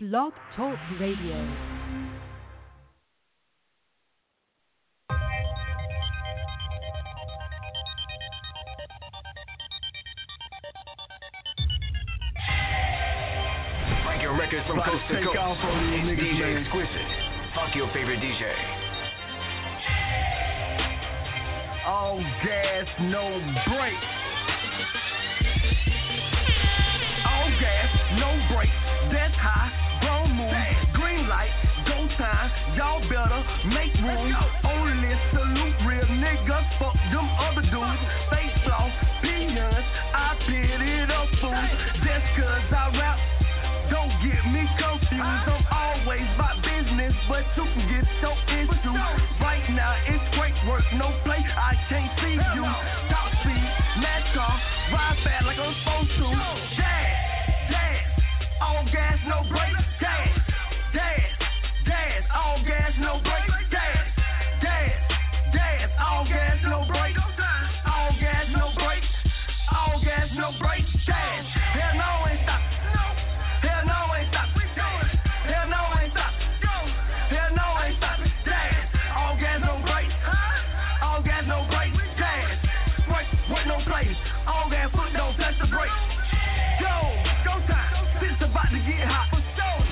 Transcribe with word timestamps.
Blog 0.00 0.32
Talk 0.54 0.78
Radio. 1.00 1.34
Breaking 14.06 14.38
records 14.38 14.68
from 14.68 14.78
coast 14.86 15.02
to 15.10 15.18
coast. 15.24 15.36
off 15.36 15.58
on 15.64 15.92
you 15.92 15.98
It's 15.98 16.06
niggas, 16.06 16.30
DJ 16.30 16.38
man. 16.38 16.62
Exquisite. 16.62 17.10
Fuck 17.56 17.74
your 17.74 17.88
favorite 17.92 18.20
DJ. 18.20 18.54
All 21.88 22.20
gas, 22.46 22.86
no 23.00 23.30
brake. 23.66 24.04
All 27.26 27.50
gas, 27.58 27.90
no 28.20 28.54
brake. 28.54 28.70
That's 29.10 29.34
high, 29.34 29.72
wrong 29.72 29.87
move. 30.38 30.54
Green 30.94 31.26
light, 31.26 31.50
go 31.84 32.06
time. 32.14 32.50
Y'all 32.78 33.02
better 33.10 33.42
make 33.66 33.94
room. 33.98 34.30
Only 34.62 35.12
salute 35.34 35.78
real 35.82 36.10
niggas. 36.22 36.66
Fuck 36.78 36.94
them 37.10 37.26
other 37.42 37.66
dudes. 37.66 38.02
Face 38.30 38.56
floss, 38.62 38.92
peons. 39.22 39.86
I 40.14 40.38
pity 40.46 40.94
the 41.10 41.20
fools. 41.42 41.70
Just 42.06 42.26
cause 42.38 42.70
I 42.70 42.86
rap. 42.94 43.18
Don't 43.90 44.14
get 44.22 44.42
me 44.54 44.62
confused. 44.78 45.46
I'm 45.50 45.64
always 45.74 46.28
about 46.38 46.62
business, 46.62 47.14
but 47.26 47.42
you 47.56 47.64
can 47.74 47.84
get 47.90 48.06
so 48.22 48.30
into. 48.54 48.94
Right 49.42 49.66
now 49.74 49.96
it's 50.06 50.26
great 50.38 50.54
work, 50.68 50.84
no 50.94 51.10
play. 51.24 51.42
I 51.42 51.74
can't 51.88 52.12
see 52.22 52.36
you. 52.36 52.66
Top 53.10 53.28
speed, 53.42 53.68
NASCAR, 54.04 54.54
ride 54.92 55.18
fast 55.24 55.46
like 55.46 55.58
I'm 55.58 55.74
supposed 55.82 56.14
to. 56.20 56.28
Gas, 56.76 57.17
all 58.60 58.84
gas, 58.92 59.18
no 59.26 59.42
brakes. 59.48 59.84
Gas, 60.00 60.28
gas, 60.92 61.20
gas, 61.86 62.22
all 62.34 62.62
gas, 62.64 62.92
no 63.00 63.20
brakes. 63.22 63.37
To 88.70 88.80
get 88.84 89.00
hot. 89.08 89.32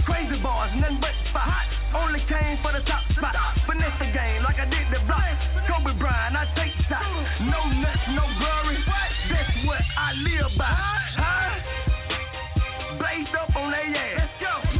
Crazy 0.05 0.39
boys, 0.39 0.71
nothing 0.79 1.01
but 1.01 1.11
spot. 1.31 1.67
Only 1.97 2.21
came 2.29 2.61
for 2.63 2.71
the 2.73 2.85
top 2.87 3.03
spot. 3.17 3.35
Finesse 3.67 3.99
the 3.99 4.07
game 4.13 4.45
like 4.45 4.61
I 4.61 4.69
did 4.69 4.87
the 4.93 5.01
block. 5.09 5.25
Kobe 5.67 5.99
Bryant, 5.99 6.37
I 6.37 6.47
take 6.55 6.77
shots. 6.87 7.27
No 7.43 7.59
nuts, 7.73 8.05
no 8.15 8.23
blurry. 8.39 8.79
That's 9.33 9.51
what 9.67 9.83
I 9.83 10.13
live 10.23 10.53
by. 10.61 10.71
Huh? 11.19 11.57
Blazed 13.01 13.35
up 13.35 13.51
on 13.57 13.73
their 13.73 13.91
ass. 13.97 14.31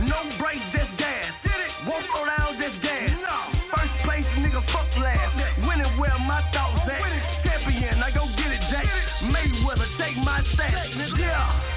No 0.07 0.31
brakes, 0.39 0.63
just 0.77 0.93
gas. 1.01 1.33
Won't 1.89 2.07
slow 2.13 2.29
down, 2.29 2.55
just 2.61 2.79
gas. 2.85 3.11
First 3.75 3.97
place, 4.07 4.29
nigga, 4.39 4.63
fuck 4.71 4.89
last. 5.01 5.35
Winning 5.67 5.99
where 5.99 6.15
my 6.23 6.45
thoughts 6.53 6.87
at. 6.87 7.03
Champion, 7.43 7.99
I 7.99 8.15
go 8.15 8.29
get 8.39 8.53
it, 8.53 8.63
Jack. 8.71 8.87
Mayweather, 9.27 9.91
take 9.99 10.17
my 10.23 10.45
stats. 10.55 11.19
Yeah. 11.19 11.76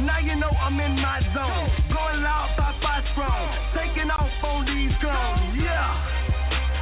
Now 0.00 0.18
you 0.24 0.36
know 0.36 0.48
I'm 0.48 0.80
in 0.80 0.96
my 0.96 1.20
zone. 1.36 1.68
Going 1.92 2.22
loud, 2.24 2.56
five 2.56 2.76
five 2.80 3.04
strong. 3.12 3.44
Taking 3.76 4.08
off 4.08 4.32
on 4.42 4.64
these 4.64 4.96
clones. 5.04 5.60
Yeah. 5.60 5.92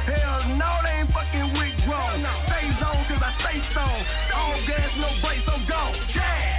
Hell 0.07 0.55
no, 0.55 0.71
they 0.83 1.03
ain't 1.03 1.11
fucking 1.11 1.51
with 1.53 1.75
grown. 1.83 2.23
Stay 2.47 2.67
zone, 2.79 3.03
cause 3.11 3.19
I 3.19 3.31
stay 3.43 3.59
stone. 3.75 4.01
All 4.33 4.55
gas, 4.65 4.91
no 4.97 5.09
brakes, 5.19 5.43
I'm 5.45 5.67
gone. 5.67 5.93
Gas, 6.15 6.50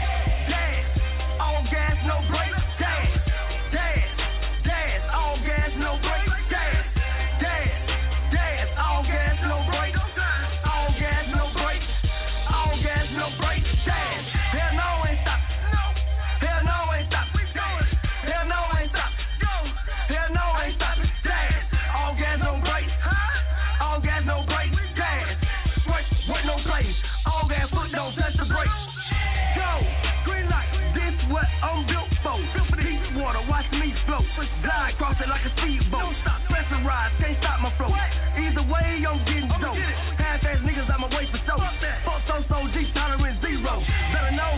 This 31.63 31.71
what 31.71 31.71
I'm 31.71 31.87
built 31.87 32.11
for. 32.23 32.39
Deep 32.83 33.15
water, 33.15 33.43
watch 33.49 33.67
me 33.71 33.95
float. 34.07 34.27
Glide 34.63 34.95
across 34.95 35.15
it 35.21 35.29
like 35.29 35.47
a 35.47 35.51
speedboat. 35.55 36.03
Don't 36.03 36.17
stop 36.23 36.41
pressurized, 36.51 37.15
can't 37.23 37.39
stop 37.39 37.61
my 37.61 37.71
flow. 37.79 37.95
Either 37.95 38.67
way, 38.67 39.05
I'm 39.07 39.23
getting 39.23 39.49
dope. 39.63 39.79
Half-ass 40.19 40.59
niggas, 40.67 40.91
I'ma 40.91 41.07
wait 41.15 41.31
for 41.31 41.39
show. 41.47 41.59
Fuck 41.59 42.23
so 42.27 42.43
so 42.51 42.67
G, 42.75 42.91
tolerance 42.95 43.39
zero. 43.41 43.83
Better 44.11 44.35
know. 44.35 44.55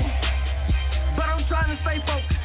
But 1.16 1.28
I'm 1.28 1.44
trying 1.48 1.76
to 1.76 1.78
stay 1.84 2.00
focused. 2.08 2.40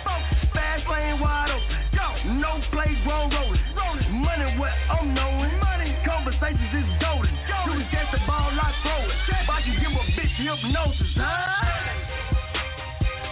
Fast 0.51 0.83
lane 0.91 1.19
wide 1.21 1.51
open. 1.55 2.39
No 2.39 2.59
play, 2.71 2.99
grown 3.07 3.31
rolling. 3.31 3.63
Money 4.11 4.59
what 4.59 4.75
I'm 4.91 5.13
knowing. 5.15 5.55
Money 5.59 5.95
conversations 6.03 6.73
is 6.75 6.89
golden. 6.99 7.31
You 7.31 7.79
can 7.79 7.87
catch 7.91 8.11
the 8.11 8.19
ball, 8.27 8.51
I 8.51 8.75
throw 8.83 9.07
it. 9.07 9.15
I 9.49 9.61
can 9.63 9.75
give 9.79 9.93
a 9.95 10.03
bitch 10.13 10.35
hypnosis, 10.35 11.15
huh? 11.15 11.88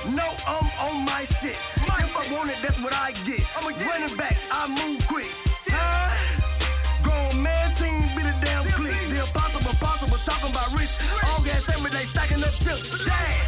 No, 0.07 0.23
I'm 0.23 0.67
on 0.79 1.03
my 1.03 1.27
shit. 1.43 1.51
if 1.51 2.15
I 2.15 2.31
want 2.31 2.49
it, 2.49 2.55
that's 2.63 2.79
what 2.79 2.93
I 2.93 3.11
get. 3.11 3.43
I'm 3.59 3.67
a 3.67 3.75
running 3.75 4.15
back, 4.15 4.37
I 4.51 4.67
move 4.67 5.01
quick. 5.11 5.27
Huh? 5.67 7.03
Grown 7.03 7.43
man 7.43 7.75
team 7.75 8.15
be 8.15 8.23
the 8.23 8.31
damn 8.39 8.63
click. 8.71 8.95
The 9.11 9.27
impossible, 9.27 9.75
possible, 9.83 10.17
talking 10.23 10.51
about 10.51 10.71
rich. 10.71 10.87
All 11.27 11.43
gas 11.43 11.59
every 11.67 11.91
day, 11.91 12.07
stacking 12.15 12.39
up 12.39 12.55
chips. 12.63 12.87
Gas, 13.03 13.46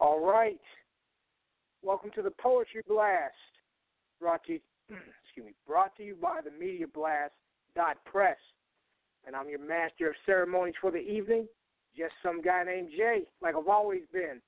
All 0.00 0.18
right. 0.18 0.58
Welcome 1.82 2.10
to 2.14 2.22
the 2.22 2.30
Poetry 2.30 2.80
Blast. 2.88 3.34
Brought 4.18 4.42
to 4.44 4.54
you, 4.54 4.60
excuse 4.88 5.44
me, 5.44 5.52
brought 5.66 5.94
to 5.98 6.02
you 6.02 6.16
by 6.20 6.40
the 6.42 6.50
Media 6.50 6.86
Blast 6.86 7.34
dot 7.76 7.98
press. 8.06 8.38
And 9.26 9.36
I'm 9.36 9.50
your 9.50 9.58
master 9.58 10.08
of 10.08 10.14
ceremonies 10.24 10.76
for 10.80 10.90
the 10.90 10.98
evening, 10.98 11.46
just 11.94 12.12
some 12.22 12.40
guy 12.40 12.64
named 12.64 12.88
Jay, 12.96 13.24
like 13.42 13.54
I've 13.54 13.68
always 13.68 14.00
been. 14.10 14.40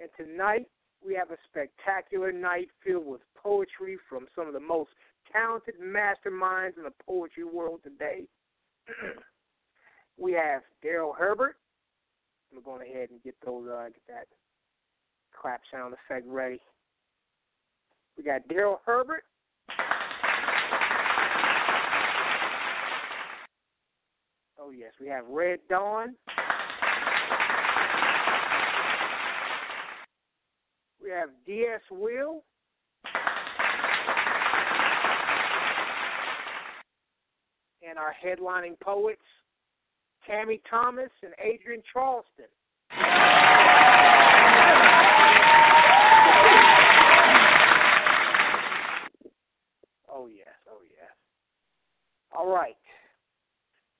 And 0.00 0.10
tonight 0.16 0.66
we 1.06 1.14
have 1.14 1.30
a 1.30 1.36
spectacular 1.48 2.32
night 2.32 2.70
filled 2.84 3.06
with 3.06 3.20
poetry 3.40 3.98
from 4.08 4.26
some 4.34 4.48
of 4.48 4.54
the 4.54 4.60
most 4.60 4.90
talented 5.32 5.76
masterminds 5.80 6.78
in 6.78 6.82
the 6.82 6.92
poetry 7.06 7.44
world 7.44 7.78
today. 7.84 8.24
we 10.18 10.32
have 10.32 10.62
Darrell 10.82 11.14
Herbert. 11.16 11.54
I'm 12.52 12.60
going 12.60 12.82
ahead 12.82 13.10
and 13.10 13.22
get 13.22 13.36
those 13.44 13.68
uh, 13.68 13.84
get 13.84 14.02
that 14.08 14.26
clap 15.40 15.60
sound 15.72 15.94
effect 15.94 16.26
ready. 16.26 16.60
We 18.16 18.24
got 18.24 18.46
Darrell 18.48 18.80
Herbert. 18.84 19.24
Oh 24.58 24.70
yes, 24.70 24.92
we 25.00 25.08
have 25.08 25.24
Red 25.28 25.60
Dawn. 25.68 26.14
We 31.02 31.10
have 31.10 31.28
DS 31.46 31.82
Wil. 31.90 32.42
And 37.88 37.96
our 37.96 38.12
headlining 38.24 38.80
poets, 38.80 39.20
Tammy 40.26 40.60
Thomas 40.68 41.10
and 41.22 41.32
Adrienne 41.34 41.82
Charleston. 41.92 42.46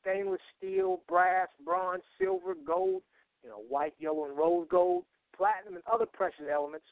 stainless 0.00 0.40
steel, 0.56 1.00
brass, 1.08 1.48
bronze, 1.64 2.02
silver, 2.20 2.54
gold, 2.66 3.02
you 3.42 3.50
know, 3.50 3.62
white, 3.68 3.94
yellow, 3.98 4.24
and 4.24 4.36
rose 4.36 4.66
gold, 4.70 5.04
platinum, 5.36 5.74
and 5.74 5.82
other 5.90 6.06
precious 6.06 6.46
elements. 6.52 6.86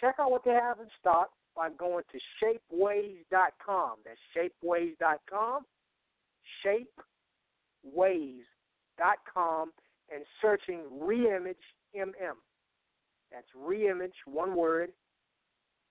Check 0.00 0.16
out 0.18 0.30
what 0.30 0.44
they 0.44 0.52
have 0.52 0.78
in 0.78 0.86
stock 1.00 1.30
by 1.56 1.70
going 1.70 2.04
to 2.12 2.18
shapeways.com. 2.42 3.92
That's 4.04 4.20
shapeways.com. 4.36 5.64
Shapeways.com 7.86 9.72
and 10.12 10.24
searching 10.42 10.80
Reimage 11.00 11.54
MM. 11.96 12.36
That's 13.32 13.46
Reimage, 13.56 14.26
one 14.26 14.54
word, 14.56 14.90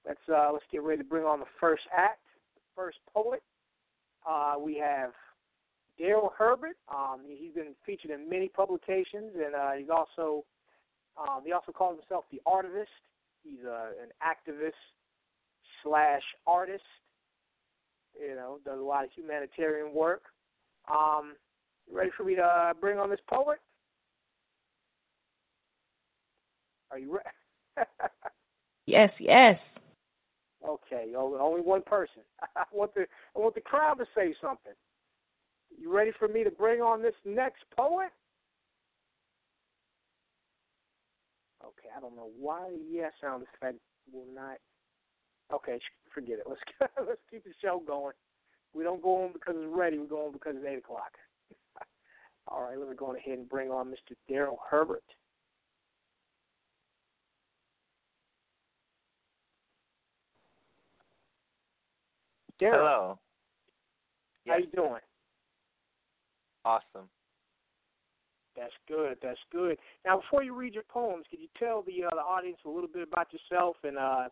Let's 0.07 0.21
uh, 0.29 0.51
let's 0.53 0.65
get 0.71 0.83
ready 0.83 1.03
to 1.03 1.09
bring 1.09 1.25
on 1.25 1.41
the 1.41 1.47
first 1.61 1.83
act, 1.97 2.21
the 2.55 2.61
first 2.75 2.99
poet. 3.13 3.43
Uh, 4.29 4.55
we 4.59 4.77
have 4.77 5.11
Darrell 5.99 6.33
Herbert. 6.37 6.77
Um, 6.93 7.21
he's 7.27 7.55
been 7.55 7.75
featured 7.87 8.11
in 8.11 8.29
many 8.29 8.49
publications, 8.49 9.33
and 9.35 9.55
uh, 9.55 9.73
he's 9.79 9.91
also 9.91 10.45
um, 11.17 11.43
he 11.45 11.53
also 11.53 11.73
calls 11.73 11.99
himself 11.99 12.25
the 12.33 12.41
artivist. 12.47 12.87
He's 13.45 13.65
uh, 13.67 13.91
an 14.03 14.11
activist 14.23 14.73
slash 15.83 16.23
artist. 16.47 16.83
You 18.21 18.35
know, 18.35 18.59
does 18.65 18.79
a 18.79 18.83
lot 18.83 19.05
of 19.05 19.11
humanitarian 19.15 19.95
work. 19.95 20.23
Um, 20.91 21.35
ready 21.91 22.11
for 22.17 22.25
me 22.25 22.35
to 22.35 22.43
uh, 22.43 22.75
bring 22.75 22.99
on 22.99 23.09
this 23.09 23.21
poet? 23.29 23.59
Are 26.91 26.99
you 26.99 27.13
ready? 27.13 27.89
yes, 28.87 29.11
yes. 29.19 29.59
Okay, 30.67 31.13
only 31.17 31.61
one 31.61 31.83
person. 31.83 32.23
I 32.57 32.65
want 32.73 32.95
the 32.95 33.07
I 33.35 33.39
want 33.39 33.55
the 33.55 33.61
crowd 33.61 33.95
to 33.95 34.05
say 34.15 34.35
something. 34.41 34.73
You 35.77 35.95
ready 35.95 36.13
for 36.19 36.29
me 36.29 36.45
to 36.45 36.51
bring 36.51 36.81
on 36.81 37.03
this 37.03 37.15
next 37.25 37.65
poet? 37.77 38.11
Okay, 41.65 41.89
I 41.97 42.01
don't 42.01 42.17
know 42.17 42.31
why 42.39 42.71
the 42.71 42.81
yes 42.91 43.13
sound 43.21 43.45
effect 43.55 43.79
will 44.13 44.27
not. 44.35 44.59
Okay, 45.53 45.79
forget 46.15 46.39
it. 46.39 46.45
Let's 46.49 46.61
let's 47.07 47.21
keep 47.31 47.45
the 47.45 47.51
show 47.61 47.83
going. 47.85 48.15
We 48.75 48.85
don't 48.85 49.03
go 49.03 49.25
on 49.25 49.33
because 49.33 49.55
it's 49.59 49.75
ready. 49.75 49.99
We 49.99 50.07
go 50.07 50.27
on 50.27 50.33
because 50.33 50.55
it's 50.57 50.67
eight 50.67 50.79
o'clock. 50.79 51.13
All 52.49 52.63
right, 52.63 52.79
let 52.79 52.89
me 52.89 52.97
go 52.97 53.15
ahead 53.15 53.39
and 53.39 53.49
bring 53.49 53.71
on 53.71 53.89
Mr. 53.89 54.15
Darrell 54.29 54.59
Herbert. 54.69 55.05
Darrell. 62.63 63.19
Hello. 64.47 64.55
How 64.55 64.59
you 64.59 64.67
doing? 64.75 65.01
Awesome. 66.65 67.09
That's 68.57 68.73
good. 68.87 69.17
That's 69.23 69.39
good. 69.51 69.79
Now, 70.05 70.21
before 70.21 70.43
you 70.43 70.55
read 70.55 70.75
your 70.75 70.85
poems, 70.89 71.25
could 71.31 71.41
you 71.41 71.49
tell 71.59 71.83
the 71.83 72.05
uh, 72.05 72.11
the 72.15 72.21
audience 72.21 72.59
a 72.65 72.69
little 72.69 72.89
bit 72.89 73.03
about 73.03 73.29
yourself 73.33 73.77
and 73.83 73.97
uh 73.97 74.29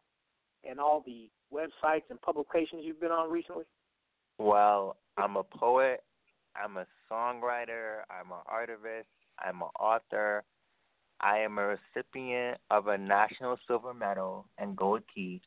and 0.68 0.78
all 0.78 1.02
the 1.06 1.30
websites 1.52 2.02
and 2.10 2.20
publications 2.20 2.82
you've 2.84 3.00
been 3.00 3.10
on 3.10 3.30
recently? 3.30 3.64
Well, 4.38 4.96
I'm 5.16 5.36
a 5.36 5.42
poet. 5.42 6.02
I'm 6.54 6.76
a 6.76 6.86
songwriter. 7.10 8.00
I'm 8.10 8.30
an 8.30 8.42
artist. 8.46 9.08
I'm 9.38 9.62
an 9.62 9.68
author. 9.78 10.44
I 11.20 11.38
am 11.38 11.58
a 11.58 11.76
recipient 11.94 12.58
of 12.70 12.88
a 12.88 12.98
National 12.98 13.58
Silver 13.66 13.94
Medal 13.94 14.46
and 14.58 14.76
Gold 14.76 15.02
Key 15.14 15.40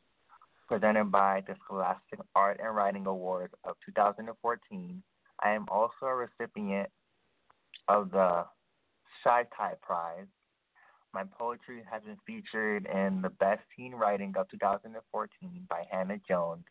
presented 0.66 1.10
by 1.10 1.42
the 1.46 1.54
Scholastic 1.64 2.20
Art 2.34 2.60
and 2.62 2.74
Writing 2.74 3.06
Awards 3.06 3.54
of 3.64 3.76
2014. 3.84 5.02
I 5.42 5.50
am 5.50 5.66
also 5.70 6.06
a 6.06 6.14
recipient 6.14 6.88
of 7.88 8.10
the 8.10 8.44
Shy 9.22 9.44
Tie 9.56 9.74
Prize. 9.82 10.26
My 11.12 11.24
poetry 11.38 11.82
has 11.90 12.02
been 12.02 12.16
featured 12.26 12.86
in 12.86 13.22
the 13.22 13.30
Best 13.30 13.62
Teen 13.76 13.92
Writing 13.94 14.34
of 14.36 14.48
2014 14.50 15.66
by 15.68 15.84
Hannah 15.90 16.18
Jones, 16.26 16.64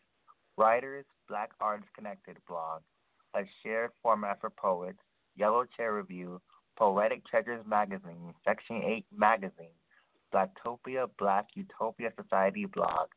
Writers 0.56 1.04
Black 1.28 1.50
Artists 1.60 1.90
Connected 1.94 2.36
blog, 2.48 2.82
a 3.34 3.42
shared 3.62 3.90
format 4.02 4.40
for 4.40 4.50
poets, 4.50 4.98
Yellow 5.36 5.64
Chair 5.76 5.94
Review, 5.94 6.40
Poetic 6.76 7.24
Treasures 7.26 7.64
Magazine, 7.66 8.34
Section 8.44 8.82
8 8.82 9.06
Magazine, 9.16 9.78
Blacktopia 10.32 11.08
Black 11.18 11.46
Utopia 11.54 12.10
Society 12.20 12.66
blog, 12.66 13.08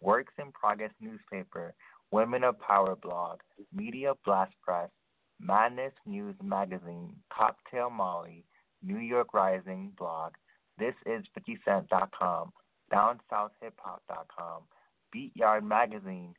Works 0.00 0.34
in 0.38 0.52
Progress 0.52 0.92
newspaper, 1.00 1.74
Women 2.10 2.44
of 2.44 2.58
Power 2.60 2.96
blog, 2.96 3.40
Media 3.72 4.12
Blast 4.24 4.54
Press, 4.62 4.90
Madness 5.40 5.92
News 6.06 6.36
Magazine, 6.42 7.16
Cocktail 7.32 7.90
Molly, 7.90 8.44
New 8.82 8.98
York 8.98 9.34
Rising 9.34 9.92
blog, 9.98 10.32
This 10.78 10.94
is 11.06 11.24
50cent.com, 11.38 12.52
DownSouthHipHop.com, 12.92 14.62
Beat 15.12 15.32
Yard 15.34 15.64
Magazine, 15.64 16.34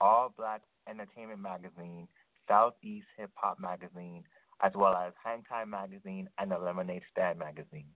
All 0.00 0.32
Black 0.36 0.62
Entertainment 0.88 1.40
Magazine, 1.40 2.08
Southeast 2.48 3.06
Hip 3.18 3.30
Hop 3.34 3.60
Magazine, 3.60 4.24
as 4.62 4.72
well 4.74 4.94
as 4.94 5.12
Hang 5.22 5.42
Time 5.44 5.70
Magazine 5.70 6.28
and 6.38 6.50
the 6.50 6.58
Lemonade 6.58 7.02
Stand 7.12 7.38
Magazine. 7.38 7.86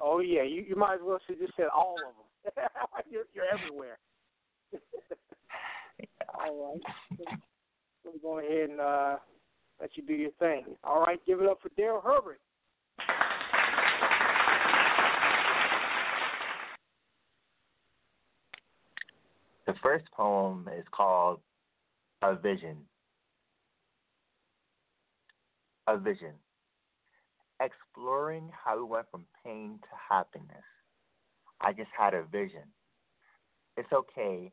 Oh 0.00 0.20
yeah, 0.20 0.42
you 0.42 0.64
you 0.68 0.76
might 0.76 0.94
as 0.94 1.00
well 1.02 1.18
just 1.26 1.56
said 1.56 1.66
all 1.74 1.94
of 1.94 2.14
them. 2.14 2.24
you're, 3.10 3.24
you're 3.34 3.44
everywhere. 3.52 3.98
yeah. 4.72 4.78
All 6.34 6.72
right. 6.72 7.28
Let 8.04 8.14
me 8.14 8.20
go 8.22 8.38
ahead 8.38 8.70
and 8.70 8.80
uh, 8.80 9.16
let 9.80 9.96
you 9.96 10.02
do 10.02 10.14
your 10.14 10.30
thing. 10.38 10.64
All 10.82 11.00
right, 11.02 11.18
give 11.26 11.40
it 11.40 11.48
up 11.48 11.58
for 11.62 11.70
Darrell 11.76 12.02
Herbert. 12.02 12.40
The 19.66 19.74
first 19.82 20.04
poem 20.12 20.68
is 20.76 20.84
called 20.92 21.40
A 22.22 22.36
Vision. 22.36 22.76
A 25.86 25.96
Vision. 25.96 26.34
Exploring 27.60 28.50
how 28.52 28.76
we 28.76 28.84
went 28.84 29.06
from 29.10 29.24
pain 29.44 29.78
to 29.82 30.14
happiness. 30.14 30.64
I 31.60 31.72
just 31.72 31.90
had 31.96 32.14
a 32.14 32.22
vision. 32.24 32.62
It's 33.76 33.92
okay. 33.92 34.52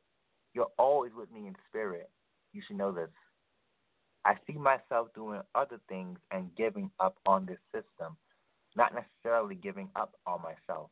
You're 0.53 0.71
always 0.77 1.11
with 1.15 1.31
me 1.31 1.47
in 1.47 1.55
spirit. 1.69 2.09
You 2.53 2.61
should 2.65 2.77
know 2.77 2.91
this. 2.91 3.09
I 4.25 4.35
see 4.45 4.53
myself 4.53 5.09
doing 5.15 5.41
other 5.55 5.79
things 5.89 6.19
and 6.31 6.55
giving 6.55 6.91
up 6.99 7.17
on 7.25 7.45
this 7.45 7.59
system, 7.73 8.17
not 8.75 8.93
necessarily 8.93 9.55
giving 9.55 9.89
up 9.95 10.13
on 10.27 10.41
myself. 10.41 10.89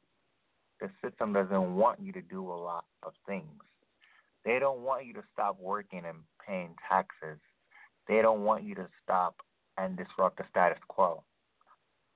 The 0.81 0.89
system 1.03 1.33
doesn't 1.33 1.75
want 1.75 1.99
you 2.01 2.11
to 2.13 2.21
do 2.21 2.51
a 2.51 2.53
lot 2.53 2.85
of 3.03 3.13
things. 3.27 3.61
They 4.45 4.57
don't 4.59 4.79
want 4.79 5.05
you 5.05 5.13
to 5.13 5.23
stop 5.33 5.57
working 5.59 6.03
and 6.05 6.19
paying 6.45 6.75
taxes. 6.87 7.39
They 8.07 8.21
don't 8.21 8.41
want 8.41 8.63
you 8.63 8.73
to 8.75 8.87
stop 9.03 9.35
and 9.77 9.97
disrupt 9.97 10.37
the 10.37 10.45
status 10.49 10.79
quo. 10.87 11.23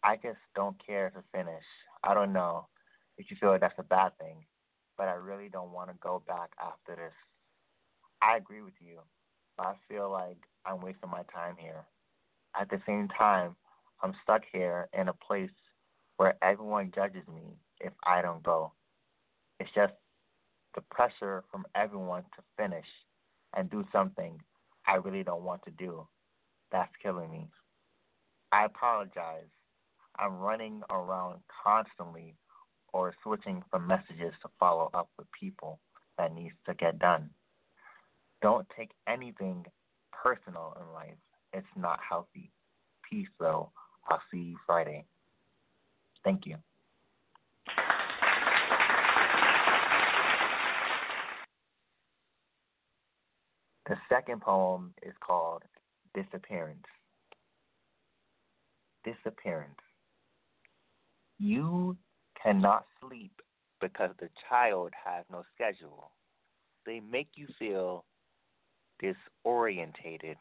I 0.03 0.15
just 0.15 0.39
don't 0.55 0.75
care 0.85 1.11
to 1.11 1.23
finish. 1.31 1.63
I 2.03 2.13
don't 2.13 2.33
know 2.33 2.67
if 3.17 3.29
you 3.29 3.37
feel 3.39 3.49
like 3.49 3.61
that's 3.61 3.73
a 3.77 3.83
bad 3.83 4.17
thing, 4.17 4.45
but 4.97 5.07
I 5.07 5.13
really 5.13 5.49
don't 5.49 5.71
want 5.71 5.89
to 5.89 5.95
go 6.01 6.21
back 6.27 6.51
after 6.61 6.95
this. 6.95 7.13
I 8.21 8.37
agree 8.37 8.61
with 8.61 8.73
you. 8.79 8.99
But 9.57 9.67
I 9.67 9.73
feel 9.87 10.09
like 10.11 10.37
I'm 10.65 10.81
wasting 10.81 11.09
my 11.11 11.23
time 11.33 11.55
here. 11.59 11.85
At 12.59 12.69
the 12.69 12.81
same 12.87 13.07
time, 13.09 13.55
I'm 14.01 14.13
stuck 14.23 14.41
here 14.51 14.87
in 14.97 15.07
a 15.07 15.13
place 15.13 15.51
where 16.17 16.35
everyone 16.41 16.91
judges 16.93 17.27
me 17.27 17.57
if 17.79 17.93
I 18.05 18.21
don't 18.21 18.43
go. 18.43 18.71
It's 19.59 19.69
just 19.75 19.93
the 20.75 20.81
pressure 20.81 21.43
from 21.51 21.65
everyone 21.75 22.23
to 22.35 22.43
finish 22.57 22.85
and 23.55 23.69
do 23.69 23.85
something 23.91 24.39
I 24.87 24.95
really 24.95 25.23
don't 25.23 25.43
want 25.43 25.63
to 25.65 25.71
do. 25.71 26.07
That's 26.71 26.91
killing 27.01 27.31
me. 27.31 27.47
I 28.51 28.65
apologize. 28.65 29.49
I'm 30.17 30.37
running 30.37 30.81
around 30.89 31.39
constantly 31.63 32.35
or 32.93 33.13
switching 33.23 33.63
from 33.69 33.87
messages 33.87 34.33
to 34.41 34.49
follow 34.59 34.89
up 34.93 35.09
with 35.17 35.27
people 35.31 35.79
that 36.17 36.33
needs 36.33 36.55
to 36.65 36.73
get 36.75 36.99
done. 36.99 37.29
Don't 38.41 38.67
take 38.77 38.91
anything 39.07 39.65
personal 40.11 40.77
in 40.79 40.93
life. 40.93 41.17
It's 41.53 41.65
not 41.75 41.99
healthy. 42.07 42.51
Peace, 43.09 43.27
though. 43.39 43.71
I'll 44.09 44.21
see 44.31 44.37
you 44.37 44.57
Friday. 44.65 45.05
Thank 46.23 46.45
you. 46.45 46.57
The 53.87 53.95
second 54.09 54.41
poem 54.41 54.93
is 55.03 55.13
called 55.19 55.63
Disappearance. 56.15 56.85
Disappearance. 59.03 59.75
You 61.37 61.97
cannot 62.43 62.85
sleep 63.01 63.41
because 63.79 64.11
the 64.19 64.29
child 64.49 64.91
has 65.05 65.25
no 65.31 65.43
schedule. 65.55 66.11
They 66.85 66.99
make 66.99 67.29
you 67.35 67.47
feel 67.57 68.05
disorientated. 69.01 70.35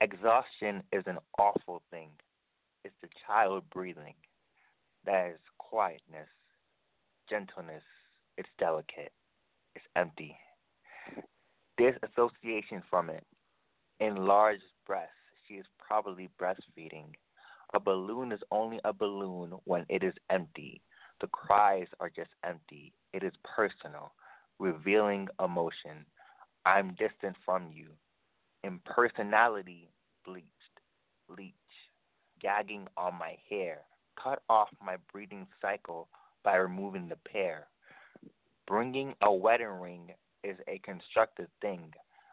Exhaustion 0.00 0.82
is 0.92 1.04
an 1.06 1.18
awful 1.38 1.82
thing. 1.90 2.08
It's 2.84 2.94
the 3.02 3.08
child 3.26 3.62
breathing. 3.72 4.14
That 5.04 5.30
is 5.34 5.40
quietness, 5.58 6.28
gentleness. 7.28 7.82
It's 8.38 8.48
delicate. 8.58 9.12
It's 9.74 9.84
empty. 9.94 10.36
Disassociation 11.76 12.82
from 12.88 13.10
it. 13.10 13.24
Enlarged 14.00 14.62
breasts. 14.86 15.12
She 15.46 15.54
is 15.54 15.66
probably 15.78 16.28
breastfeeding. 16.40 17.12
A 17.74 17.80
balloon 17.80 18.32
is 18.32 18.40
only 18.50 18.80
a 18.84 18.92
balloon 18.92 19.52
when 19.64 19.84
it 19.88 20.02
is 20.02 20.14
empty. 20.30 20.82
The 21.22 21.28
cries 21.28 21.86
are 22.00 22.10
just 22.10 22.30
empty. 22.44 22.92
It 23.12 23.22
is 23.22 23.32
personal, 23.44 24.12
revealing 24.58 25.28
emotion. 25.42 26.04
I'm 26.66 26.96
distant 26.98 27.36
from 27.44 27.70
you. 27.72 27.90
Impersonality 28.64 29.88
bleached, 30.24 30.48
leech, 31.28 31.54
gagging 32.40 32.88
on 32.96 33.14
my 33.14 33.36
hair. 33.48 33.82
Cut 34.20 34.42
off 34.50 34.70
my 34.84 34.96
breathing 35.12 35.46
cycle 35.60 36.08
by 36.42 36.56
removing 36.56 37.08
the 37.08 37.18
pair. 37.30 37.68
Bringing 38.66 39.14
a 39.22 39.32
wedding 39.32 39.80
ring 39.80 40.10
is 40.42 40.56
a 40.66 40.80
constructed 40.80 41.46
thing. 41.60 41.92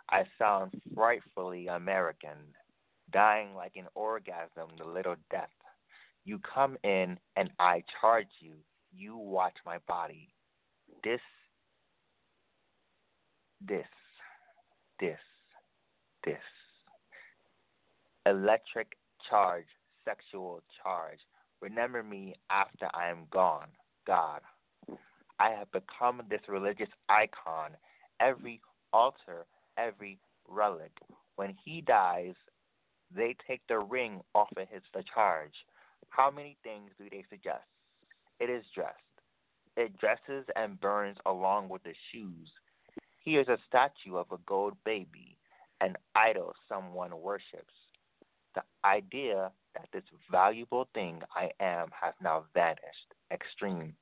I 0.09 0.23
sound 0.39 0.81
frightfully 0.95 1.67
American, 1.67 2.55
dying 3.13 3.53
like 3.53 3.75
an 3.75 3.85
orgasm, 3.93 4.69
the 4.79 4.85
little 4.85 5.15
death. 5.29 5.49
You 6.25 6.39
come 6.39 6.75
in 6.83 7.19
and 7.35 7.51
I 7.59 7.83
charge 8.01 8.29
you. 8.39 8.53
You 8.91 9.17
watch 9.17 9.55
my 9.65 9.77
body. 9.87 10.29
This, 11.03 11.21
this, 13.65 13.85
this, 14.99 15.19
this. 16.25 16.37
Electric 18.25 18.97
charge, 19.29 19.65
sexual 20.05 20.61
charge. 20.83 21.19
Remember 21.61 22.03
me 22.03 22.35
after 22.49 22.87
I 22.93 23.09
am 23.09 23.27
gone, 23.31 23.67
God. 24.07 24.41
I 25.39 25.51
have 25.51 25.71
become 25.71 26.21
this 26.29 26.41
religious 26.47 26.89
icon 27.07 27.71
every 28.19 28.61
altar, 28.91 29.45
every 29.77 30.19
relic. 30.47 30.91
When 31.35 31.55
he 31.63 31.81
dies, 31.81 32.33
they 33.15 33.35
take 33.47 33.61
the 33.67 33.79
ring 33.79 34.21
off 34.35 34.49
of 34.57 34.67
his 34.69 34.83
the 34.93 35.03
charge. 35.13 35.53
How 36.09 36.29
many 36.29 36.57
things 36.63 36.91
do 36.97 37.07
they 37.09 37.23
suggest? 37.29 37.63
It 38.39 38.49
is 38.49 38.63
dressed. 38.73 38.97
It 39.77 39.97
dresses 39.97 40.45
and 40.55 40.79
burns 40.79 41.17
along 41.25 41.69
with 41.69 41.83
the 41.83 41.93
shoes. 42.11 42.49
He 43.23 43.37
is 43.37 43.47
a 43.47 43.57
statue 43.67 44.17
of 44.17 44.31
a 44.31 44.37
gold 44.45 44.75
baby, 44.85 45.37
an 45.81 45.95
idol 46.15 46.53
someone 46.67 47.21
worships. 47.21 47.73
The 48.55 48.63
idea 48.83 49.51
that 49.75 49.87
this 49.93 50.03
valuable 50.31 50.87
thing 50.93 51.21
I 51.35 51.51
am 51.59 51.89
has 51.99 52.13
now 52.21 52.45
vanished. 52.53 53.13
Extreme. 53.31 53.93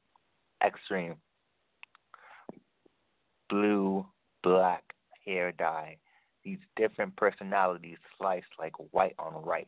Extreme 0.64 1.16
blue, 3.50 4.06
black 4.44 4.84
hair 5.26 5.52
dye, 5.52 5.98
these 6.44 6.60
different 6.76 7.16
personalities 7.16 7.98
sliced 8.18 8.48
like 8.60 8.74
white 8.92 9.16
on 9.20 9.44
rice. 9.44 9.66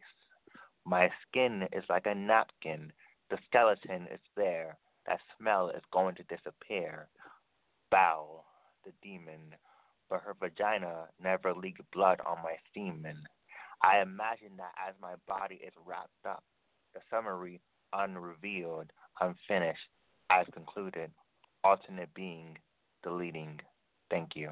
My 0.85 1.09
skin 1.27 1.67
is 1.73 1.83
like 1.89 2.05
a 2.05 2.15
napkin. 2.15 2.91
The 3.29 3.37
skeleton 3.47 4.07
is 4.11 4.19
there. 4.35 4.77
That 5.05 5.19
smell 5.37 5.69
is 5.69 5.83
going 5.91 6.15
to 6.15 6.23
disappear. 6.23 7.07
Bow, 7.91 8.43
the 8.85 8.91
demon, 9.01 9.55
but 10.09 10.21
her 10.21 10.35
vagina 10.39 11.07
never 11.21 11.53
leaked 11.53 11.81
blood 11.91 12.19
on 12.25 12.37
my 12.43 12.55
semen. 12.73 13.23
I 13.83 14.01
imagine 14.01 14.57
that 14.57 14.73
as 14.87 14.95
my 15.01 15.13
body 15.27 15.61
is 15.65 15.73
wrapped 15.85 16.25
up, 16.27 16.43
the 16.93 16.99
summary 17.09 17.61
unrevealed, 17.93 18.91
unfinished, 19.21 19.89
I've 20.29 20.51
concluded, 20.51 21.11
alternate 21.63 22.13
being, 22.13 22.57
deleting. 23.03 23.59
Thank 24.09 24.35
you. 24.35 24.51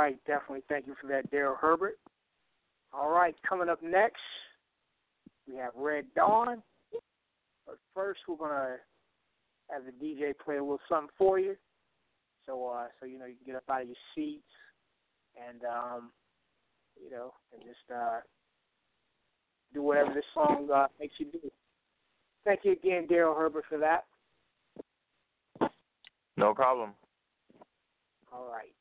Right, 0.00 0.16
definitely 0.26 0.62
thank 0.66 0.86
you 0.86 0.94
for 0.98 1.08
that, 1.08 1.30
Darrell 1.30 1.58
Herbert. 1.60 1.98
All 2.90 3.10
right, 3.10 3.34
coming 3.46 3.68
up 3.68 3.82
next, 3.82 4.22
we 5.46 5.56
have 5.56 5.72
Red 5.76 6.06
Dawn. 6.16 6.62
But 7.66 7.76
first, 7.94 8.20
we're 8.26 8.36
gonna 8.36 8.76
have 9.70 9.82
the 9.84 9.92
DJ 10.02 10.32
play 10.42 10.56
a 10.56 10.62
little 10.62 10.80
something 10.88 11.10
for 11.18 11.38
you, 11.38 11.54
so 12.46 12.66
uh, 12.66 12.86
so 12.98 13.04
you 13.04 13.18
know 13.18 13.26
you 13.26 13.34
can 13.34 13.44
get 13.44 13.56
up 13.56 13.64
out 13.70 13.82
of 13.82 13.88
your 13.88 13.96
seats 14.14 14.42
and 15.36 15.64
um, 15.64 16.12
you 16.98 17.10
know 17.10 17.34
and 17.52 17.62
just 17.62 17.94
uh, 17.94 18.20
do 19.74 19.82
whatever 19.82 20.14
this 20.14 20.24
song 20.32 20.66
uh, 20.74 20.86
makes 20.98 21.14
you 21.18 21.26
do. 21.26 21.50
Thank 22.46 22.60
you 22.62 22.72
again, 22.72 23.06
Darrell 23.06 23.34
Herbert, 23.34 23.64
for 23.68 23.76
that. 23.76 24.06
No 26.38 26.54
problem. 26.54 26.92
All 28.32 28.50
right. 28.50 28.72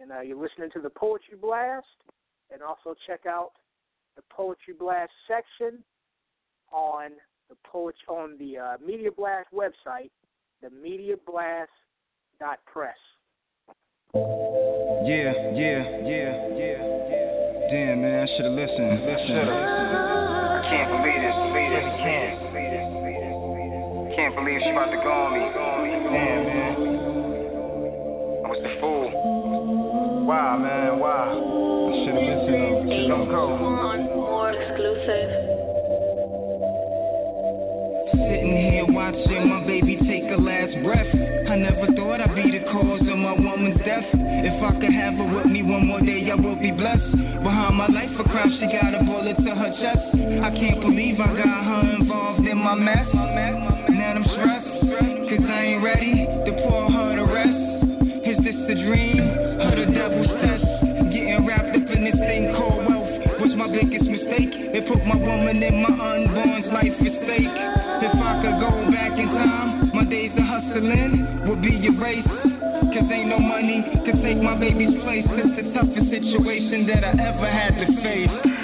And 0.00 0.12
uh, 0.12 0.20
you're 0.20 0.40
listening 0.40 0.70
to 0.74 0.80
the 0.80 0.90
Poetry 0.90 1.36
Blast, 1.40 1.86
and 2.52 2.62
also 2.62 2.94
check 3.06 3.26
out 3.26 3.52
the 4.16 4.22
Poetry 4.30 4.74
Blast 4.78 5.10
section 5.26 5.82
on 6.72 7.10
the 7.48 7.56
poet 7.64 7.94
on 8.08 8.36
the 8.38 8.58
uh, 8.58 8.76
Media 8.84 9.10
Blast 9.10 9.48
website, 9.54 10.10
the 10.62 10.70
Media 10.70 11.14
Blast 11.26 11.70
dot 12.38 12.58
press. 12.66 12.96
Yeah, 14.14 15.32
yeah, 15.54 15.82
yeah, 16.04 16.48
yeah, 16.56 16.80
yeah. 17.06 17.26
Damn, 17.70 18.00
man, 18.02 18.22
I 18.22 18.26
should 18.36 18.44
have 18.46 18.54
listened. 18.54 19.00
Listened. 19.06 19.50
I 19.50 20.62
can't 20.70 20.90
believe 20.90 21.20
this. 21.22 21.34
I 21.34 21.50
can't 22.04 22.38
believe 22.52 22.70
this. 22.72 22.88
Can't. 23.06 23.36
Can't 24.16 24.34
believe 24.34 24.60
she 24.64 24.70
about 24.70 24.90
to 24.90 24.96
go 25.02 25.12
on 25.12 25.32
me. 25.34 25.44
Damn, 26.10 26.42
man. 26.46 26.72
I 28.44 28.48
was 28.48 28.60
the 28.62 28.80
fool. 28.80 29.35
Wow, 30.26 30.58
man, 30.58 30.98
Why? 30.98 31.06
I 31.06 32.02
should 32.02 32.18
have 32.18 32.50
listened. 32.50 32.98
though. 32.98 33.14
Don't 33.14 33.30
go. 33.30 33.46
More 33.62 34.50
exclusive. 34.50 35.30
Sitting 38.10 38.58
here 38.58 38.90
watching 38.90 39.46
my 39.46 39.62
baby 39.62 39.94
take 40.02 40.26
her 40.26 40.42
last 40.42 40.74
breath. 40.82 41.06
I 41.46 41.54
never 41.54 41.86
thought 41.94 42.18
I'd 42.18 42.34
be 42.34 42.58
the 42.58 42.66
cause 42.74 43.06
of 43.06 43.18
my 43.22 43.38
woman's 43.38 43.78
death. 43.86 44.02
If 44.18 44.58
I 44.66 44.74
could 44.82 44.90
have 44.90 45.14
her 45.14 45.30
with 45.30 45.46
me 45.46 45.62
one 45.62 45.86
more 45.86 46.02
day, 46.02 46.26
I 46.26 46.34
will 46.34 46.58
be 46.58 46.74
blessed. 46.74 47.06
Behind 47.46 47.78
my 47.78 47.86
life, 47.86 48.10
a 48.18 48.24
crime, 48.26 48.50
she 48.58 48.66
got 48.66 48.98
a 48.98 49.06
bullet 49.06 49.38
to 49.38 49.52
her 49.54 49.70
chest. 49.78 50.10
I 50.42 50.50
can't 50.58 50.82
believe 50.82 51.22
I 51.22 51.30
got 51.38 51.62
her 51.70 52.02
involved 52.02 52.42
in 52.42 52.58
my 52.58 52.74
mess. 52.74 53.06
Now 53.14 54.18
I'm 54.18 54.26
stressed, 54.26 54.74
cause 55.30 55.46
I 55.46 55.62
ain't 55.70 55.84
ready 55.86 56.25
hustling 71.86 71.98
would. 71.98 72.24
Cause 72.94 73.10
ain't 73.12 73.28
no 73.28 73.38
money 73.38 73.84
to 74.06 74.12
take 74.22 74.38
my 74.38 74.58
baby's 74.58 75.00
place. 75.02 75.24
It's 75.28 75.56
the 75.56 75.72
toughest 75.74 76.10
situation 76.10 76.86
that 76.86 77.04
I 77.04 77.10
ever 77.10 77.50
had 77.50 77.76
to 77.76 77.86
face. 78.02 78.55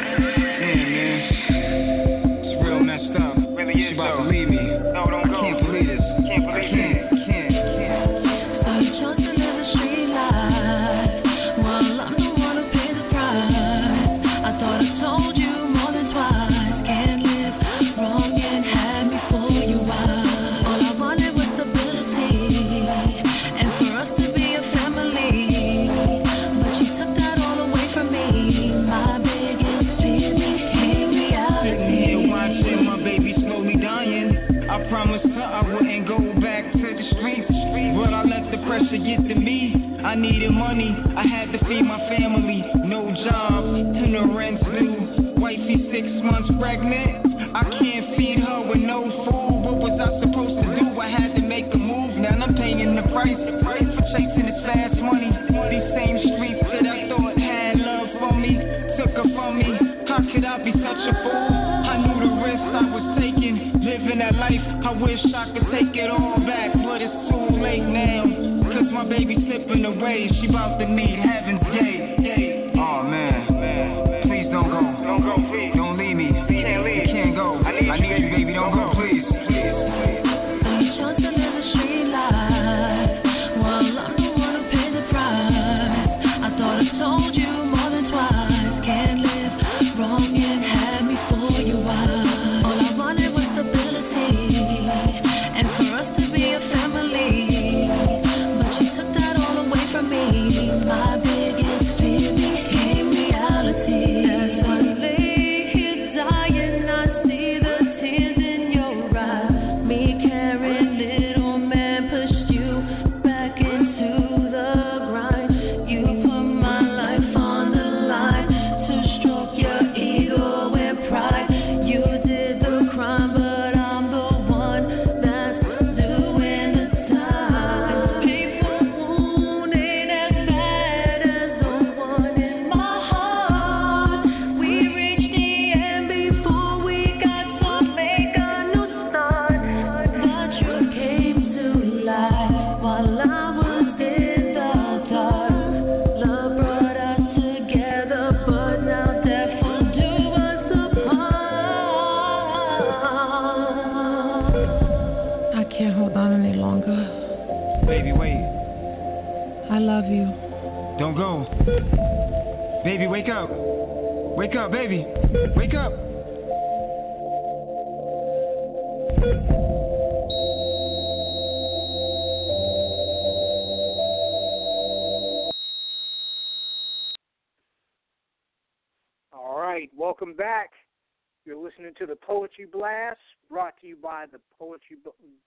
Blast, 182.93 183.21
brought 183.49 183.81
to 183.81 183.87
you 183.87 183.97
by 183.97 184.27
the 184.31 184.39
Poetry, 184.59 184.97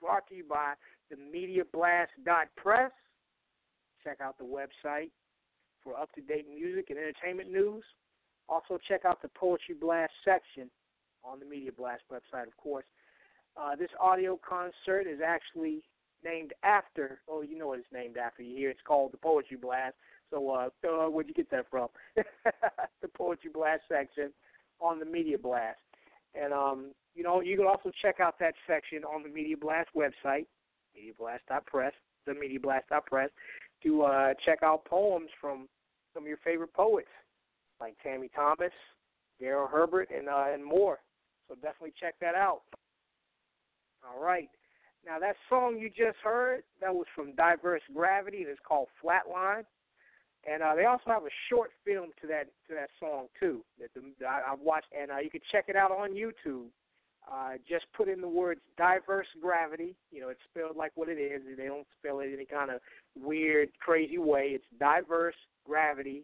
brought 0.02 0.28
to 0.30 0.36
you 0.36 0.44
by 0.50 0.74
the 1.12 1.18
Media 1.32 1.64
Blast 1.72 2.12
Press. 2.56 2.92
Check 4.04 4.18
out 4.20 4.38
the 4.40 4.44
website 4.44 5.12
for 5.84 5.96
up 5.96 6.12
to 6.14 6.22
date 6.22 6.48
music 6.50 6.88
and 6.90 6.98
entertainment 6.98 7.52
news. 7.52 7.84
Also, 8.50 8.80
check 8.88 9.06
out 9.06 9.22
the 9.22 9.28
Poetry 9.30 9.76
Blast 9.80 10.12
section 10.24 10.72
on 11.24 11.40
the 11.40 11.46
Media 11.46 11.72
Blast 11.72 12.02
website, 12.12 12.48
of 12.48 12.58
course. 12.58 12.86
Uh, 13.56 13.76
this 13.76 13.90
audio 14.02 14.40
concert 14.48 15.08
is 15.08 15.20
actually 15.24 15.84
named 16.24 16.52
after, 16.64 17.20
oh, 17.30 17.44
you 17.44 17.58
know 17.58 17.68
what 17.68 17.80
it's 17.80 17.88
named 17.94 18.18
after. 18.18 18.42
You 18.42 18.58
hear 18.58 18.70
it's 18.72 18.80
called 18.88 19.14
the 19.14 19.18
Poetry 19.18 19.58
Blast. 19.58 19.96
So, 20.32 20.50
uh, 20.50 20.70
uh 20.88 21.10
where'd 21.10 21.28
you 21.28 21.36
get 21.36 21.52
that 21.52 21.70
from? 21.70 21.90
the 22.16 23.08
Poetry 23.16 23.52
Blast 23.54 23.84
section 23.88 24.32
on 24.82 25.00
the 25.00 25.06
Media 25.06 25.38
Blast. 25.38 25.78
And, 26.34 26.52
um, 26.52 26.92
you 27.16 27.24
know, 27.24 27.42
you 27.42 27.58
can 27.58 27.66
also 27.66 27.92
check 28.02 28.20
out 28.20 28.36
that 28.40 28.54
section 28.68 29.04
on 29.04 29.24
the 29.24 29.30
Media 29.30 29.56
Blast 29.56 29.90
website, 29.96 30.46
mediablast.press, 30.96 31.94
the 32.26 32.34
mediablast.press, 32.34 33.30
to 33.84 34.02
uh, 34.04 34.34
check 34.46 34.60
out 34.64 34.86
poems 34.86 35.30
from 35.40 35.68
some 36.14 36.24
of 36.24 36.28
your 36.28 36.38
favorite 36.44 36.74
poets, 36.74 37.08
like 37.80 37.96
Tammy 38.04 38.30
Thomas, 38.36 38.72
Darrell 39.40 39.68
Herbert, 39.68 40.10
and 40.16 40.28
uh, 40.28 40.46
and 40.54 40.64
more. 40.64 41.00
So 41.48 41.56
definitely 41.56 41.94
check 42.00 42.16
that 42.20 42.36
out. 42.36 42.62
All 44.04 44.22
right. 44.22 44.50
Now 45.06 45.20
that 45.20 45.36
song 45.50 45.78
you 45.78 45.90
just 45.90 46.18
heard, 46.24 46.64
that 46.82 46.94
was 46.94 47.06
from 47.16 47.36
Diverse 47.36 47.82
Gravity, 47.94 48.40
and 48.42 48.48
it's 48.48 48.60
called 48.68 48.88
Flatline. 49.04 49.64
And 50.48 50.62
uh, 50.62 50.76
they 50.76 50.86
also 50.86 51.04
have 51.08 51.24
a 51.24 51.36
short 51.50 51.72
film 51.86 52.10
to 52.22 52.28
that 52.28 52.48
to 52.68 52.76
that 52.76 52.90
song 53.00 53.28
too. 53.40 53.64
That 53.80 53.90
the, 53.94 54.26
I, 54.26 54.52
I've 54.52 54.60
watched, 54.60 54.88
and 54.98 55.12
uh, 55.12 55.18
you 55.18 55.30
can 55.30 55.42
check 55.52 55.66
it 55.68 55.76
out 55.76 55.92
on 55.92 56.12
YouTube. 56.12 56.68
Uh, 57.32 57.54
just 57.68 57.86
put 57.96 58.08
in 58.08 58.22
the 58.22 58.28
words 58.28 58.62
"diverse 58.78 59.28
gravity." 59.42 59.96
You 60.12 60.22
know, 60.22 60.30
it's 60.30 60.40
spelled 60.50 60.78
like 60.78 60.92
what 60.96 61.10
it 61.10 61.18
is. 61.18 61.42
They 61.58 61.66
don't 61.66 61.88
spell 62.00 62.20
it 62.20 62.30
any 62.34 62.46
kind 62.46 62.72
of 62.72 62.82
weird, 63.20 63.70
crazy 63.80 64.18
way. 64.18 64.52
It's 64.54 64.66
diverse 64.80 65.36
gravity, 65.66 66.24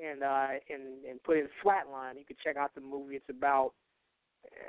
and 0.00 0.22
uh, 0.22 0.48
and 0.68 1.04
and 1.08 1.22
put 1.22 1.36
in 1.36 1.48
flatline. 1.64 2.18
You 2.18 2.24
can 2.24 2.36
check 2.42 2.56
out 2.56 2.74
the 2.74 2.80
movie. 2.80 3.14
It's 3.14 3.30
about 3.30 3.72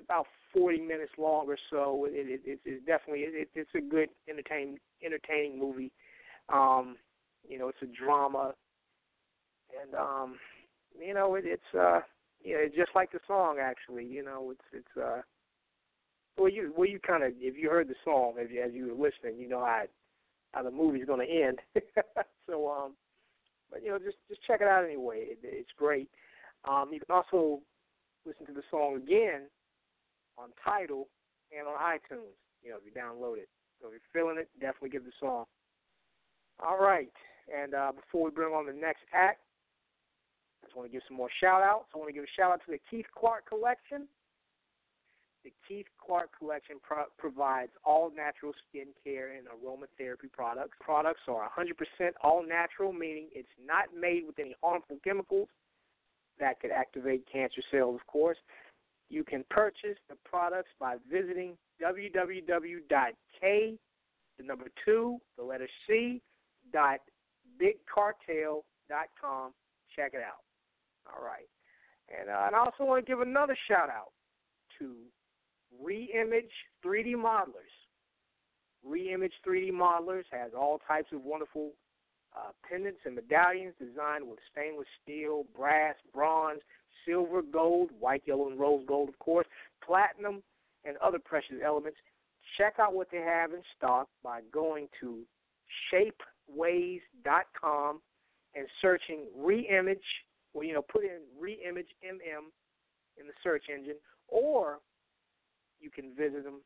about 0.03 0.27
40 0.53 0.81
minutes 0.81 1.11
long 1.17 1.47
or 1.47 1.57
so. 1.69 2.05
It, 2.09 2.27
it, 2.27 2.41
it's, 2.45 2.61
it's 2.65 2.85
definitely 2.85 3.21
it, 3.21 3.49
it's 3.55 3.69
a 3.75 3.81
good 3.81 4.09
entertaining 4.29 4.79
entertaining 5.03 5.59
movie. 5.59 5.91
Um, 6.49 6.97
you 7.47 7.57
know, 7.57 7.69
it's 7.69 7.81
a 7.81 7.87
drama, 7.87 8.53
and 9.81 9.95
um, 9.95 10.35
you 10.99 11.13
know 11.13 11.35
it, 11.35 11.45
it's 11.45 11.75
uh, 11.77 12.01
you 12.43 12.55
know, 12.55 12.65
just 12.75 12.91
like 12.95 13.11
the 13.11 13.19
song 13.27 13.57
actually. 13.61 14.05
You 14.05 14.23
know, 14.23 14.51
it's 14.51 14.65
it's 14.71 14.97
uh, 15.01 15.21
well 16.37 16.49
you 16.49 16.73
well 16.75 16.87
you 16.87 16.99
kind 16.99 17.23
of 17.23 17.33
if 17.39 17.57
you 17.57 17.69
heard 17.69 17.87
the 17.87 17.95
song 18.03 18.33
as 18.41 18.47
you, 18.51 18.61
as 18.61 18.73
you 18.73 18.87
were 18.87 19.05
listening, 19.09 19.39
you 19.39 19.47
know 19.47 19.59
how 19.59 19.83
how 20.53 20.63
the 20.63 20.71
movie's 20.71 21.05
going 21.05 21.25
to 21.25 21.33
end. 21.33 21.59
so 22.47 22.69
um, 22.69 22.93
but 23.71 23.83
you 23.83 23.89
know 23.89 23.99
just 23.99 24.17
just 24.29 24.41
check 24.45 24.61
it 24.61 24.67
out 24.67 24.85
anyway. 24.85 25.25
It, 25.31 25.39
it's 25.43 25.71
great. 25.77 26.09
Um, 26.65 26.89
you 26.91 26.99
can 26.99 27.13
also 27.13 27.59
listen 28.25 28.45
to 28.45 28.53
the 28.53 28.63
song 28.71 28.95
again 28.95 29.43
on 30.37 30.49
Tidal 30.63 31.07
and 31.57 31.67
on 31.67 31.75
iTunes. 31.75 32.37
You 32.63 32.71
know, 32.71 32.77
if 32.77 32.85
you 32.85 32.91
download 32.91 33.37
it. 33.37 33.49
So 33.81 33.89
if 33.89 33.99
you're 33.99 34.13
feeling 34.13 34.37
it, 34.39 34.49
definitely 34.59 34.89
give 34.89 35.03
the 35.03 35.11
song. 35.19 35.45
All 36.63 36.79
right. 36.79 37.11
And 37.53 37.73
uh, 37.73 37.91
before 37.91 38.23
we 38.25 38.31
bring 38.31 38.53
on 38.53 38.65
the 38.65 38.73
next 38.73 39.03
act, 39.13 39.41
I 40.61 40.67
just 40.67 40.77
want 40.77 40.87
to 40.87 40.93
give 40.93 41.01
some 41.07 41.17
more 41.17 41.29
shout 41.41 41.61
outs. 41.61 41.89
I 41.93 41.97
want 41.97 42.07
to 42.07 42.13
give 42.13 42.23
a 42.23 42.35
shout 42.39 42.53
out 42.53 42.61
to 42.65 42.71
the 42.71 42.79
Keith 42.89 43.05
Clark 43.13 43.49
Collection. 43.49 44.07
The 45.43 45.51
Keith 45.67 45.87
Clark 46.03 46.29
Collection 46.37 46.77
pro- 46.81 47.11
provides 47.17 47.71
all 47.83 48.09
natural 48.15 48.53
skincare 48.53 49.37
and 49.37 49.47
aromatherapy 49.47 50.31
products. 50.31 50.71
Products 50.79 51.19
are 51.27 51.49
100% 51.57 52.11
all 52.21 52.45
natural, 52.47 52.93
meaning 52.93 53.27
it's 53.33 53.49
not 53.65 53.85
made 53.97 54.25
with 54.25 54.39
any 54.39 54.55
harmful 54.63 54.97
chemicals 55.03 55.49
that 56.39 56.59
could 56.61 56.71
activate 56.71 57.27
cancer 57.31 57.61
cells, 57.71 57.95
of 57.99 58.07
course. 58.07 58.37
You 59.09 59.23
can 59.23 59.43
purchase 59.49 59.97
the 60.09 60.15
products 60.23 60.69
by 60.79 60.95
visiting 61.11 61.57
www.k, 61.81 62.47
the 64.37 64.43
number 64.43 64.67
two, 64.85 65.19
the 65.37 65.43
letter 65.43 65.67
C, 65.87 66.21
dot 66.71 66.99
bigcartel.com. 67.61 69.53
Check 69.95 70.13
it 70.13 70.21
out. 70.21 70.41
All 71.05 71.23
right. 71.23 71.47
And, 72.17 72.29
uh, 72.29 72.43
and 72.47 72.55
I 72.55 72.59
also 72.59 72.85
want 72.85 73.05
to 73.05 73.11
give 73.11 73.19
another 73.19 73.57
shout 73.67 73.89
out 73.89 74.11
to 74.79 74.95
Reimage 75.81 76.51
3D 76.85 77.15
Modelers. 77.15 77.73
Reimage 78.87 79.31
3D 79.47 79.71
Modelers 79.71 80.25
has 80.31 80.51
all 80.57 80.79
types 80.87 81.07
of 81.13 81.23
wonderful 81.23 81.71
uh, 82.35 82.51
pendants 82.67 82.99
and 83.05 83.15
medallions 83.15 83.73
designed 83.79 84.27
with 84.27 84.39
stainless 84.51 84.87
steel, 85.01 85.45
brass, 85.55 85.95
bronze, 86.13 86.59
silver, 87.05 87.41
gold, 87.41 87.91
white, 87.99 88.23
yellow, 88.25 88.49
and 88.49 88.59
rose 88.59 88.83
gold, 88.87 89.09
of 89.09 89.19
course, 89.19 89.45
platinum, 89.85 90.41
and 90.85 90.97
other 90.97 91.19
precious 91.19 91.57
elements. 91.63 91.97
Check 92.57 92.75
out 92.79 92.93
what 92.93 93.09
they 93.11 93.19
have 93.19 93.51
in 93.51 93.61
stock 93.77 94.07
by 94.23 94.41
going 94.51 94.87
to 94.99 95.19
shapeways.com 95.91 98.01
and 98.55 98.67
searching 98.81 99.27
Reimage, 99.39 99.97
or 100.53 100.63
you 100.63 100.73
know, 100.73 100.81
put 100.81 101.03
in 101.03 101.19
Reimage 101.41 101.93
MM 102.03 102.49
in 103.19 103.27
the 103.27 103.33
search 103.43 103.65
engine, 103.73 103.97
or 104.27 104.79
you 105.83 105.91
can 105.91 106.15
visit 106.15 106.43
them 106.43 106.61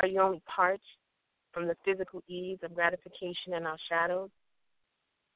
Are 0.00 0.08
you 0.08 0.20
only 0.20 0.42
parched 0.46 0.82
from 1.52 1.66
the 1.66 1.76
physical 1.84 2.22
ease 2.28 2.58
of 2.62 2.74
gratification 2.74 3.54
in 3.54 3.66
our 3.66 3.78
shadows, 3.88 4.30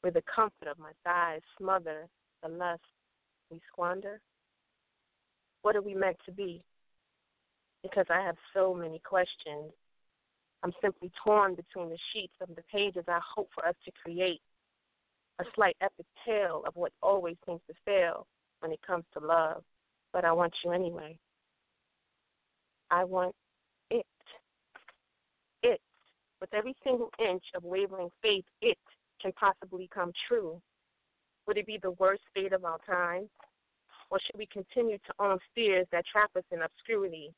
where 0.00 0.12
the 0.12 0.22
comfort 0.34 0.68
of 0.68 0.78
my 0.78 0.92
thighs 1.04 1.40
smother 1.58 2.06
the 2.42 2.48
lust 2.48 2.82
we 3.50 3.60
squander? 3.70 4.20
What 5.62 5.76
are 5.76 5.82
we 5.82 5.94
meant 5.94 6.16
to 6.26 6.32
be? 6.32 6.62
Because 7.82 8.06
I 8.10 8.20
have 8.20 8.36
so 8.54 8.74
many 8.74 9.00
questions. 9.00 9.72
I'm 10.62 10.72
simply 10.80 11.10
torn 11.24 11.54
between 11.54 11.88
the 11.88 11.98
sheets 12.12 12.34
of 12.40 12.48
the 12.54 12.62
pages 12.72 13.04
I 13.08 13.18
hope 13.34 13.50
for 13.54 13.66
us 13.66 13.74
to 13.84 13.92
create. 14.02 14.40
A 15.40 15.44
slight 15.54 15.76
epic 15.80 16.06
tale 16.24 16.62
of 16.66 16.76
what 16.76 16.92
always 17.02 17.36
seems 17.46 17.60
to 17.66 17.74
fail 17.84 18.26
when 18.60 18.70
it 18.70 18.80
comes 18.86 19.04
to 19.14 19.26
love. 19.26 19.64
But 20.12 20.24
I 20.24 20.32
want 20.32 20.52
you 20.64 20.72
anyway. 20.72 21.18
I 22.90 23.04
want 23.04 23.34
it. 23.90 24.06
It. 25.62 25.80
With 26.40 26.52
every 26.52 26.76
single 26.84 27.10
inch 27.18 27.44
of 27.56 27.64
wavering 27.64 28.10
faith, 28.20 28.44
it 28.60 28.78
can 29.20 29.32
possibly 29.32 29.88
come 29.92 30.12
true. 30.28 30.60
Would 31.46 31.56
it 31.56 31.66
be 31.66 31.78
the 31.82 31.92
worst 31.92 32.22
fate 32.34 32.52
of 32.52 32.64
our 32.64 32.78
time? 32.86 33.28
Or 34.10 34.20
should 34.20 34.38
we 34.38 34.46
continue 34.46 34.98
to 34.98 35.14
own 35.18 35.38
fears 35.54 35.86
that 35.90 36.04
trap 36.06 36.30
us 36.36 36.44
in 36.52 36.60
obscurity, 36.60 37.32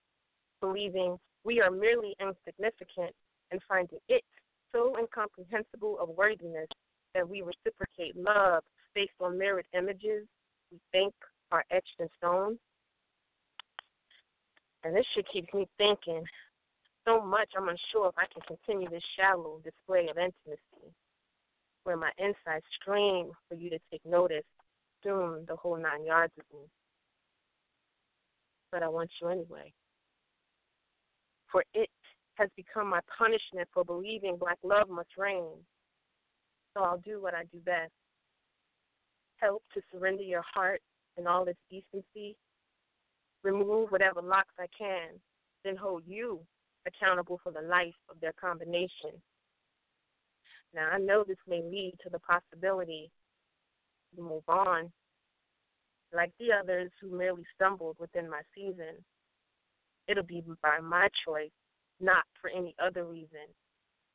believing 0.61 1.19
we 1.45 1.61
are 1.61 1.71
merely 1.71 2.15
insignificant 2.21 3.15
and 3.51 3.61
finding 3.69 3.99
it 4.09 4.23
so 4.73 4.97
incomprehensible 4.99 5.99
of 6.01 6.09
worthiness 6.11 6.69
that 7.15 7.29
we 7.29 7.43
reciprocate 7.43 8.17
love 8.17 8.63
based 8.95 9.13
on 9.21 9.39
mirrored 9.39 9.67
images 9.77 10.27
we 10.73 10.79
think 10.93 11.15
are 11.53 11.65
etched 11.71 12.01
in 12.01 12.09
stone? 12.19 12.59
And 14.83 14.95
this 14.95 15.07
shit 15.15 15.27
keeps 15.33 15.53
me 15.55 15.67
thinking 15.79 16.25
so 17.07 17.21
much 17.21 17.51
I'm 17.57 17.69
unsure 17.69 18.09
if 18.09 18.15
I 18.19 18.27
can 18.33 18.43
continue 18.47 18.89
this 18.89 19.03
shallow 19.19 19.61
display 19.63 20.09
of 20.11 20.19
intimacy, 20.19 20.93
where 21.85 21.97
my 21.97 22.11
insides 22.19 22.65
scream 22.81 23.31
for 23.49 23.55
you 23.55 23.71
to 23.71 23.79
take 23.91 24.05
notice, 24.05 24.45
soon 25.03 25.45
the 25.47 25.57
whole 25.57 25.77
nine 25.77 26.05
yards 26.05 26.33
of 26.39 26.45
me. 26.53 26.67
But 28.73 28.83
I 28.83 28.89
want 28.89 29.11
you 29.21 29.29
anyway. 29.29 29.73
For 31.55 31.63
it 31.73 31.89
has 32.35 32.51
become 32.57 32.89
my 32.89 32.99
punishment 33.17 33.69
for 33.73 33.85
believing 33.85 34.37
black 34.37 34.59
love 34.65 34.89
must 34.89 35.11
reign. 35.17 35.53
So 36.77 36.83
I'll 36.83 36.99
do 36.99 37.23
what 37.23 37.33
I 37.33 37.45
do 37.45 37.61
best. 37.65 37.93
Help 39.37 39.63
to 39.73 39.81
surrender 39.93 40.25
your 40.25 40.43
heart 40.53 40.81
in 41.17 41.29
all 41.29 41.45
its 41.45 41.61
decency. 41.71 42.37
Remove 43.45 43.93
whatever 43.93 44.21
locks 44.21 44.53
I 44.59 44.67
can, 44.77 45.11
then 45.65 45.77
hold 45.77 46.03
you 46.09 46.41
accountable 46.89 47.39
for 47.45 47.53
the 47.53 47.61
life 47.61 47.95
of 48.11 48.19
their 48.21 48.33
combination. 48.33 49.13
Now, 50.75 50.89
I 50.93 50.99
know 50.99 51.23
this 51.23 51.37
may 51.47 51.63
lead 51.63 51.93
to 52.03 52.11
the 52.11 52.19
possibility 52.19 53.13
to 54.17 54.23
move 54.23 54.43
on, 54.49 54.91
like 56.13 56.33
the 56.41 56.49
others 56.53 56.91
who 57.01 57.17
merely 57.17 57.45
stumbled 57.55 57.97
within 58.01 58.29
my 58.29 58.41
season. 58.57 59.05
It'll 60.09 60.23
be 60.23 60.43
by 60.63 60.81
my 60.81 61.09
choice, 61.27 61.51
not 62.01 62.25
for 62.41 62.51
any 62.51 62.75
other 62.85 63.05
reason, 63.05 63.47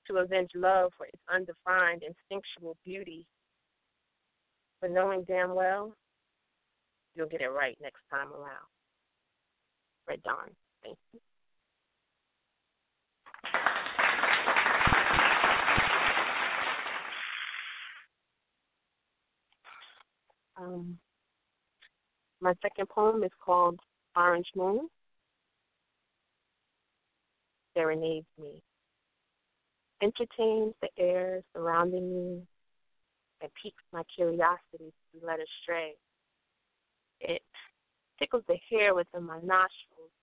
to 0.07 0.17
avenge 0.17 0.51
love 0.55 0.91
for 0.97 1.07
its 1.07 1.21
undefined, 1.33 2.03
instinctual 2.03 2.77
beauty. 2.85 3.25
But 4.81 4.91
knowing 4.91 5.23
damn 5.27 5.55
well, 5.55 5.93
you'll 7.15 7.27
get 7.27 7.41
it 7.41 7.49
right 7.49 7.77
next 7.81 8.01
time 8.09 8.31
around. 8.31 8.67
Red 10.07 10.23
Dawn. 10.23 10.49
Thank 10.83 10.97
you. 11.13 11.19
Um, 20.57 20.97
my 22.41 22.53
second 22.61 22.89
poem 22.89 23.23
is 23.23 23.31
called 23.43 23.79
Orange 24.15 24.47
Moon. 24.55 24.89
Serenades 27.75 28.27
me. 28.41 28.61
Entertains 30.01 30.73
the 30.81 30.89
air 30.97 31.41
surrounding 31.53 32.09
me 32.09 32.41
and 33.41 33.51
piques 33.61 33.83
my 33.91 34.03
curiosity 34.15 34.91
to 34.91 35.19
be 35.19 35.25
led 35.25 35.39
astray. 35.39 35.93
It 37.21 37.41
tickles 38.17 38.43
the 38.47 38.57
hair 38.69 38.95
within 38.95 39.23
my 39.23 39.37
nostrils, 39.37 40.13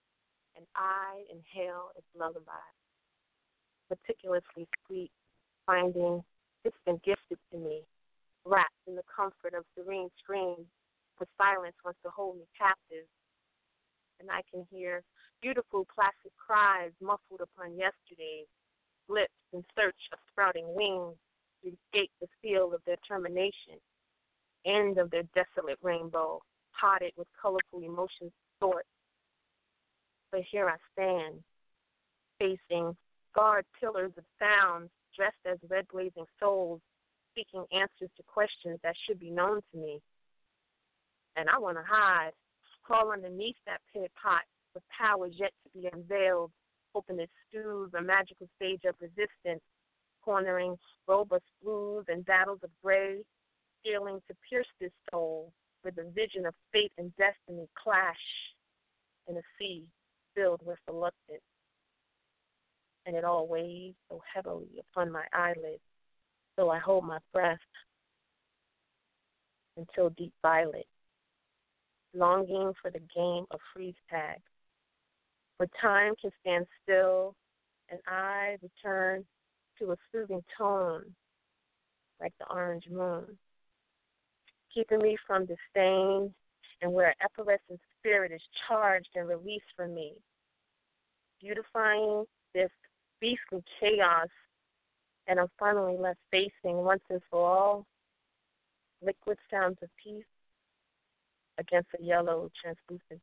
and 0.57 0.67
I 0.75 1.25
inhale 1.31 1.91
its 1.97 2.07
lullaby. 2.19 2.53
Meticulously 3.91 4.67
sweet, 4.87 5.11
finding 5.67 6.25
it's 6.65 6.77
been 6.85 7.01
gifted 7.05 7.39
to 7.53 7.59
me 7.59 7.83
wrapped 8.47 8.87
in 8.87 8.95
the 8.95 9.03
comfort 9.11 9.59
of 9.59 9.67
serene 9.75 10.09
screams, 10.23 10.71
for 11.19 11.27
silence 11.37 11.75
wants 11.85 11.99
to 12.07 12.11
hold 12.11 12.39
me 12.39 12.47
captive. 12.57 13.05
And 14.21 14.31
I 14.31 14.41
can 14.49 14.65
hear 14.71 15.03
beautiful 15.43 15.87
placid 15.95 16.33
cries 16.37 16.93
muffled 17.01 17.41
upon 17.41 17.77
yesterday's 17.77 18.47
lips 19.09 19.33
in 19.53 19.65
search 19.77 19.97
of 20.13 20.19
sprouting 20.31 20.67
wings 20.75 21.17
to 21.63 21.69
escape 21.69 22.11
the 22.21 22.29
seal 22.43 22.73
of 22.75 22.81
their 22.87 22.97
termination, 23.07 23.79
end 24.65 24.99
of 24.99 25.11
their 25.11 25.25
desolate 25.35 25.79
rainbow, 25.83 26.41
potted 26.79 27.13
with 27.17 27.29
colorful 27.41 27.83
emotions 27.83 28.33
sort. 28.61 28.87
But 30.33 30.43
here 30.51 30.69
I 30.69 30.77
stand, 30.93 31.43
facing 32.39 32.97
guard 33.35 33.65
pillars 33.79 34.13
of 34.17 34.25
sound, 34.39 34.91
dressed 35.17 35.37
as 35.47 35.59
red 35.71 35.87
blazing 35.89 36.27
souls 36.41 36.81
seeking 37.37 37.65
answers 37.71 38.11
to 38.17 38.23
questions 38.27 38.79
that 38.83 38.95
should 39.07 39.21
be 39.21 39.31
known 39.31 39.61
to 39.71 39.79
me. 39.79 40.01
And 41.37 41.49
I 41.51 41.59
want 41.59 41.77
to 41.77 41.85
hide, 41.87 42.33
crawl 42.83 43.13
underneath 43.13 43.57
that 43.67 43.81
pit 43.93 44.11
pot 44.21 44.43
with 44.77 44.85
powers 44.97 45.33
yet 45.37 45.53
to 45.65 45.81
be 45.81 45.89
unveiled, 45.91 46.53
hoping 46.95 47.19
it 47.19 47.31
stews 47.49 47.91
a 47.99 48.03
magical 48.03 48.47
stage 48.57 48.83
of 48.85 48.95
resistance, 49.01 49.63
cornering 50.23 50.77
robust 51.09 51.45
blues 51.63 52.05
and 52.09 52.27
battles 52.27 52.61
of 52.63 52.71
gray, 52.85 53.23
scaling 53.81 54.21
to 54.29 54.37
pierce 54.49 54.69
this 54.79 54.93
soul 55.11 55.51
where 55.81 55.93
the 55.93 56.11
vision 56.11 56.45
of 56.45 56.55
fate 56.73 56.93
and 56.99 57.11
destiny 57.17 57.67
clash 57.83 58.15
in 59.29 59.37
a 59.37 59.43
sea 59.59 59.85
filled 60.35 60.61
with 60.65 60.79
reluctance. 60.87 61.41
And 63.07 63.17
it 63.17 63.25
all 63.25 63.49
weighs 63.49 63.95
so 64.11 64.21
heavily 64.35 64.69
upon 64.93 65.11
my 65.11 65.25
eyelids 65.33 65.81
so 66.57 66.71
I 66.71 66.79
hold 66.79 67.05
my 67.05 67.19
breath 67.33 67.59
until 69.77 70.11
deep 70.11 70.33
violet, 70.43 70.87
longing 72.15 72.73
for 72.81 72.91
the 72.91 73.01
game 73.15 73.45
of 73.51 73.61
freeze 73.75 73.95
tag, 74.11 74.41
where 75.57 75.69
time 75.81 76.15
can 76.21 76.31
stand 76.41 76.67
still 76.83 77.35
and 77.91 78.01
I 78.07 78.57
return 78.63 79.25
to 79.79 79.93
a 79.93 79.97
soothing 80.11 80.43
tone 80.57 81.05
like 82.21 82.33
the 82.39 82.47
orange 82.51 82.85
moon, 82.91 83.25
keeping 84.73 84.99
me 84.99 85.17
from 85.27 85.47
disdain 85.47 86.33
and 86.83 86.93
where 86.93 87.15
effervescent 87.23 87.81
spirit 87.99 88.33
is 88.33 88.41
charged 88.67 89.09
and 89.15 89.29
released 89.29 89.67
from 89.77 89.95
me, 89.95 90.15
beautifying 91.41 92.25
this 92.55 92.71
beastly 93.21 93.63
chaos 93.81 94.29
and 95.29 95.41
I'm 95.41 95.49
finally 95.59 95.97
left 95.99 96.19
facing 96.31 96.77
once 96.77 97.03
and 97.11 97.21
for 97.31 97.47
all 97.47 97.87
liquid 99.03 99.39
sounds 99.51 99.79
of 99.83 99.89
peace 100.03 100.25
against 101.59 101.89
a 101.99 102.03
yellow 102.03 102.51
translucent. 102.63 103.21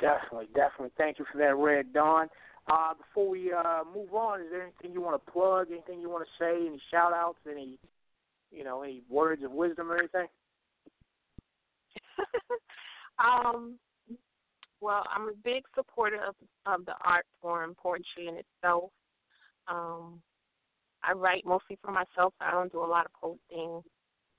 Definitely, 0.00 0.48
definitely. 0.54 0.90
Thank 0.96 1.18
you 1.18 1.24
for 1.30 1.38
that, 1.38 1.54
Red 1.56 1.92
Dawn. 1.92 2.28
Uh, 2.70 2.94
before 2.94 3.28
we 3.28 3.52
uh, 3.52 3.82
move 3.94 4.12
on, 4.14 4.40
is 4.40 4.46
there 4.50 4.62
anything 4.62 4.92
you 4.92 5.00
want 5.00 5.22
to 5.24 5.32
plug? 5.32 5.68
Anything 5.70 6.00
you 6.00 6.08
want 6.10 6.24
to 6.24 6.44
say? 6.44 6.66
Any 6.66 6.80
shout 6.90 7.12
outs? 7.12 7.38
Any, 7.48 7.78
you 8.50 8.64
know, 8.64 8.82
any 8.82 9.02
words 9.10 9.44
of 9.44 9.52
wisdom 9.52 9.90
or 9.90 9.98
anything? 9.98 10.26
um, 13.18 13.78
well, 14.80 15.04
I'm 15.14 15.28
a 15.28 15.34
big 15.44 15.64
supporter 15.74 16.18
of 16.26 16.34
of 16.66 16.86
the 16.86 16.94
art 17.04 17.26
form, 17.40 17.74
poetry 17.80 18.28
in 18.28 18.36
itself. 18.36 18.90
Um, 19.68 20.20
I 21.02 21.12
write 21.12 21.44
mostly 21.44 21.78
for 21.82 21.92
myself. 21.92 22.34
So 22.38 22.46
I 22.46 22.50
don't 22.50 22.72
do 22.72 22.82
a 22.82 22.86
lot 22.86 23.06
of 23.06 23.12
posting 23.20 23.82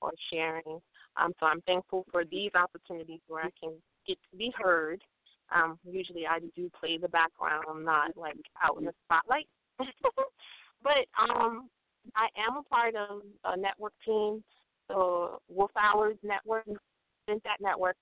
or 0.00 0.12
sharing. 0.32 0.80
Um, 1.16 1.32
so 1.40 1.46
I'm 1.46 1.62
thankful 1.62 2.04
for 2.10 2.24
these 2.24 2.50
opportunities 2.54 3.20
where 3.28 3.44
I 3.44 3.50
can 3.60 3.72
get 4.06 4.18
to 4.30 4.36
be 4.36 4.52
heard. 4.58 5.00
Um, 5.54 5.78
usually 5.88 6.26
I 6.26 6.40
do 6.56 6.70
play 6.78 6.98
the 6.98 7.08
background. 7.08 7.64
I'm 7.68 7.84
not 7.84 8.16
like 8.16 8.36
out 8.62 8.78
in 8.78 8.84
the 8.84 8.92
spotlight. 9.04 9.46
but 10.82 11.06
um, 11.20 11.68
I 12.14 12.28
am 12.48 12.56
a 12.56 12.62
part 12.62 12.94
of 12.94 13.22
a 13.44 13.56
network 13.56 13.92
team, 14.04 14.42
the 14.88 15.36
Wolf 15.48 15.70
Hours 15.76 16.16
Network, 16.22 16.64
that 17.28 17.60
network 17.60 17.96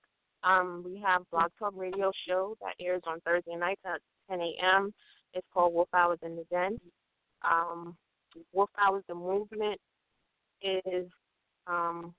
um, 0.45 0.83
we 0.85 1.01
have 1.01 1.23
Blog 1.31 1.51
Talk 1.57 1.73
Radio 1.75 2.11
show 2.27 2.55
that 2.61 2.75
airs 2.79 3.01
on 3.07 3.19
Thursday 3.21 3.55
nights 3.55 3.81
at 3.83 3.99
10 4.29 4.39
a.m. 4.39 4.93
It's 5.33 5.47
called 5.51 5.73
Wolf 5.73 5.89
Hours 5.93 6.19
in 6.23 6.35
the 6.35 6.45
Den. 6.51 6.79
Um, 7.43 7.97
Wolf 8.53 8.69
Hours 8.79 9.03
the 9.07 9.15
movement 9.15 9.79
is 10.61 11.07
um, 11.65 12.13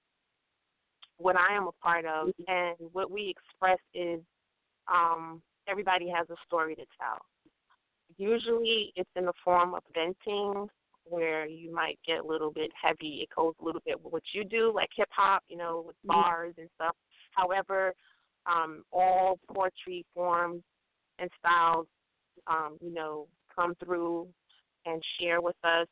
what 1.18 1.36
I 1.36 1.56
am 1.56 1.68
a 1.68 1.72
part 1.72 2.04
of, 2.04 2.30
and 2.48 2.76
what 2.92 3.10
we 3.10 3.32
express 3.32 3.78
is 3.94 4.20
um, 4.92 5.42
everybody 5.68 6.08
has 6.08 6.28
a 6.30 6.36
story 6.46 6.74
to 6.74 6.84
tell. 7.00 7.18
Usually, 8.18 8.92
it's 8.96 9.10
in 9.16 9.24
the 9.24 9.32
form 9.44 9.74
of 9.74 9.82
venting, 9.94 10.68
where 11.08 11.46
you 11.46 11.72
might 11.72 11.98
get 12.06 12.20
a 12.20 12.26
little 12.26 12.50
bit 12.50 12.70
heavy. 12.80 13.20
It 13.22 13.28
goes 13.36 13.54
a 13.60 13.64
little 13.64 13.82
bit 13.84 14.02
with 14.02 14.12
what 14.12 14.22
you 14.32 14.44
do, 14.44 14.72
like 14.74 14.88
hip 14.96 15.08
hop, 15.10 15.42
you 15.48 15.56
know, 15.56 15.84
with 15.86 15.96
bars 16.04 16.54
and 16.58 16.68
stuff. 16.74 16.96
However, 17.30 17.92
um, 18.46 18.82
all 18.92 19.38
poetry 19.52 20.04
forms 20.14 20.62
and 21.18 21.30
styles, 21.38 21.86
um, 22.46 22.76
you 22.80 22.92
know, 22.92 23.26
come 23.54 23.74
through 23.84 24.28
and 24.84 25.02
share 25.20 25.40
with 25.40 25.56
us 25.64 25.86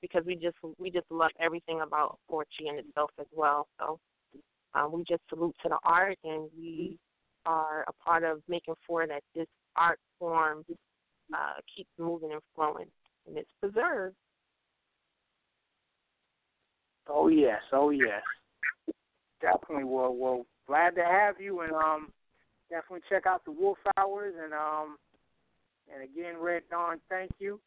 because 0.00 0.22
we 0.24 0.34
just 0.34 0.56
we 0.78 0.90
just 0.90 1.10
love 1.10 1.30
everything 1.40 1.80
about 1.80 2.18
poetry 2.30 2.68
in 2.68 2.78
itself 2.78 3.10
as 3.18 3.26
well. 3.32 3.66
So 3.78 3.98
um, 4.74 4.92
we 4.92 5.04
just 5.08 5.22
salute 5.28 5.54
to 5.62 5.68
the 5.68 5.78
art, 5.84 6.18
and 6.24 6.48
we 6.56 6.98
are 7.46 7.84
a 7.88 7.92
part 7.92 8.24
of 8.24 8.42
making 8.48 8.74
sure 8.86 9.06
that 9.06 9.22
this 9.34 9.46
art 9.76 9.98
form 10.18 10.64
uh, 11.32 11.60
keeps 11.74 11.90
moving 11.98 12.32
and 12.32 12.40
flowing, 12.54 12.86
and 13.26 13.36
it's 13.36 13.50
preserved. 13.60 14.16
Oh 17.08 17.28
yes, 17.28 17.60
oh 17.72 17.90
yes, 17.90 18.22
definitely. 19.40 19.84
Well, 19.84 20.14
well, 20.14 20.46
glad 20.66 20.96
to 20.96 21.04
have 21.04 21.40
you, 21.40 21.60
and 21.60 21.72
um, 21.72 22.12
definitely 22.68 23.02
check 23.08 23.26
out 23.26 23.44
the 23.44 23.52
Wolf 23.52 23.78
Hours 23.96 24.34
and 24.42 24.52
um 24.52 24.96
and 25.92 26.02
again, 26.02 26.34
Red 26.40 26.62
Dawn, 26.70 27.00
thank 27.08 27.30
you. 27.38 27.60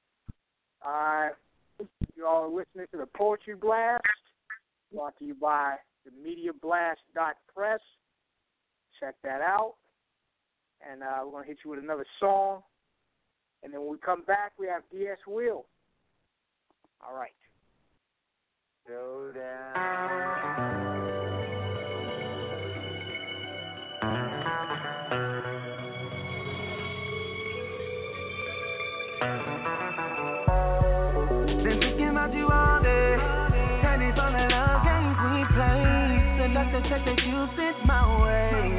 Uh, 0.85 1.29
you 2.15 2.25
all 2.25 2.43
are 2.43 2.49
listening 2.49 2.87
to 2.91 2.97
the 2.97 3.07
Poetry 3.15 3.55
Blast, 3.55 4.03
brought 4.93 5.17
to 5.19 5.25
you 5.25 5.35
by 5.35 5.75
the 6.05 6.11
Media 6.21 6.51
Blast 6.61 6.99
Press. 7.55 7.79
Check 8.99 9.15
that 9.23 9.41
out. 9.41 9.75
And 10.89 11.03
uh, 11.03 11.25
we're 11.25 11.31
gonna 11.31 11.45
hit 11.45 11.57
you 11.63 11.71
with 11.71 11.79
another 11.79 12.05
song. 12.19 12.61
And 13.63 13.73
then 13.73 13.81
when 13.81 13.91
we 13.91 13.97
come 13.97 14.23
back 14.23 14.53
we 14.59 14.67
have 14.67 14.83
DS 14.91 15.17
Wil. 15.27 15.65
All 17.01 17.15
right. 17.15 17.31
Go 18.87 19.31
down. 19.35 20.89
Check 36.89 37.05
that 37.05 37.19
you 37.23 37.85
my 37.85 38.23
way. 38.23 38.78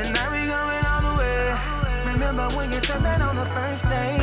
Tonight 0.00 0.32
we 0.32 0.48
going 0.48 0.84
all 0.88 1.12
the 1.12 1.14
way. 1.20 1.44
Remember 2.16 2.56
when 2.56 2.72
you 2.72 2.80
said 2.88 3.04
that 3.04 3.20
on 3.20 3.36
the 3.36 3.44
first 3.52 3.84
day? 3.84 4.16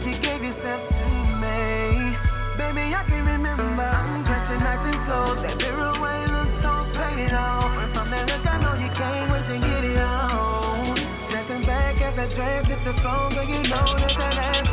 You 0.00 0.16
gave 0.16 0.40
yourself 0.40 0.88
to 0.88 1.08
me. 1.44 2.16
Baby, 2.56 2.88
I 2.88 3.04
can 3.04 3.20
remember. 3.20 3.68
I'm 3.68 4.24
Dressing 4.24 4.64
nice 4.64 4.80
and 4.88 4.96
slow. 5.04 5.36
That 5.44 5.60
mirror 5.60 5.92
way 6.00 6.24
looks 6.24 6.56
so 6.64 6.72
paid 6.88 7.36
off. 7.36 7.68
From 7.92 8.16
that 8.16 8.24
look, 8.24 8.48
I 8.48 8.56
know 8.64 8.72
you 8.80 8.88
can't 8.96 9.28
wait 9.28 9.44
to 9.44 9.56
get 9.60 9.84
it 9.92 10.00
on. 10.00 10.96
Stepping 11.28 11.68
back 11.68 12.00
as 12.00 12.16
I 12.16 12.32
drag 12.32 12.64
hit 12.64 12.80
the 12.88 12.96
phone, 13.04 13.36
girl, 13.36 13.44
you 13.44 13.68
know 13.68 13.92
that 13.92 14.16
that 14.16 14.36
ass 14.40 14.71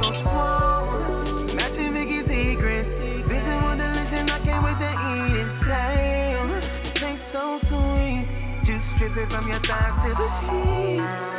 From 9.13 9.47
your 9.47 9.59
thighs 9.61 10.03
to 10.05 10.13
the 10.13 10.29
sheet. 10.39 11.38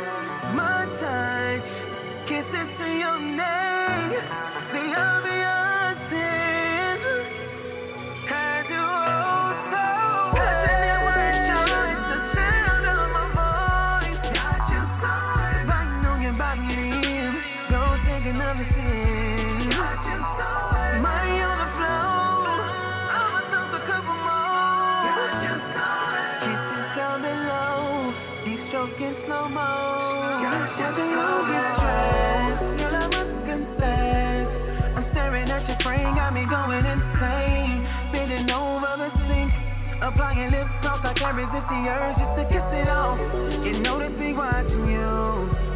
Can't 41.21 41.37
resist 41.37 41.69
the 41.69 41.81
urge 41.85 42.17
just 42.17 42.33
to 42.33 42.43
kiss 42.49 42.67
it 42.81 42.89
off. 42.89 43.21
You 43.61 43.77
that 43.77 44.09
we 44.17 44.33
watching 44.33 44.89
you. 44.89 45.13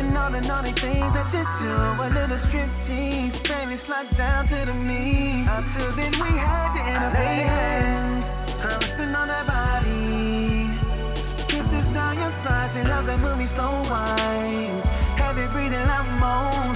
And 0.02 0.18
all 0.18 0.34
the 0.34 0.42
naughty 0.42 0.74
things 0.74 1.12
that 1.14 1.30
you 1.30 1.46
do. 1.62 1.74
A 2.02 2.08
little 2.10 2.42
strip 2.50 2.66
tease, 2.90 3.38
baby, 3.46 3.78
slide 3.86 4.10
down 4.18 4.50
to 4.50 4.58
the 4.66 4.74
knee. 4.74 5.46
Until 5.46 5.94
then, 5.94 6.18
we 6.18 6.34
had 6.34 6.74
to 6.74 6.82
innovate 6.82 7.46
hands. 7.46 8.26
Caressing 8.58 9.14
on 9.14 9.30
that 9.30 9.46
body. 9.46 10.82
Kisses 11.46 11.88
down 11.94 12.18
your 12.18 12.34
thighs 12.42 12.74
and 12.74 12.90
love 12.90 13.06
that 13.06 13.22
movie 13.22 13.50
so 13.54 13.70
wide. 13.86 14.82
Heavy 15.22 15.46
breathing 15.54 15.86
like 15.86 16.10
moans. 16.18 16.75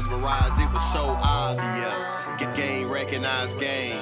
Mesmerized, 0.00 0.56
it 0.60 0.70
was 0.72 0.86
so 0.96 1.04
obvious. 1.20 2.00
Get 2.40 2.56
game, 2.56 2.90
recognize 2.90 3.52
game. 3.60 4.00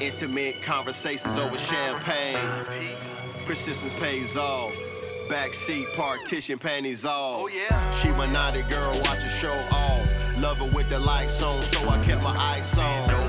Intimate 0.00 0.56
conversations 0.66 1.36
over 1.36 1.56
champagne. 1.56 3.44
Persistence 3.46 3.96
pays 4.00 4.36
off. 4.36 4.72
Backseat 5.30 5.96
partition, 5.96 6.58
panties 6.58 7.04
off. 7.04 7.46
Oh 7.46 7.48
yeah. 7.48 8.02
She 8.02 8.08
my 8.10 8.26
naughty 8.26 8.62
girl, 8.68 9.00
watch 9.00 9.18
her 9.18 9.38
show 9.40 9.58
off. 9.76 10.04
Love 10.40 10.56
her 10.56 10.70
with 10.74 10.88
the 10.88 10.98
lights 10.98 11.40
on, 11.42 11.68
so 11.72 11.88
I 11.88 12.04
kept 12.06 12.22
my 12.22 12.34
eyes 12.34 12.66
on. 12.76 13.20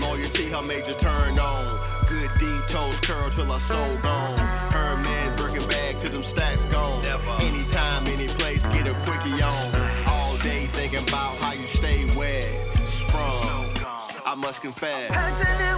Loyalty, 0.00 0.50
her 0.50 0.62
major 0.62 0.98
turn 1.00 1.38
on. 1.38 2.08
Good 2.10 2.30
deep 2.38 2.62
toes 2.74 2.98
curl 3.06 3.30
till 3.36 3.46
her 3.46 3.62
soul 3.70 3.96
gone. 4.02 4.38
Her 4.70 4.96
man 4.98 5.38
working 5.38 5.66
back 5.68 6.02
till 6.02 6.12
them 6.12 6.24
stacks 6.34 6.60
gone. 6.70 7.06
Anytime, 7.40 8.06
any 8.06 8.28
place, 8.36 8.60
get 8.74 8.86
a 8.86 8.94
quickie 9.06 9.40
on. 9.40 9.83
I 14.34 14.36
must 14.36 14.60
confess. 14.62 15.10
Passionate 15.12 15.74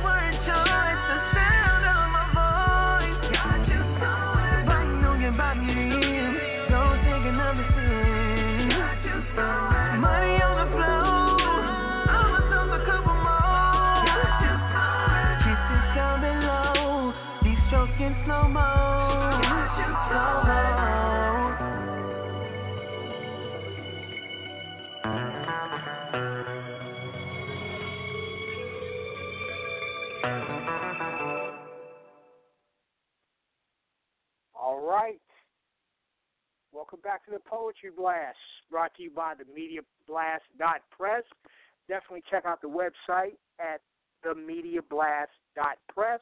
Welcome 36.87 37.03
back 37.03 37.25
to 37.25 37.33
the 37.33 37.41
Poetry 37.41 37.91
Blast, 37.91 38.39
brought 38.71 38.95
to 38.95 39.03
you 39.03 39.11
by 39.11 39.35
the 39.35 39.43
Media 39.53 39.81
Blast 40.07 40.45
dot 40.57 40.83
Press. 40.97 41.25
Definitely 41.89 42.23
check 42.31 42.45
out 42.47 42.63
the 42.63 42.69
website 42.69 43.35
at 43.59 43.81
the 44.23 44.37
Media 44.37 44.79
Blast 44.89 45.33
dot 45.57 45.79
Press. 45.93 46.21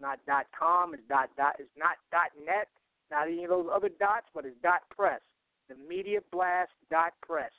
Not 0.00 0.18
dot 0.26 0.46
com, 0.58 0.92
it's 0.92 1.04
dot 1.08 1.30
dot 1.36 1.54
it's 1.60 1.70
not 1.78 2.02
dot 2.10 2.34
net, 2.44 2.66
not 3.12 3.28
any 3.28 3.44
of 3.44 3.50
those 3.50 3.68
other 3.72 3.90
dots, 4.00 4.26
but 4.34 4.44
it's 4.44 4.56
dot 4.60 4.80
press. 4.90 5.20
The 5.68 5.76
Media 5.88 6.18
Blast 6.32 6.72
dot 6.90 7.12
Press. 7.24 7.52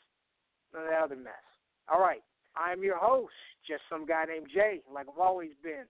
None 0.73 0.83
of 0.83 0.89
that 0.89 1.01
other 1.01 1.15
mess. 1.15 1.47
All 1.87 2.01
right. 2.01 2.23
I'm 2.57 2.83
your 2.83 2.97
host, 2.97 3.31
just 3.65 3.83
some 3.89 4.05
guy 4.05 4.25
named 4.25 4.47
Jay, 4.53 4.81
like 4.93 5.07
I've 5.07 5.17
always 5.17 5.51
been. 5.63 5.85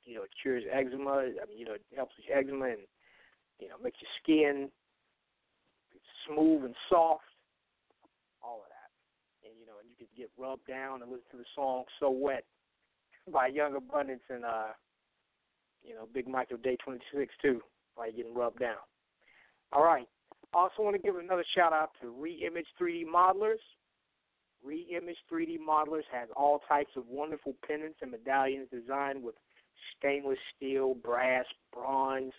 You 0.03 0.15
know, 0.15 0.23
it 0.23 0.31
cures 0.41 0.63
eczema. 0.71 1.11
I 1.11 1.45
mean, 1.47 1.57
you 1.57 1.65
know, 1.65 1.73
it 1.73 1.83
helps 1.95 2.13
with 2.17 2.35
eczema 2.35 2.65
and 2.65 2.79
you 3.59 3.69
know, 3.69 3.75
makes 3.81 3.99
your 4.01 4.09
skin 4.21 4.69
smooth 6.27 6.65
and 6.65 6.75
soft. 6.89 7.23
All 8.43 8.57
of 8.57 8.69
that. 8.69 9.47
And 9.47 9.57
you 9.59 9.65
know, 9.65 9.79
and 9.79 9.87
you 9.89 9.95
can 9.95 10.07
get 10.17 10.29
rubbed 10.37 10.67
down 10.67 11.01
and 11.01 11.09
listen 11.09 11.31
to 11.31 11.37
the 11.37 11.45
song 11.55 11.83
So 11.99 12.09
Wet 12.09 12.43
by 13.31 13.47
Young 13.47 13.75
Abundance 13.75 14.23
and 14.29 14.43
uh 14.43 14.73
you 15.83 15.93
know, 15.93 16.07
Big 16.13 16.27
Michael 16.27 16.57
Day 16.57 16.77
twenty 16.83 16.99
six 17.13 17.33
too, 17.41 17.61
while 17.95 18.07
you're 18.07 18.17
getting 18.17 18.33
rubbed 18.33 18.59
down. 18.59 18.83
All 19.71 19.83
right. 19.83 20.07
Also 20.53 20.83
want 20.83 20.95
to 20.95 21.01
give 21.01 21.15
another 21.15 21.43
shout 21.55 21.73
out 21.73 21.91
to 22.01 22.07
Reimage 22.07 22.67
3D 22.79 23.05
Modelers. 23.05 23.63
Reimage 24.65 25.17
3D 25.31 25.57
Modelers 25.59 26.07
has 26.11 26.29
all 26.35 26.61
types 26.67 26.91
of 26.95 27.03
wonderful 27.07 27.55
pendants 27.67 27.99
and 28.01 28.11
medallions 28.11 28.67
designed 28.71 29.21
with 29.21 29.35
stainless 29.97 30.39
steel, 30.55 30.95
brass, 30.95 31.45
bronze, 31.73 32.31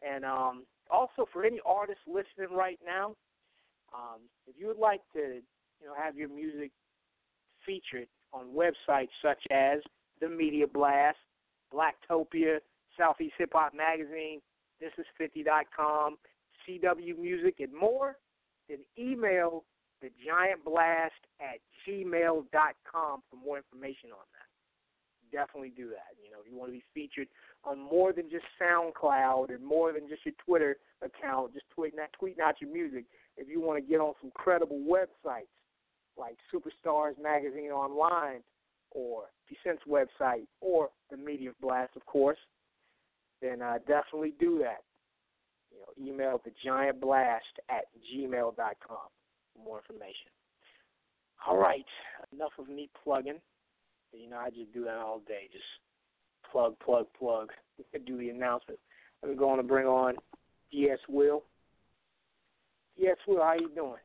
And 0.05 0.23
um, 0.23 0.63
also 0.89 1.27
for 1.31 1.43
any 1.43 1.59
artist 1.65 1.99
listening 2.07 2.55
right 2.55 2.79
now, 2.85 3.15
um, 3.93 4.21
if 4.47 4.55
you 4.57 4.67
would 4.67 4.77
like 4.77 5.01
to, 5.13 5.19
you 5.19 5.87
know, 5.87 5.93
have 5.97 6.15
your 6.15 6.29
music 6.29 6.71
featured 7.65 8.07
on 8.33 8.47
websites 8.55 9.09
such 9.21 9.39
as 9.51 9.79
the 10.21 10.29
Media 10.29 10.67
Blast, 10.67 11.17
Blacktopia, 11.73 12.59
Southeast 12.97 13.33
Hip 13.37 13.51
Hop 13.53 13.73
Magazine, 13.73 14.39
thisis50.com, 14.81 16.17
CW 16.67 17.17
Music, 17.19 17.55
and 17.59 17.73
more, 17.73 18.17
then 18.69 18.79
email 18.97 19.63
the 20.01 20.09
Giant 20.25 20.63
Blast 20.63 21.13
at 21.39 21.59
gmail.com 21.87 23.23
for 23.29 23.35
more 23.35 23.57
information 23.57 24.11
on 24.11 24.25
that. 24.33 24.44
Definitely 25.35 25.73
do 25.75 25.89
that. 25.89 26.15
You 26.23 26.31
know, 26.31 26.37
if 26.39 26.49
you 26.49 26.57
want 26.57 26.69
to 26.69 26.77
be 26.77 26.83
featured 26.93 27.27
on 27.65 27.77
more 27.77 28.13
than 28.13 28.29
just 28.29 28.45
SoundCloud 28.55 29.53
and 29.53 29.61
more 29.65 29.91
than 29.91 30.07
just 30.07 30.25
your 30.25 30.33
Twitter 30.45 30.77
account, 31.01 31.53
just 31.53 31.65
tweeting 31.77 31.99
out, 31.99 32.07
tweeting 32.21 32.39
out 32.39 32.61
your 32.61 32.71
music. 32.71 33.03
If 33.35 33.49
you 33.49 33.59
want 33.59 33.83
to 33.83 33.89
get 33.89 33.99
on 33.99 34.13
some 34.21 34.31
credible 34.33 34.79
websites 34.79 35.51
like 36.17 36.37
Superstars 36.53 37.21
Magazine 37.21 37.71
Online 37.71 38.39
or 38.91 39.23
Descent's 39.51 39.83
website 39.89 40.47
or 40.61 40.89
the 41.11 41.17
Media 41.17 41.49
Blast, 41.61 41.91
of 41.97 42.05
course, 42.05 42.37
then 43.41 43.61
uh, 43.61 43.79
definitely 43.85 44.35
do 44.39 44.57
that. 44.59 44.83
You 45.69 45.79
know, 45.81 46.13
email 46.13 46.41
the 46.45 46.51
giant 46.63 47.01
blast 47.01 47.43
at 47.69 47.87
gmail.com 48.09 48.55
for 48.87 49.61
more 49.61 49.79
information. 49.79 50.31
All 51.45 51.57
right, 51.57 51.85
enough 52.31 52.53
of 52.57 52.69
me 52.69 52.89
plugging. 53.03 53.41
You 54.13 54.29
know, 54.29 54.37
I 54.37 54.49
just 54.49 54.73
do 54.73 54.83
that 54.85 54.97
all 54.97 55.21
day. 55.27 55.49
Just 55.51 55.63
plug, 56.51 56.75
plug, 56.79 57.07
plug. 57.17 57.51
Do 58.05 58.17
the 58.17 58.29
announcement. 58.29 58.79
I'm 59.23 59.35
going 59.35 59.57
to 59.57 59.63
bring 59.63 59.85
on 59.85 60.15
DS 60.71 60.99
Wil. 61.09 61.43
DS 62.97 63.17
Wil, 63.27 63.41
how 63.41 63.53
you 63.53 63.69
doing? 63.75 63.95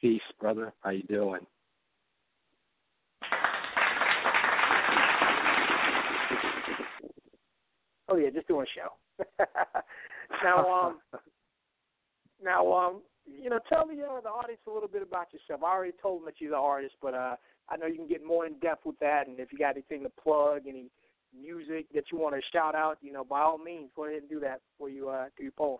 Peace, 0.00 0.20
brother. 0.40 0.72
How 0.80 0.90
you 0.90 1.02
doing? 1.04 1.40
Oh 8.08 8.16
yeah, 8.16 8.30
just 8.30 8.48
doing 8.48 8.66
a 8.66 8.78
show. 8.78 9.26
now, 10.42 10.66
um, 10.66 10.98
now, 12.42 12.72
um, 12.72 13.02
you 13.26 13.50
know, 13.50 13.58
tell 13.68 13.86
me 13.86 13.96
uh, 14.00 14.20
the 14.20 14.28
audience 14.28 14.60
a 14.66 14.70
little 14.70 14.88
bit 14.88 15.02
about 15.02 15.26
yourself. 15.32 15.62
I 15.62 15.72
already 15.72 15.92
told 16.00 16.20
them 16.20 16.26
that 16.26 16.40
you're 16.40 16.52
the 16.52 16.56
artist, 16.56 16.94
but 17.02 17.14
uh, 17.14 17.36
I 17.70 17.76
know 17.76 17.86
you 17.86 17.96
can 17.96 18.08
get 18.08 18.24
more 18.24 18.46
in 18.46 18.54
depth 18.54 18.86
with 18.86 18.98
that. 19.00 19.26
And 19.26 19.38
if 19.38 19.52
you 19.52 19.58
got 19.58 19.72
anything 19.72 20.02
to 20.02 20.10
plug, 20.22 20.62
any 20.66 20.86
music 21.38 21.86
that 21.94 22.04
you 22.10 22.18
want 22.18 22.34
to 22.34 22.40
shout 22.52 22.74
out, 22.74 22.98
you 23.02 23.12
know, 23.12 23.24
by 23.24 23.40
all 23.40 23.58
means, 23.58 23.90
go 23.94 24.06
ahead 24.06 24.20
and 24.20 24.30
do 24.30 24.40
that 24.40 24.60
before 24.72 24.90
you 24.90 25.08
uh, 25.08 25.26
do 25.36 25.44
your 25.44 25.52
poem. 25.52 25.78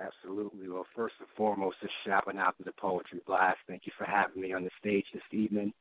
Absolutely. 0.00 0.68
Well, 0.68 0.86
first 0.94 1.14
and 1.18 1.28
foremost, 1.36 1.76
just 1.80 1.94
shouting 2.06 2.38
out 2.38 2.56
to 2.58 2.64
the 2.64 2.72
Poetry 2.72 3.20
Blast. 3.26 3.58
Thank 3.66 3.82
you 3.86 3.92
for 3.98 4.04
having 4.04 4.40
me 4.40 4.52
on 4.52 4.62
the 4.62 4.70
stage 4.78 5.06
this 5.12 5.22
evening. 5.32 5.72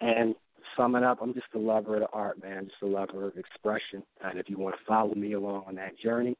And 0.00 0.34
summing 0.76 1.04
up, 1.04 1.18
I'm 1.20 1.34
just 1.34 1.46
a 1.54 1.58
lover 1.58 2.02
of 2.02 2.08
art, 2.12 2.42
man, 2.42 2.64
just 2.64 2.82
a 2.82 2.86
lover 2.86 3.26
of 3.26 3.36
expression. 3.36 4.02
And 4.22 4.38
if 4.38 4.48
you 4.48 4.58
want 4.58 4.76
to 4.76 4.84
follow 4.86 5.14
me 5.14 5.34
along 5.34 5.64
on 5.66 5.74
that 5.74 5.98
journey, 5.98 6.36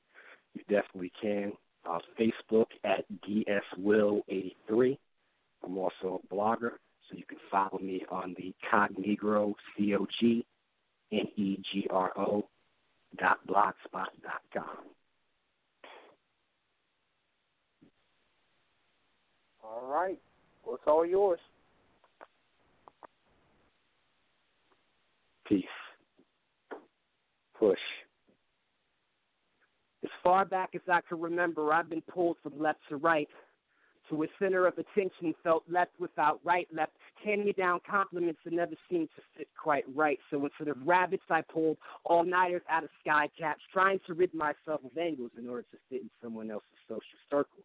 you 0.55 0.63
definitely 0.63 1.13
can. 1.21 1.53
Uh, 1.89 1.99
Facebook 2.19 2.67
at 2.85 3.05
DSWill83. 3.29 4.99
I'm 5.65 5.77
also 5.77 6.23
a 6.23 6.35
blogger, 6.35 6.73
so 7.09 7.17
you 7.17 7.25
can 7.25 7.39
follow 7.51 7.79
me 7.81 8.03
on 8.11 8.35
the 8.37 8.55
cog 8.71 8.91
Cognegro, 8.95 9.55
C 9.77 9.95
O 9.95 10.07
G 10.21 10.45
N 11.13 11.27
E 11.37 11.59
G 11.73 11.87
R 11.91 12.13
O 12.19 12.47
dot 13.19 13.39
blogspot 13.47 14.09
dot 14.23 14.43
com. 14.53 14.65
All 19.63 19.87
right. 19.87 20.19
Well, 20.65 20.77
it's 20.77 20.85
all 20.87 21.07
yours. 21.07 21.41
Peace. 25.47 25.65
Push. 27.59 27.79
As 30.03 30.11
far 30.23 30.45
back 30.45 30.71
as 30.75 30.81
I 30.91 31.01
can 31.09 31.21
remember, 31.21 31.73
I've 31.73 31.89
been 31.89 32.03
pulled 32.03 32.37
from 32.43 32.59
left 32.59 32.81
to 32.89 32.97
right 32.97 33.29
to 34.11 34.23
a 34.23 34.27
center 34.39 34.67
of 34.67 34.75
attention, 34.79 35.35
felt 35.43 35.65
left 35.69 35.93
without 35.99 36.41
right, 36.45 36.69
left 36.73 36.93
hand 37.25 37.45
me 37.45 37.53
down 37.53 37.81
compliments 37.89 38.41
that 38.45 38.53
never 38.53 38.75
seemed 38.91 39.09
to 39.17 39.23
fit 39.37 39.49
quite 39.61 39.85
right. 39.95 40.19
So 40.31 40.45
instead 40.45 40.69
of 40.69 40.77
rabbits, 40.87 41.25
I 41.31 41.43
pulled 41.43 41.79
all 42.05 42.25
nighters 42.25 42.63
out 42.69 42.85
of 42.85 42.91
sky 43.01 43.29
caps, 43.39 43.63
trying 43.73 44.01
to 44.07 44.15
rid 44.15 44.35
myself 44.35 44.81
of 44.85 44.97
angles 45.01 45.31
in 45.39 45.49
order 45.49 45.63
to 45.63 45.79
fit 45.89 46.03
in 46.03 46.11
someone 46.23 46.51
else's 46.51 46.69
social 46.89 47.19
circle. 47.31 47.63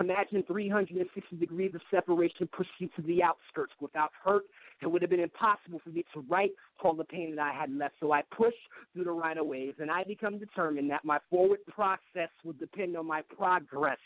Imagine 0.00 0.44
360 0.46 1.36
degrees 1.36 1.74
of 1.74 1.80
separation 1.90 2.48
pushed 2.48 2.70
you 2.78 2.88
to 2.94 3.02
the 3.02 3.22
outskirts 3.22 3.72
without 3.80 4.10
hurt. 4.24 4.44
It 4.80 4.86
would 4.86 5.02
have 5.02 5.10
been 5.10 5.20
impossible 5.20 5.80
for 5.82 5.90
me 5.90 6.04
to 6.14 6.20
write 6.28 6.52
all 6.84 6.94
the 6.94 7.04
pain 7.04 7.36
that 7.36 7.42
I 7.42 7.52
had 7.52 7.74
left. 7.74 7.94
So 8.00 8.12
I 8.12 8.22
pushed 8.36 8.56
through 8.92 9.04
the 9.04 9.38
of 9.38 9.46
ways, 9.46 9.74
and 9.78 9.90
I 9.90 10.04
become 10.04 10.38
determined 10.38 10.90
that 10.90 11.04
my 11.04 11.18
forward 11.30 11.60
process 11.66 12.30
will 12.44 12.54
depend 12.54 12.96
on 12.96 13.06
my 13.06 13.22
progress. 13.36 13.98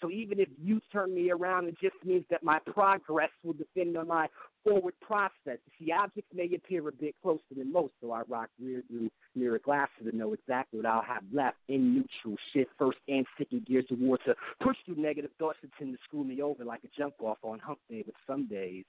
So 0.00 0.10
even 0.10 0.40
if 0.40 0.48
you 0.60 0.80
turn 0.92 1.14
me 1.14 1.30
around, 1.30 1.68
it 1.68 1.76
just 1.80 1.96
means 2.04 2.24
that 2.30 2.42
my 2.42 2.58
progress 2.72 3.30
will 3.44 3.52
depend 3.52 3.96
on 3.96 4.08
my 4.08 4.28
forward 4.64 4.94
process. 5.00 5.58
See, 5.78 5.92
objects 5.92 6.30
may 6.34 6.50
appear 6.54 6.86
a 6.88 6.92
bit 6.92 7.14
closer 7.22 7.42
than 7.56 7.72
most, 7.72 7.94
so 8.00 8.12
I 8.12 8.22
rock 8.28 8.48
rear 8.60 8.82
view 8.90 9.10
mirror 9.34 9.60
glasses 9.64 10.06
to 10.10 10.16
know 10.16 10.32
exactly 10.32 10.78
what 10.80 10.86
I'll 10.86 11.02
have 11.02 11.22
left 11.32 11.56
in 11.68 11.94
neutral 11.94 12.36
shift 12.52 12.70
first 12.78 12.98
and 13.08 13.24
second 13.38 13.66
gears 13.66 13.86
towards 13.88 14.24
to 14.24 14.34
push 14.62 14.76
through 14.84 14.96
negative 14.96 15.30
thoughts 15.38 15.58
that 15.62 15.70
tend 15.78 15.92
to 15.92 15.98
screw 16.04 16.24
me 16.24 16.42
over 16.42 16.64
like 16.64 16.80
a 16.84 16.88
jump 16.98 17.14
off 17.20 17.38
on 17.42 17.58
hump 17.58 17.78
day, 17.88 18.02
but 18.04 18.14
some 18.26 18.46
days 18.46 18.84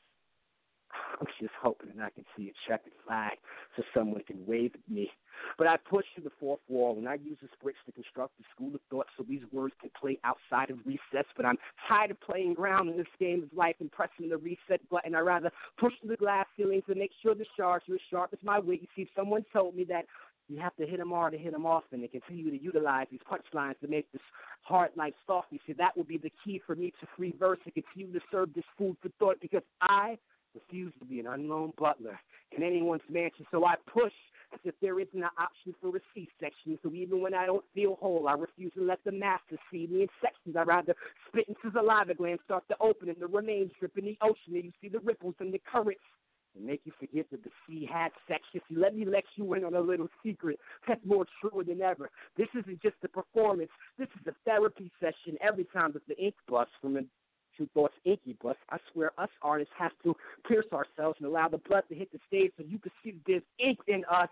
I'm 1.20 1.28
just 1.40 1.54
hoping 1.62 1.90
that 1.96 2.06
I 2.06 2.10
can 2.10 2.26
see 2.36 2.50
a 2.50 2.54
checkered 2.68 2.94
flag 3.06 3.34
so 3.76 3.84
someone 3.94 4.24
can 4.26 4.46
wave 4.46 4.72
at 4.74 4.94
me. 4.94 5.10
But 5.58 5.68
I 5.68 5.78
push 5.78 6.06
through 6.14 6.26
the 6.26 6.32
fourth 6.40 6.60
wall 6.68 6.98
and 6.98 7.08
I 7.08 7.16
use 7.16 7.38
the 7.42 7.48
bricks 7.62 7.80
to 7.86 7.92
construct 7.92 8.40
a 8.40 8.44
school 8.56 8.74
of 8.76 8.82
thought 8.90 9.08
so 9.18 9.26
these 9.28 9.42
words 9.52 9.74
can 9.80 9.90
play 10.00 10.20
outside 10.24 10.70
of 10.70 10.78
recess. 10.86 11.26
But 11.36 11.46
I'm 11.46 11.58
tired 11.88 12.12
of 12.12 12.20
playing 12.22 12.54
ground 12.56 12.90
in 12.90 12.98
this 12.98 13.08
game 13.20 13.44
of 13.44 13.58
life 13.58 13.76
and 13.80 13.92
pressing 13.92 14.30
the 14.30 14.38
reset 14.38 14.88
button. 14.90 15.16
I 15.16 15.20
rather 15.20 15.52
push 15.80 15.94
through 16.02 16.12
the 16.12 16.18
glass 16.18 16.48
ceilings 16.58 16.84
to 16.88 16.96
make 16.96 17.12
sure 17.22 17.36
the 17.36 17.46
shards 17.58 17.86
are 17.90 17.96
as 17.96 18.02
sharp 18.10 18.32
as 18.34 18.40
my 18.44 18.60
wit. 18.60 18.82
You 18.82 18.88
see, 18.96 19.10
someone 19.16 19.46
told 19.54 19.76
me 19.76 19.84
that 19.86 20.06
you 20.52 20.60
have 20.60 20.76
to 20.76 20.86
hit 20.86 21.00
them 21.00 21.12
hard 21.12 21.34
to 21.34 21.40
hit 21.40 21.54
them 21.54 21.66
often 21.66 22.02
and 22.02 22.12
continue 22.12 22.52
to 22.52 22.62
utilize 22.62 23.08
these 23.10 23.22
punchlines 23.30 23.80
to 23.80 23.88
make 23.88 24.12
this 24.12 24.22
hard 24.64 24.90
life 24.98 25.14
soft. 25.26 25.48
You 25.52 25.60
see, 25.66 25.74
that 25.74 25.96
would 25.96 26.08
be 26.08 26.18
the 26.18 26.32
key 26.44 26.62
for 26.66 26.76
me 26.76 26.92
to 27.00 27.08
free 27.16 27.34
verse 27.40 27.60
and 27.64 27.74
continue 27.74 28.12
to 28.14 28.26
serve 28.32 28.54
this 28.54 28.66
food 28.78 28.98
for 29.02 29.10
thought 29.18 29.38
because 29.42 29.64
I 29.82 30.18
refuse 30.54 30.94
to 31.00 31.06
be 31.06 31.20
an 31.20 31.28
unknown 31.28 31.74
butler 31.78 32.20
in 32.56 32.64
anyone's 32.64 33.02
mansion. 33.10 33.46
So 33.52 33.66
I 33.66 33.76
push 33.92 34.14
as 34.54 34.60
if 34.64 34.76
there 34.82 35.00
isn't 35.00 35.16
an 35.16 35.30
option 35.40 35.74
for 35.82 35.96
a 35.96 36.00
C-section. 36.14 36.78
So 36.84 36.92
even 36.94 37.22
when 37.22 37.34
I 37.34 37.46
don't 37.46 37.64
feel 37.74 37.96
whole, 37.96 38.28
I 38.28 38.34
refuse 38.34 38.74
to 38.74 38.84
let 38.84 39.04
the 39.06 39.12
master 39.12 39.58
see 39.72 39.88
me 39.88 40.04
in 40.04 40.08
sections. 40.22 40.56
I 40.58 40.64
rather 40.64 40.94
spit 41.28 41.48
into 41.48 41.70
the 41.74 41.82
lava 41.82 42.14
gland, 42.14 42.40
start 42.46 42.64
to 42.70 42.76
open, 42.82 43.10
and 43.10 43.20
the 43.20 43.28
remains 43.28 43.72
drip 43.80 43.98
in 43.98 44.06
the 44.06 44.18
ocean. 44.22 44.56
And 44.56 44.66
you 44.66 44.72
see 44.82 44.90
the 44.90 45.00
ripples 45.00 45.36
and 45.40 45.54
the 45.54 45.62
currents 45.72 46.02
and 46.56 46.66
make 46.66 46.82
you 46.84 46.92
forget 47.00 47.26
that 47.32 47.44
the 47.44 47.50
sea 47.68 47.88
had 47.92 48.12
section. 48.28 48.62
See, 48.68 48.76
let 48.76 48.96
me 48.96 49.06
let 49.06 49.24
you 49.36 49.54
in 49.54 49.64
on 49.64 49.74
a 49.74 49.80
little 49.80 50.10
secret 50.24 50.60
that's 50.88 51.00
more 51.06 51.26
true 51.40 51.64
than 51.64 51.82
ever. 51.82 52.10
This 52.38 52.48
isn't 52.60 52.82
just 52.82 52.96
a 53.04 53.08
performance. 53.08 53.70
This 53.98 54.10
is 54.20 54.28
a 54.28 54.36
therapy 54.46 54.92
session 55.00 55.38
every 55.42 55.66
time 55.66 55.94
that 55.94 56.06
the 56.08 56.18
ink 56.18 56.36
busts 56.48 56.74
from 56.82 56.98
a 56.98 57.02
Two 57.62 57.70
Thoughts 57.76 57.94
Inky 58.06 58.36
Bus. 58.42 58.56
I 58.72 58.78
swear 58.92 59.12
us 59.20 59.30
artists 59.44 59.74
have 59.78 59.92
to 60.04 60.16
pierce 60.48 60.66
ourselves 60.74 61.18
and 61.20 61.28
allow 61.28 61.48
the 61.48 61.60
blood 61.60 61.84
to 61.90 61.96
hit 61.96 62.12
the 62.12 62.18
stage 62.28 62.52
so 62.58 62.64
you 62.68 62.80
can 62.80 62.92
see 63.04 63.14
there's 63.28 63.44
ink 63.60 63.78
in 63.88 64.04
us. 64.10 64.30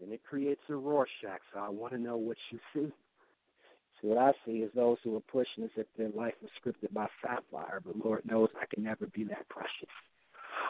And 0.00 0.12
it 0.12 0.20
creates 0.22 0.60
a 0.68 0.74
Rorschach, 0.74 1.40
so 1.52 1.58
I 1.58 1.68
want 1.68 1.94
to 1.94 1.98
know 1.98 2.16
what 2.16 2.36
you 2.52 2.60
see. 2.72 2.92
So 4.00 4.08
what 4.08 4.18
I 4.18 4.30
see 4.46 4.58
is 4.58 4.70
those 4.72 4.98
who 5.02 5.16
are 5.16 5.20
pushing 5.20 5.64
as 5.64 5.70
if 5.76 5.86
their 5.96 6.10
life 6.10 6.34
was 6.40 6.52
scripted 6.62 6.92
by 6.92 7.08
Sapphire, 7.20 7.80
but 7.84 7.96
Lord 7.96 8.22
knows 8.24 8.48
I 8.60 8.72
can 8.72 8.84
never 8.84 9.06
be 9.06 9.24
that 9.24 9.48
precious. 9.48 9.90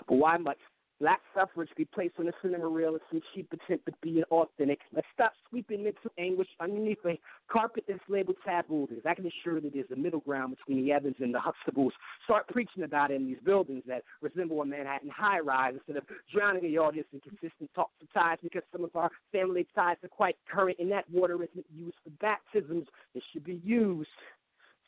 But 0.09 0.15
why 0.15 0.39
must 0.39 0.61
black 1.01 1.21
suffrage 1.35 1.69
be 1.77 1.85
placed 1.85 2.15
on 2.19 2.27
the 2.27 2.33
cinema 2.43 2.67
reel 2.67 2.95
as 2.95 3.01
some 3.11 3.21
cheap 3.35 3.53
attempt 3.53 3.87
at 3.87 4.01
being 4.01 4.23
authentic? 4.31 4.81
Let's 4.93 5.07
stop 5.15 5.33
sweeping 5.49 5.85
mental 5.85 6.11
anguish 6.19 6.49
underneath 6.61 6.99
a 7.05 7.19
carpet 7.51 7.85
that's 7.87 8.01
labeled 8.09 8.37
taboo, 8.45 8.87
because 8.89 9.05
I 9.07 9.15
can 9.15 9.27
assure 9.27 9.61
that 9.61 9.73
there's 9.73 9.91
a 9.93 9.97
middle 9.97 10.21
ground 10.21 10.57
between 10.57 10.85
the 10.85 10.93
Evans 10.93 11.17
and 11.21 11.35
the 11.35 11.39
Huxtables. 11.39 11.93
Start 12.25 12.49
preaching 12.49 12.83
about 12.83 13.11
it 13.11 13.15
in 13.15 13.27
these 13.27 13.39
buildings 13.45 13.83
that 13.87 14.03
resemble 14.21 14.61
a 14.61 14.67
Manhattan 14.67 15.11
high 15.11 15.41
rise 15.41 15.75
instead 15.75 15.97
of 15.97 16.05
drowning 16.35 16.63
the 16.63 16.79
audience 16.79 17.09
in 17.13 17.21
consistent 17.21 17.71
talks 17.75 17.95
of 18.03 18.13
ties, 18.13 18.39
because 18.43 18.63
some 18.73 18.85
of 18.85 18.95
our 18.97 19.11
family 19.33 19.67
ties 19.75 19.97
are 20.03 20.09
quite 20.09 20.37
current, 20.51 20.79
and 20.79 20.91
that 20.91 21.09
water 21.11 21.35
isn't 21.35 21.67
used 21.75 21.97
for 22.03 22.11
baptisms. 22.21 22.87
It 23.15 23.23
should 23.33 23.45
be 23.45 23.61
used 23.65 24.09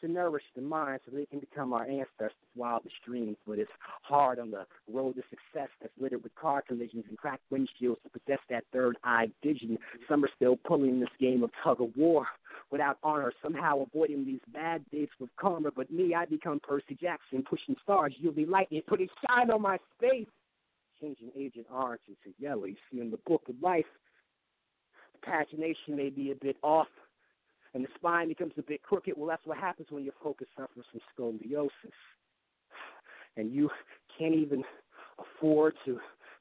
to 0.01 0.09
nourish 0.09 0.44
the 0.55 0.62
mind 0.62 1.01
so 1.05 1.14
they 1.14 1.26
can 1.26 1.40
become 1.40 1.72
our 1.72 1.84
ancestors' 1.84 2.32
wildest 2.57 2.94
dreams. 3.07 3.36
But 3.46 3.59
it's 3.59 3.70
hard 4.03 4.38
on 4.38 4.51
the 4.51 4.66
road 4.92 5.16
to 5.16 5.22
success 5.22 5.68
that's 5.80 5.92
littered 6.01 6.22
with 6.22 6.34
car 6.34 6.62
collisions 6.66 7.05
and 7.09 7.18
cracked 7.18 7.42
windshields 7.53 8.03
to 8.03 8.11
possess 8.12 8.40
that 8.51 8.64
third 8.72 8.96
eye 9.05 9.30
vision. 9.42 9.78
Some 10.09 10.24
are 10.24 10.30
still 10.36 10.57
pulling 10.57 11.01
this 11.01 11.09
game 11.18 11.42
of 11.42 11.51
tug 11.62 11.80
of 11.80 11.90
war 11.96 12.26
without 12.70 12.98
honor, 13.03 13.32
somehow 13.42 13.82
avoiding 13.82 14.24
these 14.24 14.40
bad 14.53 14.84
dates 14.90 15.12
with 15.20 15.30
karma. 15.38 15.70
But 15.74 15.90
me, 15.90 16.14
I 16.14 16.24
become 16.24 16.61
Percy 16.61 16.96
Jackson, 17.01 17.44
pushing 17.48 17.76
stars, 17.82 18.14
you'll 18.18 18.32
be 18.32 18.46
lightning, 18.46 18.82
putting 18.86 19.09
shine 19.26 19.51
on 19.51 19.62
my 19.62 19.78
face, 20.01 20.28
changing 21.01 21.30
Agent 21.36 21.66
Orange 21.72 22.03
into 22.09 22.36
yellow. 22.38 22.64
You 22.64 22.76
see, 22.90 23.01
in 23.01 23.11
the 23.11 23.18
book 23.26 23.42
of 23.48 23.57
life, 23.61 23.86
the 25.14 25.30
pagination 25.30 25.96
may 25.96 26.11
be 26.11 26.30
a 26.30 26.34
bit 26.34 26.57
off 26.62 26.88
and 27.74 27.84
the 27.84 27.88
spine 27.94 28.28
becomes 28.28 28.52
a 28.58 28.62
bit 28.62 28.82
crooked. 28.82 29.14
Well, 29.16 29.28
that's 29.28 29.46
what 29.46 29.58
happens 29.58 29.88
when 29.90 30.04
your 30.04 30.14
focus 30.22 30.48
suffers 30.56 30.84
from 30.90 31.00
scoliosis. 31.16 31.70
And 33.36 33.52
you 33.52 33.70
can't 34.18 34.34
even 34.34 34.64
afford 35.18 35.74
to 35.84 35.98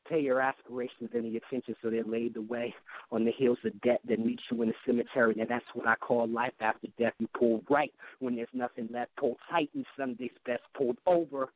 pay 0.09 0.19
your 0.19 0.41
aspirations 0.41 1.11
any 1.15 1.38
attention, 1.38 1.75
so 1.82 1.89
they're 1.89 2.03
laid 2.03 2.36
away 2.36 2.73
on 3.11 3.25
the 3.25 3.32
heels 3.32 3.59
of 3.63 3.80
debt 3.82 3.99
that 4.07 4.19
meets 4.19 4.41
you 4.49 4.61
in 4.63 4.69
the 4.69 4.73
cemetery. 4.86 5.36
And 5.39 5.47
that's 5.47 5.65
what 5.73 5.88
I 5.88 5.95
call 5.95 6.27
life 6.27 6.53
after 6.59 6.88
death. 6.97 7.13
You 7.19 7.27
pull 7.38 7.61
right 7.69 7.93
when 8.19 8.36
there's 8.36 8.47
nothing 8.53 8.89
left, 8.91 9.15
pull 9.17 9.38
tight 9.51 9.69
and 9.75 9.86
Sunday's 9.97 10.32
best, 10.45 10.63
pulled 10.75 10.97
over 11.05 11.49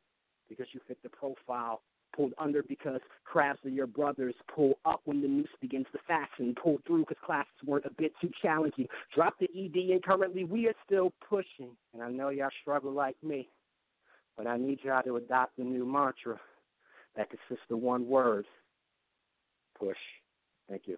because 0.48 0.66
you 0.72 0.80
fit 0.86 0.98
the 1.02 1.08
profile 1.08 1.80
pulled 2.14 2.34
under 2.38 2.62
because 2.62 3.00
crabs 3.24 3.58
are 3.64 3.70
your 3.70 3.86
brothers. 3.86 4.34
Pull 4.54 4.78
up 4.84 5.00
when 5.04 5.20
the 5.20 5.28
noose 5.28 5.48
begins 5.60 5.86
to 5.92 5.98
fasten. 6.06 6.54
Pull 6.62 6.78
through 6.86 7.00
because 7.00 7.16
classes 7.24 7.52
weren't 7.66 7.86
a 7.86 7.92
bit 7.98 8.12
too 8.20 8.30
challenging. 8.42 8.86
Drop 9.14 9.34
the 9.38 9.48
ED, 9.56 9.92
and 9.92 10.02
currently 10.02 10.44
we 10.44 10.68
are 10.68 10.74
still 10.84 11.12
pushing. 11.28 11.70
And 11.92 12.02
I 12.02 12.10
know 12.10 12.28
y'all 12.30 12.50
struggle 12.62 12.92
like 12.92 13.16
me, 13.22 13.48
but 14.36 14.46
I 14.46 14.56
need 14.56 14.80
y'all 14.82 15.02
to 15.02 15.16
adopt 15.16 15.58
a 15.58 15.62
new 15.62 15.84
mantra 15.84 16.40
that 17.16 17.28
consists 17.30 17.70
of 17.70 17.78
one 17.78 18.06
word 18.06 18.46
push. 19.78 19.96
Thank 20.68 20.82
you. 20.86 20.96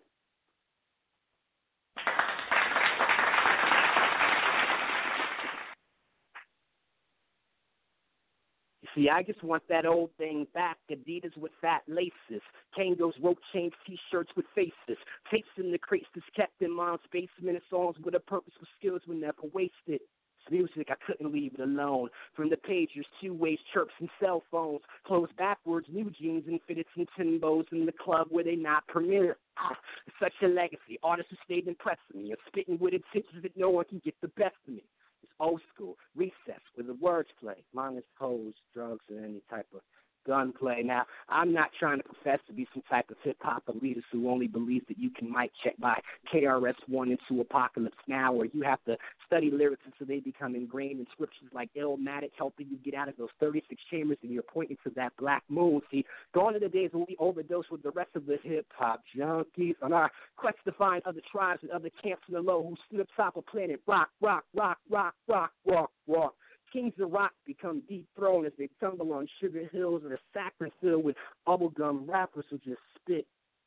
See, 8.97 9.11
I 9.11 9.23
just 9.23 9.45
want 9.45 9.63
that 9.69 9.85
old 9.85 10.11
thing 10.17 10.47
back. 10.55 10.79
Adidas 10.91 11.37
with 11.37 11.53
fat 11.61 11.83
laces, 11.87 12.43
Kangols, 12.77 13.13
rope 13.23 13.39
chains, 13.53 13.73
t-shirts 13.87 14.31
with 14.35 14.47
faces, 14.55 14.99
tapes 15.31 15.49
in 15.59 15.71
the 15.71 15.77
crates 15.77 16.07
that's 16.15 16.27
kept 16.35 16.63
in 16.63 16.75
mom's 16.75 17.01
basement, 17.13 17.57
and 17.57 17.61
songs 17.69 17.97
with 18.03 18.15
a 18.15 18.21
purpose 18.21 18.55
with 18.59 18.71
skills 18.79 19.03
were 19.07 19.15
never 19.15 19.43
wasted. 19.53 20.01
Music, 20.49 20.89
I 20.91 20.95
couldn't 21.05 21.33
leave 21.33 21.55
it 21.55 21.61
alone. 21.61 22.09
From 22.35 22.49
the 22.51 22.57
pagers, 22.57 23.05
two 23.21 23.35
ways, 23.35 23.59
chirps, 23.75 23.93
and 23.99 24.09
cell 24.21 24.45
phones. 24.49 24.81
Closed 25.05 25.37
backwards, 25.37 25.89
new 25.91 26.09
jeans 26.11 26.45
and 26.47 26.61
fitted 26.69 26.87
some 26.95 27.07
Timbos 27.19 27.65
in 27.73 27.85
the 27.85 27.93
club 27.93 28.29
where 28.31 28.45
they 28.45 28.55
not 28.55 28.87
permitted. 28.87 29.35
Ah, 29.59 29.77
such 30.23 30.33
a 30.45 30.47
legacy. 30.47 31.01
Artists 31.03 31.33
who 31.33 31.37
stayed 31.45 31.67
impressing 31.67 32.23
me. 32.23 32.31
I'm 32.31 32.37
spitting 32.47 32.79
with 32.79 32.95
intentions 32.95 33.43
that 33.43 33.57
no 33.57 33.71
one 33.71 33.87
can 33.87 34.01
get 34.05 34.15
the 34.23 34.29
best 34.29 34.55
of 34.69 34.75
me. 34.75 34.85
It's 35.27 35.35
old 35.41 35.61
school, 35.74 35.97
recess, 36.14 36.62
where 36.77 36.87
the 36.87 36.95
words 36.95 37.31
play, 37.41 37.64
minus 37.72 38.05
pose, 38.16 38.55
drugs, 38.72 39.05
and 39.09 39.24
any 39.24 39.43
type 39.51 39.66
of 39.74 39.81
gunplay. 40.27 40.83
Now, 40.83 41.05
I'm 41.29 41.53
not 41.53 41.70
trying 41.79 41.99
to 41.99 42.05
profess 42.05 42.39
to 42.47 42.53
be 42.53 42.66
some 42.72 42.83
type 42.89 43.11
of 43.11 43.16
hip 43.22 43.37
hop 43.41 43.64
elitist 43.66 44.05
who 44.12 44.31
only 44.31 44.47
believes 44.47 44.87
that 44.89 44.99
you 44.99 45.11
can 45.11 45.31
mic 45.31 45.51
check 45.62 45.74
by 45.79 46.01
KRS 46.33 46.74
One 46.89 47.11
into 47.11 47.41
Apocalypse 47.41 47.97
Now, 48.09 48.33
or 48.35 48.47
you 48.47 48.62
have 48.62 48.83
to 48.85 48.97
study 49.27 49.51
lyrics 49.51 49.83
until 49.85 50.07
they 50.07 50.20
become 50.20 50.55
ingrained 50.55 51.01
in 51.01 51.07
scriptures 51.12 51.49
like 51.53 51.70
Illmatic, 51.74 52.31
helping 52.37 52.66
you 52.68 52.79
get 52.85 52.95
out 52.95 53.09
of 53.09 53.16
those 53.16 53.29
36 53.41 53.81
chambers, 53.91 54.18
and 54.22 54.33
you're 54.33 54.43
pointing 54.43 54.77
to 54.85 54.91
that 54.97 55.12
black 55.18 55.43
moon. 55.49 55.81
See, 55.91 56.05
gone 56.35 56.55
are 56.55 56.61
the 56.61 56.68
days 56.68 56.91
when 56.93 57.07
we 57.09 57.16
overdose 57.18 57.64
with 57.70 57.83
the 57.83 57.91
rest 57.91 58.11
of 58.14 58.27
the 58.27 58.39
hip 58.43 58.66
hop 58.77 59.03
junkies 59.16 59.77
on 59.83 59.93
our 59.93 60.11
quest 60.37 60.59
to 60.64 60.72
find 60.72 61.03
other 61.05 61.20
tribes 61.31 61.61
and 61.62 61.70
other 61.70 61.91
camps 62.03 62.22
in 62.29 62.35
the 62.35 62.41
low 62.41 62.62
who 62.62 62.77
stood 62.87 63.07
atop 63.14 63.37
a 63.37 63.43
planet 63.43 63.81
rock, 63.87 64.09
rock, 64.20 64.45
rock, 64.55 64.79
rock, 64.91 65.14
rock, 65.29 65.53
rock, 65.66 65.91
rock. 66.07 66.35
Kings 66.73 66.95
of 67.01 67.11
rock 67.12 67.33
become 67.47 67.83
dethroned 67.89 68.47
as 68.47 68.53
they 68.59 68.69
tumble 68.81 69.12
on 69.12 69.29
sugar 69.41 69.69
hills 69.73 70.03
and 70.05 70.12
a 70.12 70.19
saccharin 70.37 70.71
filled 70.81 71.05
with 71.05 71.17
bubblegum 71.47 72.09
rappers 72.09 72.45
who 72.51 72.59
just 72.59 72.81
spit 73.01 73.27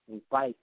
and 0.09 0.21
bite 0.29 0.55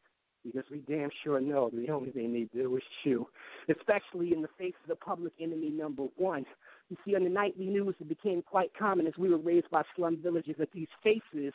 because 0.45 0.65
we 0.71 0.79
damn 0.89 1.11
sure 1.25 1.41
know 1.41 1.71
the 1.73 1.91
only 1.91 2.11
thing 2.11 2.33
they 2.33 2.49
do 2.57 2.77
is 2.77 2.83
chew, 3.03 3.27
especially 3.69 4.33
in 4.33 4.43
the 4.43 4.49
face 4.59 4.75
of 4.85 4.89
the 4.89 4.97
public 4.97 5.33
enemy 5.41 5.71
number 5.71 6.05
one. 6.17 6.45
You 6.89 6.97
see, 7.05 7.17
on 7.17 7.25
the 7.25 7.31
nightly 7.31 7.67
news, 7.67 7.95
it 8.01 8.09
became 8.09 8.43
quite 8.43 8.71
common 8.79 9.07
as 9.07 9.15
we 9.19 9.29
were 9.29 9.39
raised 9.39 9.71
by 9.71 9.83
slum 9.97 10.19
villages 10.23 10.55
that 10.59 10.73
these 10.73 10.89
faces 11.03 11.53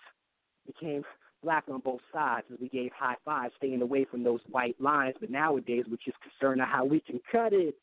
became 0.67 1.03
black 1.43 1.63
on 1.71 1.79
both 1.79 2.01
sides 2.13 2.45
as 2.53 2.59
we 2.59 2.69
gave 2.69 2.91
high 2.91 3.15
fives, 3.23 3.53
staying 3.57 3.81
away 3.81 4.05
from 4.05 4.23
those 4.23 4.41
white 4.49 4.79
lines. 4.79 5.15
But 5.19 5.29
nowadays, 5.29 5.85
we're 5.89 5.97
just 6.03 6.17
concerned 6.21 6.61
on 6.61 6.67
how 6.67 6.85
we 6.85 6.99
can 6.99 7.19
cut 7.31 7.53
it. 7.53 7.75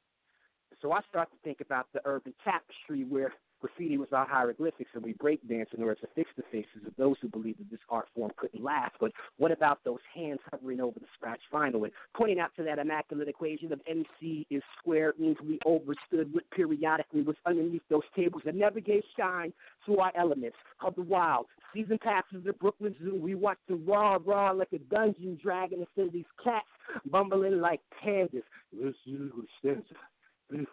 So 0.80 0.92
I 0.92 1.00
start 1.08 1.30
to 1.30 1.36
think 1.42 1.60
about 1.60 1.86
the 1.92 2.00
urban 2.04 2.34
tapestry 2.44 3.04
where 3.04 3.32
graffiti 3.60 3.98
was 3.98 4.08
our 4.12 4.26
hieroglyphics 4.26 4.90
and 4.94 5.02
we 5.02 5.12
break 5.14 5.46
dance 5.48 5.68
in 5.76 5.82
order 5.82 5.96
to 5.96 6.06
fix 6.14 6.30
the 6.36 6.44
faces 6.52 6.86
of 6.86 6.92
those 6.96 7.16
who 7.20 7.28
believed 7.28 7.58
that 7.58 7.70
this 7.70 7.80
art 7.90 8.06
form 8.14 8.30
couldn't 8.36 8.62
last. 8.62 8.94
But 9.00 9.12
what 9.38 9.50
about 9.50 9.82
those 9.84 9.98
hands 10.14 10.38
hovering 10.50 10.80
over 10.80 10.98
the 10.98 11.06
scratch 11.14 11.40
vinyl 11.52 11.84
and 11.84 11.92
pointing 12.16 12.38
out 12.38 12.50
to 12.56 12.62
that 12.64 12.78
immaculate 12.78 13.28
equation 13.28 13.72
of 13.72 13.80
MC 13.88 14.46
is 14.50 14.62
square 14.78 15.14
means 15.18 15.36
we 15.44 15.58
overstood 15.66 16.32
what 16.32 16.48
periodically 16.50 17.22
was 17.22 17.36
underneath 17.46 17.82
those 17.90 18.02
tables 18.14 18.42
that 18.44 18.54
never 18.54 18.80
gave 18.80 19.02
shine 19.16 19.52
to 19.86 19.98
our 19.98 20.12
elements 20.16 20.56
of 20.84 20.94
the 20.94 21.02
wild. 21.02 21.46
Season 21.74 21.98
passes 21.98 22.46
at 22.46 22.58
Brooklyn 22.58 22.94
Zoo. 23.02 23.18
We 23.20 23.34
watch 23.34 23.58
the 23.68 23.74
raw, 23.74 24.18
raw 24.24 24.52
like 24.52 24.72
a 24.72 24.78
dungeon 24.78 25.38
dragon 25.42 25.80
instead 25.80 26.06
of 26.06 26.12
these 26.12 26.24
cats 26.42 26.66
bumbling 27.10 27.60
like 27.60 27.80
pandas. 28.02 28.42
This 28.72 28.94
is 29.06 29.30
extensive. 29.42 29.84
This 29.84 30.17
is 30.52 30.66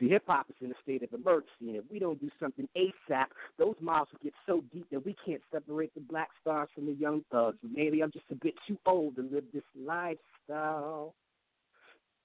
See, 0.00 0.08
hip 0.08 0.24
hop 0.26 0.46
is 0.50 0.56
in 0.60 0.72
a 0.72 0.74
state 0.82 1.04
of 1.04 1.12
emergency, 1.12 1.68
and 1.68 1.76
if 1.76 1.84
we 1.90 2.00
don't 2.00 2.20
do 2.20 2.28
something 2.40 2.68
ASAP, 2.76 3.26
those 3.58 3.76
mouths 3.80 4.10
will 4.12 4.18
get 4.24 4.34
so 4.44 4.64
deep 4.72 4.86
that 4.90 5.04
we 5.04 5.14
can't 5.24 5.40
separate 5.52 5.94
the 5.94 6.00
black 6.00 6.30
stars 6.40 6.68
from 6.74 6.86
the 6.86 6.94
young 6.94 7.24
thugs. 7.30 7.58
Maybe 7.62 8.02
I'm 8.02 8.10
just 8.10 8.24
a 8.32 8.34
bit 8.34 8.54
too 8.66 8.76
old 8.86 9.14
to 9.16 9.22
live 9.22 9.44
this 9.52 9.62
lifestyle. 9.76 11.14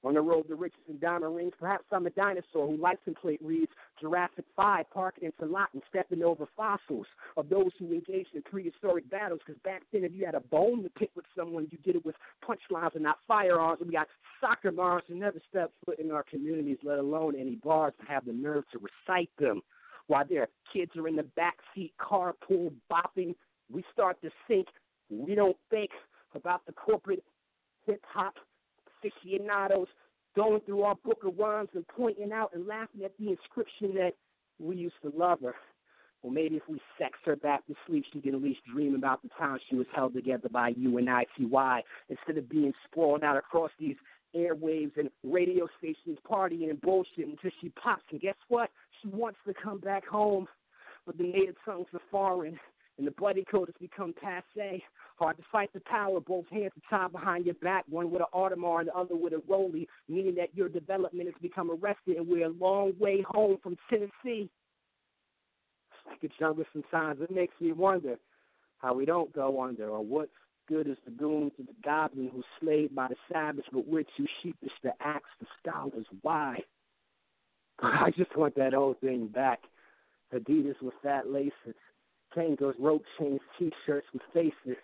On 0.01 0.13
the 0.13 0.21
road 0.21 0.47
to 0.47 0.55
riches 0.55 0.79
and 0.87 0.99
diamond 1.01 1.35
rings, 1.35 1.51
perhaps 1.59 1.83
I'm 1.91 2.05
a 2.05 2.09
dinosaur 2.11 2.67
who 2.67 2.77
license 2.77 3.17
plate 3.21 3.41
reads 3.43 3.71
Jurassic 3.99 4.45
5, 4.55 4.89
parking 4.91 5.25
into 5.25 5.51
lot 5.51 5.69
and 5.73 5.83
stepping 5.89 6.23
over 6.23 6.47
fossils 6.55 7.05
of 7.35 7.49
those 7.49 7.71
who 7.77 7.91
engaged 7.91 8.29
in 8.33 8.41
prehistoric 8.43 9.09
battles. 9.09 9.41
Because 9.45 9.61
back 9.63 9.81
then, 9.91 10.05
if 10.05 10.13
you 10.13 10.25
had 10.25 10.35
a 10.35 10.39
bone 10.39 10.83
to 10.83 10.89
pick 10.89 11.09
with 11.15 11.25
someone, 11.35 11.67
you 11.69 11.77
did 11.79 11.97
it 11.97 12.05
with 12.05 12.15
punchlines 12.47 12.95
and 12.95 13.03
not 13.03 13.17
firearms. 13.27 13.81
And 13.81 13.89
we 13.89 13.93
got 13.93 14.07
soccer 14.39 14.71
moms 14.71 15.03
who 15.07 15.15
never 15.15 15.41
stepped 15.49 15.73
foot 15.85 15.99
in 15.99 16.11
our 16.11 16.23
communities, 16.23 16.77
let 16.81 16.99
alone 16.99 17.35
any 17.35 17.55
bars 17.55 17.93
to 17.99 18.05
have 18.05 18.25
the 18.25 18.33
nerve 18.33 18.63
to 18.71 18.79
recite 18.79 19.31
them. 19.37 19.61
While 20.07 20.25
their 20.25 20.47
kids 20.71 20.95
are 20.95 21.09
in 21.09 21.17
the 21.17 21.23
back 21.23 21.57
seat, 21.75 21.93
carpool 21.99 22.71
bopping, 22.89 23.35
we 23.69 23.83
start 23.91 24.21
to 24.21 24.29
think. 24.47 24.67
We 25.09 25.35
don't 25.35 25.57
think 25.69 25.91
about 26.35 26.65
the 26.65 26.71
corporate 26.71 27.23
hip 27.85 28.01
hop 28.07 28.35
aficionados 29.03 29.87
going 30.35 30.61
through 30.61 30.83
our 30.83 30.95
book 31.03 31.23
of 31.23 31.37
rhymes 31.37 31.69
and 31.73 31.87
pointing 31.87 32.31
out 32.31 32.51
and 32.53 32.67
laughing 32.67 33.03
at 33.03 33.11
the 33.19 33.29
inscription 33.29 33.93
that 33.95 34.11
we 34.59 34.75
used 34.75 34.95
to 35.01 35.11
love 35.15 35.39
her. 35.41 35.55
Or 36.21 36.31
maybe 36.31 36.57
if 36.57 36.63
we 36.67 36.81
sex 36.97 37.17
her 37.25 37.37
back 37.37 37.65
to 37.67 37.75
sleep, 37.87 38.03
she 38.11 38.19
can 38.19 38.35
at 38.35 38.41
least 38.41 38.59
dream 38.71 38.93
about 38.93 39.21
the 39.21 39.29
time 39.39 39.57
she 39.69 39.75
was 39.75 39.87
held 39.95 40.13
together 40.13 40.49
by 40.49 40.73
you 40.75 40.97
and 40.97 41.07
ITY 41.07 41.83
instead 42.09 42.37
of 42.37 42.49
being 42.49 42.73
sprawled 42.85 43.23
out 43.23 43.37
across 43.37 43.71
these 43.79 43.95
airwaves 44.35 44.97
and 44.97 45.09
radio 45.23 45.67
stations 45.77 46.17
partying 46.29 46.69
and 46.69 46.81
bullshit 46.81 47.27
until 47.27 47.51
she 47.61 47.69
pops. 47.69 48.03
And 48.11 48.19
guess 48.19 48.35
what? 48.49 48.69
She 49.01 49.07
wants 49.07 49.39
to 49.47 49.53
come 49.53 49.79
back 49.79 50.05
home, 50.05 50.47
but 51.05 51.17
the 51.17 51.23
native 51.23 51.55
tongues 51.65 51.87
are 51.93 52.01
foreign 52.11 52.59
and 52.99 53.07
the 53.07 53.11
bloody 53.11 53.45
code 53.49 53.69
has 53.69 53.75
become 53.79 54.13
passe. 54.21 54.83
Hard 55.17 55.37
to 55.37 55.43
fight 55.51 55.71
the 55.73 55.79
power, 55.81 56.19
both 56.19 56.47
hands 56.49 56.73
are 56.91 56.99
tied 56.99 57.11
behind 57.13 57.45
your 57.45 57.55
back, 57.55 57.85
one 57.89 58.11
with 58.11 58.21
an 58.21 58.27
Audemars 58.33 58.81
and 58.81 58.89
the 58.89 58.95
other 58.95 59.15
with 59.15 59.33
a 59.33 59.41
Rollie, 59.49 59.87
meaning 60.07 60.35
that 60.35 60.53
your 60.53 60.69
development 60.69 61.27
has 61.27 61.41
become 61.41 61.71
arrested 61.71 62.17
and 62.17 62.27
we're 62.27 62.45
a 62.45 62.49
long 62.49 62.93
way 62.99 63.23
home 63.27 63.57
from 63.63 63.77
Tennessee. 63.89 64.49
It's 65.89 66.05
like 66.05 66.23
a 66.23 66.27
jungle 66.39 66.65
sometimes. 66.73 67.21
It 67.21 67.31
makes 67.31 67.53
me 67.61 67.71
wonder 67.71 68.17
how 68.79 68.93
we 68.93 69.05
don't 69.05 69.33
go 69.33 69.61
under 69.61 69.89
or 69.89 70.03
what 70.03 70.29
good 70.67 70.87
is 70.87 70.97
the 71.05 71.11
goons 71.11 71.53
of 71.57 71.67
the 71.67 71.73
goblin 71.83 72.29
who's 72.33 72.45
slaved 72.59 72.93
by 72.93 73.07
the 73.07 73.15
savage, 73.31 73.65
but 73.71 73.87
we're 73.87 74.03
too 74.17 74.27
sheepish 74.43 74.71
to 74.83 74.91
ask 74.99 75.23
the 75.39 75.47
scholars 75.61 76.05
why. 76.21 76.57
I 77.79 78.11
just 78.17 78.35
want 78.37 78.55
that 78.55 78.73
old 78.73 78.99
thing 78.99 79.27
back. 79.27 79.59
Adidas 80.33 80.75
with 80.81 80.93
fat 81.01 81.27
laces, 81.27 81.75
Kangols, 82.35 82.75
rope 82.79 83.03
chains, 83.19 83.39
t-shirts 83.57 84.07
with 84.13 84.21
faces, 84.33 84.77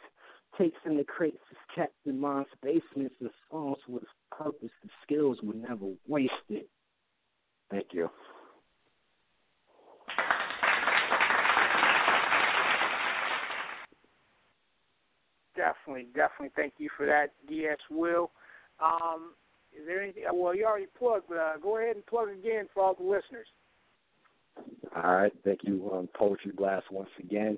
takes 0.58 0.78
in 0.86 0.98
the 0.98 1.04
crates 1.04 1.38
is 1.52 1.58
kept 1.76 1.93
in 2.06 2.20
mom's 2.20 2.48
basements 2.62 3.16
and 3.20 3.30
songs 3.52 3.78
with 3.88 4.04
purpose 4.32 4.70
the 4.84 4.89
skills 5.04 5.38
were 5.43 5.54
never 5.54 5.91
wasted. 6.08 6.66
Thank 7.70 7.88
you. 7.91 8.10
Definitely, 15.56 16.08
definitely. 16.14 16.52
Thank 16.56 16.74
you 16.78 16.89
for 16.96 17.06
that, 17.06 17.32
DS 17.48 17.78
Wil. 17.89 18.32
Um, 18.84 19.34
is 19.72 19.86
there 19.88 20.02
anything? 20.02 20.24
Well, 20.34 20.56
you 20.56 20.66
already 20.66 20.88
plugged, 20.98 21.32
uh, 21.32 21.58
go 21.62 21.78
ahead 21.78 21.96
and 21.96 22.06
plug 22.06 22.30
again 22.30 22.68
for 22.74 22.84
all 22.84 22.93
the 22.93 23.04
listeners. 23.04 23.48
All 24.95 25.16
right. 25.16 25.34
Thank 25.43 25.60
you, 25.64 25.91
um, 25.93 26.08
Poetry 26.18 26.51
Blast, 26.56 26.91
once 26.91 27.10
again. 27.20 27.58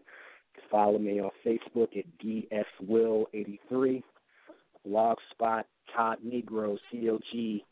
Follow 0.72 0.98
me 0.98 1.20
on 1.22 1.30
Facebook 1.46 1.96
at 1.98 2.06
dswill83, 2.20 4.04
blogspot 4.88 5.64
Cognegro, 5.96 6.78
C-O-G-N-E-G-R-O 6.92 7.64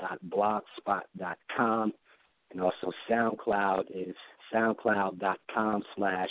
dot 0.00 0.18
blogspot 0.28 1.02
dot 1.16 1.38
com. 1.54 1.92
And 2.50 2.60
also 2.62 2.92
SoundCloud 3.10 3.90
is 3.94 4.16
soundcloud.com 4.52 5.82
slash 5.96 6.30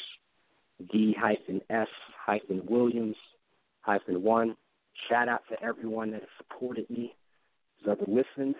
D 0.91 1.15
hyphen 1.17 1.61
S 1.69 1.87
hyphen 2.25 2.65
Williams 2.67 3.15
hyphen 3.81 4.23
one. 4.23 4.55
Shout 5.09 5.29
out 5.29 5.41
to 5.49 5.63
everyone 5.63 6.11
that 6.11 6.21
has 6.21 6.29
supported 6.37 6.89
me, 6.89 7.15
who's 7.79 7.91
ever 7.91 8.05
listened, 8.07 8.55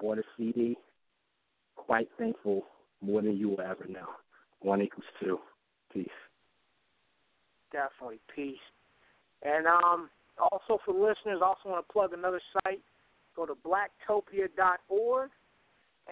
bought 0.00 0.18
a 0.18 0.22
CD. 0.36 0.76
Quite 1.86 2.08
thankful, 2.18 2.64
more 3.00 3.22
than 3.22 3.36
you 3.36 3.50
will 3.50 3.60
ever 3.60 3.86
know. 3.88 4.08
One 4.60 4.80
equals 4.80 5.04
two. 5.20 5.38
Peace. 5.92 6.08
Definitely 7.72 8.20
peace. 8.34 8.56
And 9.42 9.66
um, 9.66 10.08
also 10.38 10.80
for 10.84 10.94
listeners, 10.94 11.40
I 11.42 11.46
also 11.46 11.68
want 11.68 11.86
to 11.86 11.92
plug 11.92 12.12
another 12.12 12.40
site. 12.52 12.80
Go 13.36 13.46
to 13.46 13.54
blacktopia.org, 13.54 15.30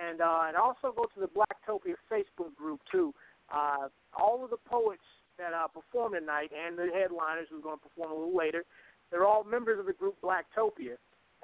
and 0.01 0.21
uh, 0.21 0.41
and 0.49 0.57
also 0.57 0.93
go 0.95 1.07
to 1.15 1.21
the 1.21 1.29
Blacktopia 1.29 1.95
Facebook 2.11 2.55
group 2.57 2.81
too. 2.91 3.15
Uh, 3.53 3.89
all 4.19 4.45
of 4.45 4.51
the 4.51 4.57
poets 4.57 5.03
that 5.39 5.53
uh, 5.55 5.69
perform 5.69 6.15
tonight 6.15 6.51
and 6.53 6.77
the 6.77 6.89
headliners 6.93 7.47
who's 7.51 7.63
going 7.63 7.79
to 7.79 7.89
perform 7.89 8.11
a 8.11 8.15
little 8.15 8.37
later, 8.37 8.65
they're 9.11 9.25
all 9.25 9.45
members 9.45 9.79
of 9.79 9.87
the 9.87 9.93
group 9.93 10.17
Blacktopia, 10.23 10.97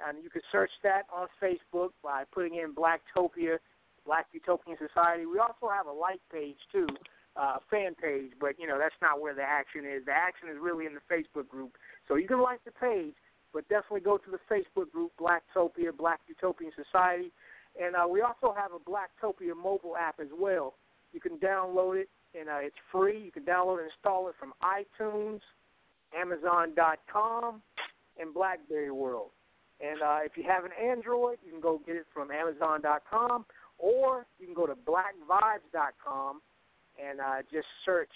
and 0.05 0.23
you 0.23 0.29
can 0.29 0.41
search 0.51 0.71
that 0.83 1.03
on 1.13 1.27
Facebook 1.41 1.89
by 2.03 2.23
putting 2.33 2.55
in 2.55 2.73
Blacktopia, 2.73 3.57
Black 4.09 4.25
Utopian 4.33 4.75
Society. 4.81 5.29
We 5.29 5.37
also 5.37 5.69
have 5.69 5.85
a 5.85 5.93
like 5.93 6.19
page 6.33 6.57
too, 6.71 6.87
uh, 7.37 7.57
fan 7.69 7.93
page, 7.93 8.31
but 8.41 8.57
you 8.57 8.65
know 8.65 8.79
that's 8.81 8.97
not 9.03 9.21
where 9.21 9.35
the 9.35 9.45
action 9.45 9.85
is. 9.85 10.03
The 10.09 10.17
action 10.17 10.49
is 10.49 10.57
really 10.59 10.87
in 10.87 10.97
the 10.97 11.05
Facebook 11.05 11.47
group. 11.47 11.77
So 12.07 12.15
you 12.15 12.27
can 12.27 12.41
like 12.41 12.65
the 12.65 12.71
page, 12.71 13.13
but 13.53 13.69
definitely 13.69 14.01
go 14.01 14.17
to 14.17 14.31
the 14.31 14.41
Facebook 14.49 14.89
group 14.89 15.11
Blacktopia, 15.21 15.95
Black 15.95 16.21
Utopian 16.27 16.71
Society, 16.73 17.29
and 17.79 17.95
uh, 17.95 18.07
we 18.09 18.21
also 18.21 18.49
have 18.57 18.71
a 18.73 18.81
Blacktopia 18.81 19.55
mobile 19.55 19.95
app 19.95 20.19
as 20.19 20.33
well. 20.33 20.73
You 21.13 21.19
can 21.19 21.37
download 21.37 22.01
it, 22.01 22.09
and 22.33 22.49
uh, 22.49 22.65
it's 22.65 22.81
free. 22.91 23.21
You 23.21 23.31
can 23.31 23.43
download 23.43 23.77
and 23.77 23.91
install 23.93 24.27
it 24.29 24.33
from 24.39 24.53
iTunes, 24.65 25.41
Amazon.com, 26.19 27.61
and 28.19 28.33
BlackBerry 28.33 28.89
World. 28.89 29.29
And 29.81 30.01
uh, 30.01 30.17
if 30.25 30.31
you 30.35 30.43
have 30.43 30.65
an 30.65 30.71
Android, 30.81 31.37
you 31.45 31.51
can 31.51 31.61
go 31.61 31.79
get 31.85 31.95
it 31.95 32.05
from 32.11 32.31
Amazon.com, 32.31 33.45
or 33.79 34.25
you 34.39 34.45
can 34.45 34.55
go 34.55 34.67
to 34.67 34.75
BlackVibes.com 34.75 36.41
and 37.01 37.19
uh, 37.19 37.41
just 37.51 37.67
search 37.85 38.11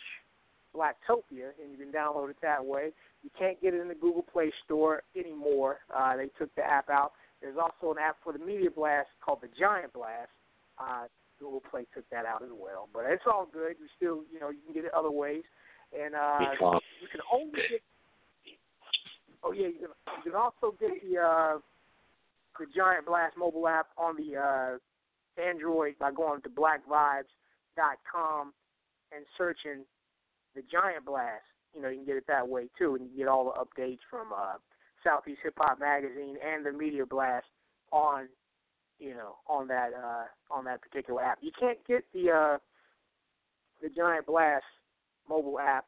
Blacktopia, 0.76 1.54
and 1.62 1.72
you 1.72 1.78
can 1.78 1.92
download 1.92 2.30
it 2.30 2.38
that 2.42 2.64
way. 2.64 2.92
You 3.24 3.30
can't 3.38 3.62
get 3.62 3.74
it 3.74 3.82
in 3.82 3.88
the 3.88 3.96
Google 3.96 4.24
Play 4.24 4.52
Store 4.66 5.04
anymore. 5.16 5.78
Uh, 5.96 6.18
they 6.18 6.30
took 6.38 6.54
the 6.56 6.64
app 6.64 6.90
out. 6.90 7.14
There's 7.42 7.58
also 7.58 7.92
an 7.92 7.98
app 8.04 8.18
for 8.24 8.34
the 8.34 8.40
Media 8.40 8.70
Blast 8.70 9.10
called 9.24 9.40
the 9.42 9.50
Giant 9.58 9.94
Blast. 9.94 10.30
Uh, 10.80 11.06
Google 11.40 11.62
Play 11.70 11.86
took 11.94 12.10
that 12.10 12.26
out 12.26 12.42
as 12.42 12.50
well, 12.52 12.90
but 12.94 13.04
it's 13.08 13.24
all 13.28 13.48
good. 13.52 13.76
You 13.80 13.88
still, 13.98 14.22
you 14.32 14.40
know, 14.40 14.50
you 14.50 14.60
can 14.66 14.74
get 14.74 14.86
it 14.86 14.94
other 14.94 15.12
ways, 15.12 15.44
and 15.94 16.16
uh, 16.16 16.38
you 17.02 17.08
can 17.12 17.22
only 17.32 17.52
get. 17.70 17.82
Oh 19.44 19.52
yeah, 19.52 19.68
you 19.68 19.80
can. 19.80 19.90
You 20.26 20.32
can 20.32 20.36
also 20.36 20.76
get 20.80 20.92
the 21.04 21.20
uh, 21.20 21.58
the 22.60 22.66
Giant 22.76 23.06
Blast 23.06 23.36
mobile 23.38 23.68
app 23.68 23.88
on 23.98 24.16
the 24.16 24.38
uh, 24.38 24.78
Android 25.38 25.96
by 26.00 26.12
going 26.12 26.42
to 26.42 26.50
blackvibes.com 26.50 28.54
and 29.16 29.26
searching 29.38 29.86
the 30.56 30.64
Giant 30.72 31.06
Blast. 31.06 31.44
You 31.76 31.82
know, 31.82 31.90
you 31.90 31.98
can 31.98 32.06
get 32.06 32.18
it 32.18 32.28
that 32.28 32.48
way 32.48 32.70
too, 32.78 32.96
and 32.96 33.10
you 33.10 33.18
get 33.18 33.28
all 33.28 33.46
the 33.46 33.60
updates 33.60 34.00
from 34.10 34.28
uh, 34.32 34.58
Southeast 35.04 35.40
Hip 35.44 35.56
Hop 35.58 35.80
Magazine 35.80 36.38
and 36.46 36.66
the 36.66 36.72
Media 36.72 37.06
Blast 37.06 37.46
on, 37.92 38.28
you 39.00 39.14
know, 39.14 39.36
on 39.48 39.68
that 39.68 39.92
uh, 39.94 40.54
on 40.54 40.66
that 40.66 40.82
particular 40.82 41.24
app. 41.24 41.40
You 41.42 41.52
can't 41.60 41.80
get 41.88 42.06
the 42.14 42.32
uh, 42.32 42.58
the 43.82 43.90
Giant 43.90 44.26
Blast 44.26 44.66
mobile 45.28 45.60
app 45.60 45.86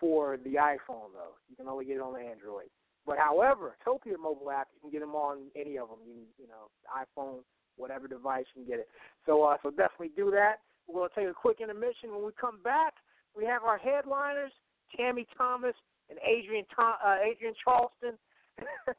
for 0.00 0.36
the 0.38 0.54
iPhone 0.54 1.14
though. 1.14 1.36
You 1.48 1.56
can 1.56 1.68
only 1.68 1.84
get 1.84 1.96
it 1.96 2.02
on 2.02 2.14
the 2.14 2.20
Android. 2.20 2.68
But 3.06 3.18
however, 3.18 3.76
Topia 3.86 4.18
mobile 4.18 4.50
app, 4.50 4.68
you 4.74 4.80
can 4.80 4.90
get 4.90 5.00
them 5.00 5.14
on 5.14 5.50
any 5.54 5.78
of 5.78 5.88
them. 5.88 5.98
You 6.06 6.22
you 6.38 6.48
know, 6.48 6.70
iPhone, 6.90 7.40
whatever 7.76 8.08
device 8.08 8.44
you 8.54 8.62
can 8.62 8.70
get 8.70 8.80
it. 8.80 8.88
So 9.26 9.42
uh, 9.42 9.56
so 9.62 9.70
definitely 9.70 10.12
do 10.16 10.30
that. 10.30 10.60
We're 10.86 10.94
going 10.94 11.08
to 11.08 11.14
take 11.14 11.28
a 11.28 11.34
quick 11.34 11.60
intermission. 11.60 12.12
When 12.12 12.24
we 12.24 12.32
come 12.38 12.58
back, 12.62 12.94
we 13.36 13.44
have 13.46 13.62
our 13.64 13.78
headliners, 13.78 14.52
Tammy 14.96 15.26
Thomas 15.36 15.74
and 16.10 16.18
Adrienne 16.20 16.66
Tom, 16.74 16.94
uh, 17.04 17.16
Adrienne 17.24 17.54
Charleston. 17.62 18.18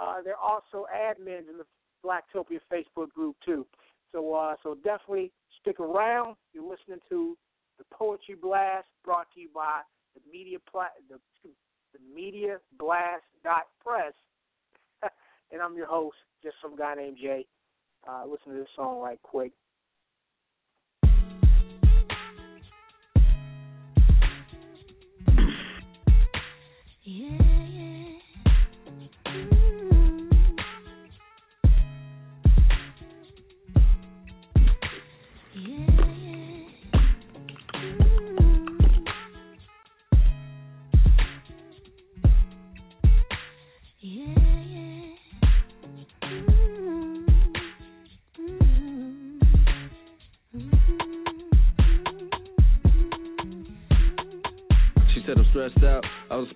uh, 0.00 0.22
they're 0.22 0.36
also 0.36 0.86
admins 0.94 1.48
in 1.50 1.58
the 1.58 1.66
Blacktopia 2.04 2.60
Facebook 2.72 3.10
group 3.14 3.36
too. 3.44 3.66
So 4.12 4.34
uh, 4.34 4.54
so 4.62 4.74
definitely 4.74 5.32
stick 5.60 5.80
around. 5.80 6.36
You're 6.52 6.68
listening 6.68 7.00
to 7.08 7.36
the 7.78 7.84
Poetry 7.92 8.34
Blast, 8.40 8.86
brought 9.04 9.26
to 9.34 9.40
you 9.40 9.48
by 9.54 9.80
the 10.14 10.20
Media 10.30 10.58
Pla- 10.70 10.96
the, 11.08 11.18
the 11.44 11.98
Media 12.14 12.58
Blast 12.78 13.24
dot 13.44 13.66
Press, 13.84 14.12
and 15.52 15.60
I'm 15.60 15.76
your 15.76 15.86
host, 15.86 16.16
just 16.42 16.56
some 16.62 16.76
guy 16.76 16.94
named 16.94 17.18
Jay. 17.20 17.46
Uh, 18.08 18.22
listen 18.24 18.54
to 18.54 18.58
this 18.60 18.68
song 18.74 19.00
right 19.02 19.20
quick. 19.22 19.52
Yeah. 27.02 27.57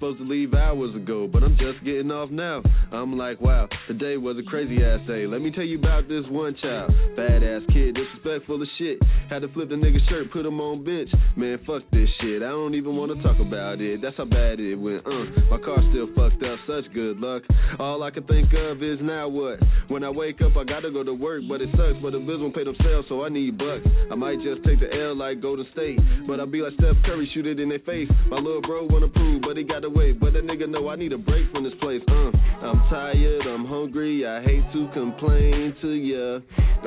Supposed 0.03 0.19
to 0.19 0.25
leave 0.25 0.53
hours 0.53 0.93
ago, 0.97 1.29
but 1.33 1.45
I'm 1.45 1.57
just 1.57 1.85
getting 1.85 2.11
off 2.11 2.29
now. 2.29 2.61
I'm 2.91 3.17
like, 3.17 3.41
wow, 3.41 3.69
today 3.87 4.17
was 4.17 4.37
a 4.37 4.43
crazy 4.43 4.85
ass 4.85 4.99
day. 5.07 5.29
Let 5.29 5.43
me 5.43 5.53
tell 5.53 5.63
you 5.63 5.79
about 5.79 6.09
this 6.09 6.25
one 6.29 6.57
child. 6.61 6.91
Badass 7.17 7.73
kid, 7.73 7.95
disrespectful 7.95 8.61
as 8.61 8.69
shit. 8.79 8.99
Had 9.31 9.43
to 9.43 9.49
flip 9.55 9.69
the 9.69 9.77
nigga 9.77 10.05
shirt, 10.09 10.33
put 10.33 10.45
him 10.45 10.61
on 10.61 10.83
bench. 10.83 11.09
Man, 11.37 11.61
fuck 11.65 11.83
this 11.93 12.09
shit. 12.21 12.43
I 12.43 12.49
don't 12.49 12.75
even 12.75 12.97
wanna 12.97 13.23
talk 13.23 13.39
about 13.39 13.81
it. 13.81 14.03
That's 14.03 14.17
how 14.17 14.25
bad 14.25 14.59
it 14.59 14.75
went. 14.75 15.07
Uh, 15.07 15.25
my 15.49 15.59
car 15.59 15.79
still 15.91 16.09
fucked 16.17 16.43
up, 16.43 16.59
such 16.67 16.93
good 16.93 17.21
luck. 17.21 17.45
All 17.79 18.03
I 18.03 18.11
can 18.11 18.25
think 18.25 18.53
of 18.55 18.83
is 18.83 18.99
now 19.01 19.29
what? 19.29 19.61
When 19.87 20.03
I 20.03 20.11
wake 20.11 20.43
up, 20.43 20.57
I 20.57 20.65
gotta 20.65 20.91
go 20.91 21.05
to 21.05 21.15
work, 21.15 21.45
but 21.49 21.63
it 21.63 21.69
sucks. 21.77 22.03
But 22.03 22.11
the 22.11 22.19
bills 22.19 22.43
won't 22.43 22.57
pay 22.57 22.65
themselves, 22.65 23.07
so 23.09 23.25
I 23.25 23.29
need 23.29 23.57
bucks. 23.57 23.87
I 24.11 24.17
might 24.17 24.43
just 24.43 24.65
take 24.65 24.81
the 24.81 24.93
L 24.93 25.15
like 25.15 25.41
Golden 25.41 25.67
State, 25.73 26.01
but 26.27 26.41
I'll 26.41 26.47
be 26.47 26.61
like 26.61 26.75
Steph 26.75 26.97
Curry, 27.05 27.31
shoot 27.33 27.47
it 27.47 27.61
in 27.61 27.69
their 27.69 27.79
face. 27.87 28.11
My 28.29 28.39
little 28.39 28.63
bro 28.63 28.89
wanna 28.91 29.09
prove, 29.09 29.43
but 29.43 29.57
he 29.57 29.63
got 29.63 29.85
away. 29.95 30.13
But 30.13 30.33
that 30.35 30.45
nigga 30.45 30.69
know 30.69 30.89
I 30.89 30.97
need 30.97 31.13
a 31.13 31.19
break 31.19 31.51
from 31.51 31.65
this 31.65 31.75
place. 31.81 32.03
Uh, 32.09 32.31
I'm 32.63 32.79
tired, 32.89 33.43
I'm 33.43 33.67
hungry, 33.67 34.25
I 34.25 34.41
hate 34.41 34.65
to 34.73 34.89
complain 34.95 35.75
to 35.83 35.91
ya. 35.91 36.39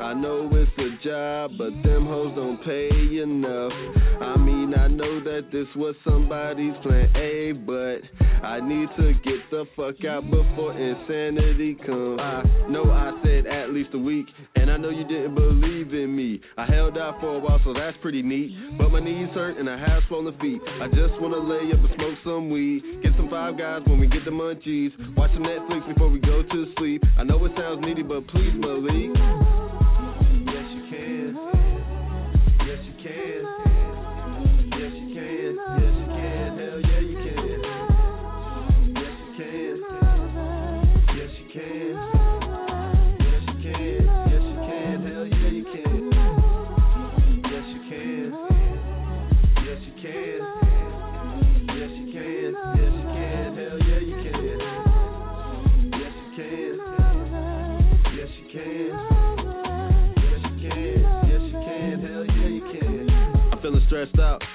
I 0.02 0.14
know 0.14 0.48
it's 0.52 0.70
a 0.78 1.06
job, 1.06 1.52
but 1.58 1.70
them 1.82 2.06
hoes 2.06 2.34
don't 2.34 2.62
pay 2.64 3.20
enough. 3.20 3.72
I 4.20 4.36
mean, 4.38 4.74
I 4.74 4.88
know 4.88 5.22
that 5.24 5.48
this 5.52 5.66
was 5.76 5.94
somebody's 6.02 6.74
plan 6.82 7.10
A, 7.16 7.52
but 7.52 8.00
I 8.42 8.60
need 8.60 8.88
to 8.96 9.12
get 9.24 9.50
the 9.50 9.64
fuck 9.76 10.02
out 10.04 10.30
before 10.30 10.72
insanity 10.72 11.76
comes. 11.86 12.20
I 12.20 12.42
know 12.68 12.90
I 12.90 13.12
said 13.24 13.46
at 13.46 13.70
least 13.70 13.90
a 13.94 13.98
week, 13.98 14.26
and 14.54 14.70
I 14.70 14.76
know 14.76 14.90
you 14.90 15.04
didn't 15.04 15.34
believe 15.34 15.92
in 15.92 16.14
me. 16.14 16.40
I 16.56 16.66
held 16.66 16.96
out 16.96 17.20
for 17.20 17.36
a 17.36 17.38
while, 17.38 17.60
so 17.64 17.72
that's 17.72 17.96
pretty 18.02 18.22
neat. 18.22 18.52
But 18.78 18.90
my 18.90 19.00
knees 19.00 19.28
hurt 19.34 19.56
and 19.56 19.68
I 19.68 19.78
have 19.78 20.02
swollen 20.08 20.38
feet. 20.40 20.60
I 20.80 20.88
just 20.88 21.20
wanna 21.20 21.38
lay 21.38 21.72
up 21.72 21.80
and 21.80 21.90
smoke 21.96 22.18
some 22.24 22.50
weed. 22.50 23.02
Get 23.02 23.12
some 23.16 23.28
five 23.30 23.58
guys 23.58 23.82
when 23.86 23.98
we 23.98 24.06
get 24.06 24.24
the 24.24 24.30
munchies. 24.30 24.92
Watch 25.16 25.32
some 25.32 25.42
Netflix 25.42 25.65
before 25.68 26.08
we 26.10 26.20
go 26.20 26.42
to 26.42 26.72
sleep. 26.78 27.02
I 27.18 27.24
know 27.24 27.44
it 27.44 27.52
sounds 27.56 27.80
needy, 27.82 28.02
but 28.02 28.26
please 28.28 28.52
believe. 28.60 29.10
Yes, 30.46 30.64
you 30.72 30.82
can. 30.90 31.36
Yes, 32.66 32.78
you 32.84 32.94
can. 33.02 33.35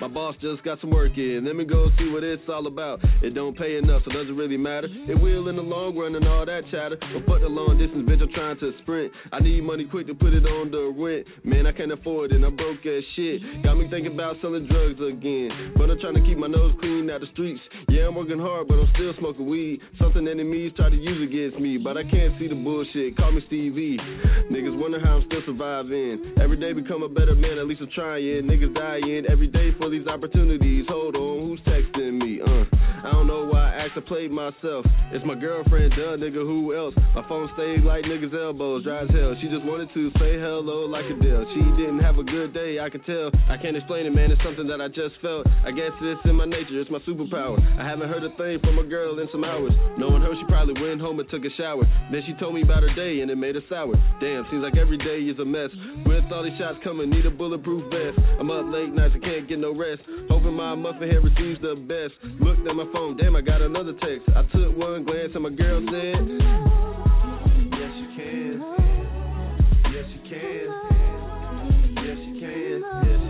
My 0.01 0.07
boss 0.07 0.35
just 0.41 0.63
got 0.63 0.81
some 0.81 0.89
work 0.89 1.15
in. 1.15 1.45
Let 1.45 1.55
me 1.55 1.63
go 1.63 1.91
see 1.99 2.09
what 2.09 2.23
it's 2.23 2.41
all 2.49 2.65
about. 2.65 3.01
It 3.21 3.35
don't 3.35 3.55
pay 3.55 3.77
enough, 3.77 4.01
so 4.03 4.09
it 4.09 4.15
doesn't 4.15 4.35
really 4.35 4.57
matter. 4.57 4.87
It 4.89 5.13
will 5.13 5.47
in 5.47 5.55
the 5.55 5.61
long 5.61 5.95
run 5.95 6.15
and 6.15 6.27
all 6.27 6.43
that 6.43 6.63
chatter. 6.71 6.97
But 6.97 7.23
fuck 7.27 7.41
the 7.41 7.47
long 7.47 7.77
distance, 7.77 8.09
bitch, 8.09 8.19
I'm 8.19 8.33
trying 8.33 8.57
to 8.59 8.73
sprint. 8.81 9.13
I 9.31 9.39
need 9.41 9.61
money 9.61 9.85
quick 9.85 10.07
to 10.07 10.15
put 10.15 10.33
it 10.33 10.43
on 10.43 10.71
the 10.71 10.91
rent. 10.97 11.27
Man, 11.45 11.67
I 11.67 11.71
can't 11.71 11.91
afford 11.91 12.31
it, 12.31 12.43
I'm 12.43 12.55
broke 12.55 12.83
as 12.83 13.03
shit. 13.15 13.61
Got 13.61 13.77
me 13.77 13.89
thinking 13.91 14.13
about 14.13 14.37
selling 14.41 14.65
drugs 14.65 14.99
again. 14.99 15.73
But 15.77 15.91
I'm 15.91 15.99
trying 15.99 16.15
to 16.15 16.21
keep 16.21 16.39
my 16.39 16.47
nose 16.47 16.73
clean 16.79 17.07
out 17.11 17.21
the 17.21 17.27
streets. 17.33 17.61
Yeah, 17.87 18.07
I'm 18.07 18.15
working 18.15 18.39
hard, 18.39 18.67
but 18.67 18.79
I'm 18.79 18.89
still 18.95 19.13
smoking 19.19 19.47
weed. 19.47 19.81
Something 20.01 20.27
enemies 20.27 20.73
try 20.77 20.89
to 20.89 20.97
use 20.97 21.21
against 21.21 21.61
me, 21.61 21.77
but 21.77 21.95
I 21.97 22.01
can't 22.09 22.33
see 22.39 22.47
the 22.47 22.55
bullshit. 22.55 23.17
Call 23.17 23.33
me 23.33 23.43
Stevie. 23.45 23.99
Niggas 24.49 24.73
wonder 24.81 24.99
how 24.99 25.17
I'm 25.17 25.25
still 25.27 25.45
surviving. 25.45 26.33
Every 26.41 26.57
day 26.57 26.73
become 26.73 27.03
a 27.03 27.09
better 27.09 27.35
man, 27.35 27.59
at 27.59 27.67
least 27.67 27.81
I'm 27.81 27.91
trying. 27.93 28.49
Niggas 28.49 28.73
dying 28.73 29.25
every 29.29 29.45
day 29.45 29.69
for 29.77 29.90
these 29.91 30.07
opportunities. 30.07 30.85
Hold 30.87 31.15
on, 31.15 31.39
who's 31.49 31.59
texting 31.61 32.00
I 33.03 33.11
don't 33.11 33.25
know 33.25 33.45
why 33.45 33.73
I 33.73 33.85
act 33.85 33.95
to 33.95 34.01
play 34.01 34.27
myself. 34.27 34.85
It's 35.11 35.25
my 35.25 35.33
girlfriend, 35.33 35.91
duh, 35.97 36.21
nigga, 36.21 36.45
who 36.45 36.75
else? 36.75 36.93
My 37.15 37.27
phone 37.27 37.49
stayed 37.55 37.83
like 37.83 38.05
niggas' 38.05 38.33
elbows, 38.33 38.83
dry 38.83 39.03
as 39.03 39.09
hell. 39.09 39.35
She 39.41 39.49
just 39.49 39.65
wanted 39.65 39.89
to 39.93 40.11
say 40.21 40.37
hello 40.37 40.85
like 40.85 41.05
a 41.05 41.17
deal. 41.17 41.41
She 41.53 41.61
didn't 41.81 41.99
have 41.99 42.19
a 42.19 42.23
good 42.23 42.53
day, 42.53 42.79
I 42.79 42.89
can 42.89 43.01
tell. 43.01 43.31
I 43.49 43.57
can't 43.57 43.75
explain 43.75 44.05
it, 44.05 44.13
man, 44.13 44.31
it's 44.31 44.41
something 44.43 44.67
that 44.67 44.81
I 44.81 44.87
just 44.87 45.17
felt. 45.21 45.47
I 45.65 45.71
guess 45.71 45.89
it's 46.01 46.21
in 46.25 46.35
my 46.35 46.45
nature, 46.45 46.79
it's 46.79 46.91
my 46.91 46.99
superpower. 46.99 47.57
I 47.79 47.83
haven't 47.83 48.09
heard 48.09 48.23
a 48.23 48.29
thing 48.37 48.59
from 48.61 48.77
a 48.77 48.85
girl 48.85 49.17
in 49.17 49.27
some 49.31 49.43
hours. 49.43 49.73
Knowing 49.97 50.21
her, 50.21 50.33
she 50.37 50.45
probably 50.45 50.77
went 50.77 51.01
home 51.01 51.19
and 51.19 51.29
took 51.29 51.43
a 51.43 51.51
shower. 51.57 51.83
Then 52.11 52.21
she 52.27 52.33
told 52.37 52.53
me 52.53 52.61
about 52.61 52.83
her 52.83 52.93
day 52.93 53.21
and 53.21 53.31
it 53.31 53.37
made 53.37 53.55
her 53.55 53.65
sour. 53.67 53.97
Damn, 54.21 54.45
seems 54.51 54.61
like 54.61 54.77
every 54.77 54.97
day 54.97 55.25
is 55.25 55.39
a 55.39 55.45
mess. 55.45 55.73
With 56.05 56.29
all 56.31 56.43
these 56.43 56.57
shots 56.59 56.77
coming, 56.83 57.09
need 57.09 57.25
a 57.25 57.31
bulletproof 57.31 57.89
vest. 57.89 58.21
I'm 58.39 58.51
up 58.51 58.69
late 58.69 58.93
nights, 58.93 59.15
I 59.17 59.25
can't 59.25 59.49
get 59.49 59.57
no 59.57 59.73
rest. 59.73 60.01
Hoping 60.29 60.53
my 60.53 60.75
muffin 60.75 61.09
head 61.09 61.23
receives 61.23 61.61
the 61.65 61.75
best. 61.89 62.13
Looked 62.39 62.67
at 62.67 62.75
my 62.75 62.85
phone, 62.91 63.17
damn, 63.17 63.35
I 63.35 63.41
got 63.41 63.61
another 63.61 63.93
text. 63.93 64.29
I 64.35 64.43
took 64.51 64.75
one 64.77 65.03
glance 65.03 65.31
and 65.33 65.43
my 65.43 65.49
girl 65.49 65.81
said, 65.91 66.15
Yes, 67.77 67.91
you 67.95 68.07
can. 68.15 68.63
Yes, 69.91 70.05
you 70.13 70.21
can. 70.29 70.65
Yes, 71.95 72.17
you 72.19 72.39
can. 72.39 72.83
Yes, 72.83 72.83
you 73.03 73.11
can. 73.11 73.20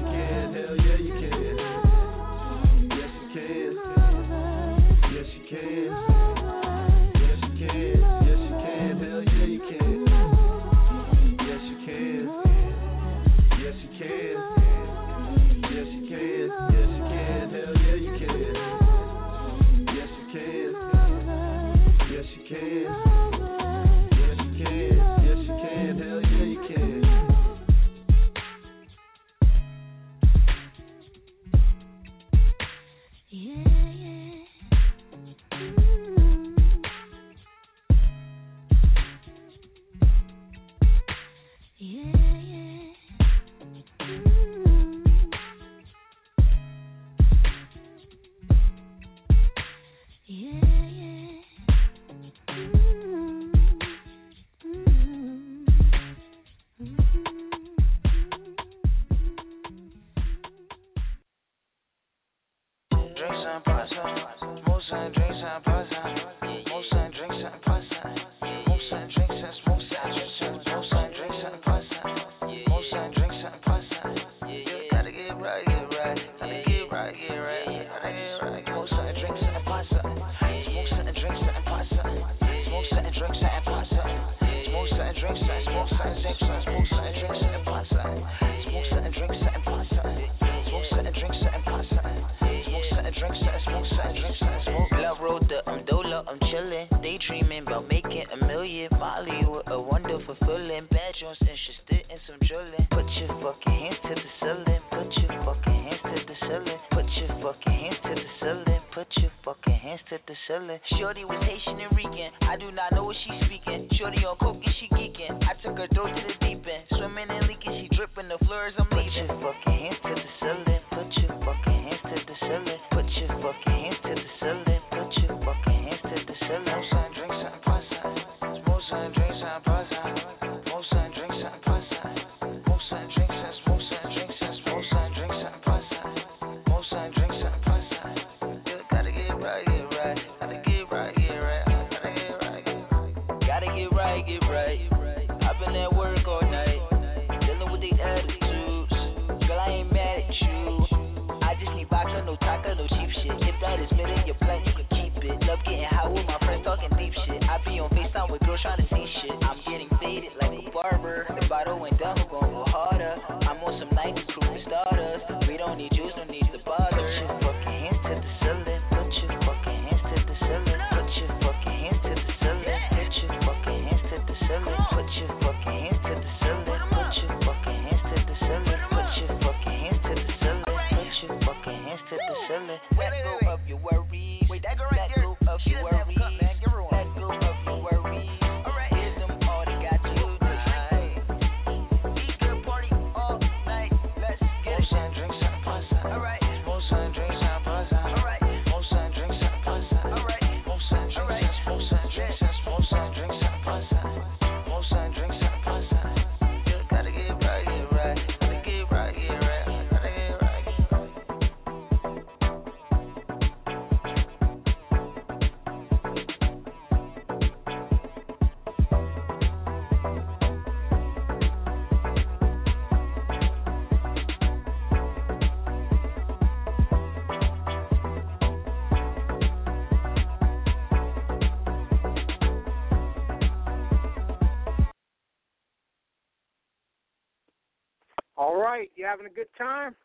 Time? 239.62 239.96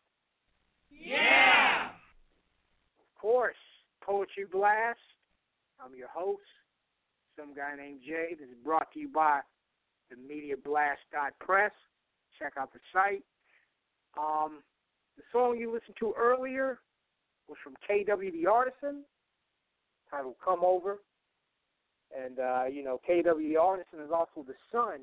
Yeah! 0.91 1.87
Of 1.89 3.19
course. 3.19 3.55
Poetry 4.03 4.45
Blast. 4.51 4.99
I'm 5.83 5.95
your 5.97 6.09
host, 6.09 6.43
some 7.35 7.55
guy 7.55 7.75
named 7.75 8.01
Jay. 8.05 8.35
This 8.39 8.49
is 8.49 8.55
brought 8.63 8.91
to 8.93 8.99
you 8.99 9.09
by 9.09 9.39
the 10.11 10.15
MediaBlast.press. 10.15 11.71
Check 12.37 12.53
out 12.59 12.71
the 12.71 12.79
site. 12.93 13.23
Um, 14.15 14.59
the 15.17 15.23
song 15.31 15.57
you 15.57 15.73
listened 15.73 15.95
to 16.01 16.13
earlier 16.15 16.77
was 17.47 17.57
from 17.63 17.73
KW 17.89 18.31
the 18.31 18.45
Artisan, 18.45 19.03
titled 20.11 20.35
Come 20.45 20.63
Over. 20.63 20.99
And, 22.15 22.37
uh, 22.37 22.65
you 22.71 22.83
know, 22.83 22.99
KW 23.09 23.49
the 23.49 23.57
Artisan 23.57 24.01
is 24.05 24.11
also 24.13 24.45
the 24.47 24.53
son 24.71 25.01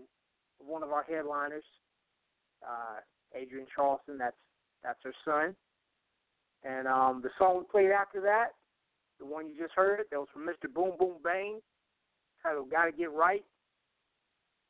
of 0.60 0.66
one 0.66 0.84
of 0.84 0.92
our 0.92 1.02
headliners, 1.02 1.64
uh, 2.62 3.00
Adrienne 3.36 3.66
Charleston. 3.74 4.16
That's 4.16 4.36
that's 4.84 5.00
her 5.02 5.14
son. 5.24 5.56
And 6.62 6.86
um, 6.86 7.20
the 7.22 7.30
song 7.38 7.58
we 7.58 7.64
played 7.64 7.90
after 7.90 8.20
that, 8.20 8.52
the 9.18 9.26
one 9.26 9.48
you 9.48 9.56
just 9.56 9.74
heard, 9.74 10.04
that 10.10 10.18
was 10.18 10.28
from 10.32 10.46
Mr. 10.46 10.72
Boom 10.72 10.92
Boom 10.98 11.16
Bang, 11.24 11.60
titled 12.42 12.70
"Gotta 12.70 12.92
Get 12.92 13.12
Right." 13.12 13.44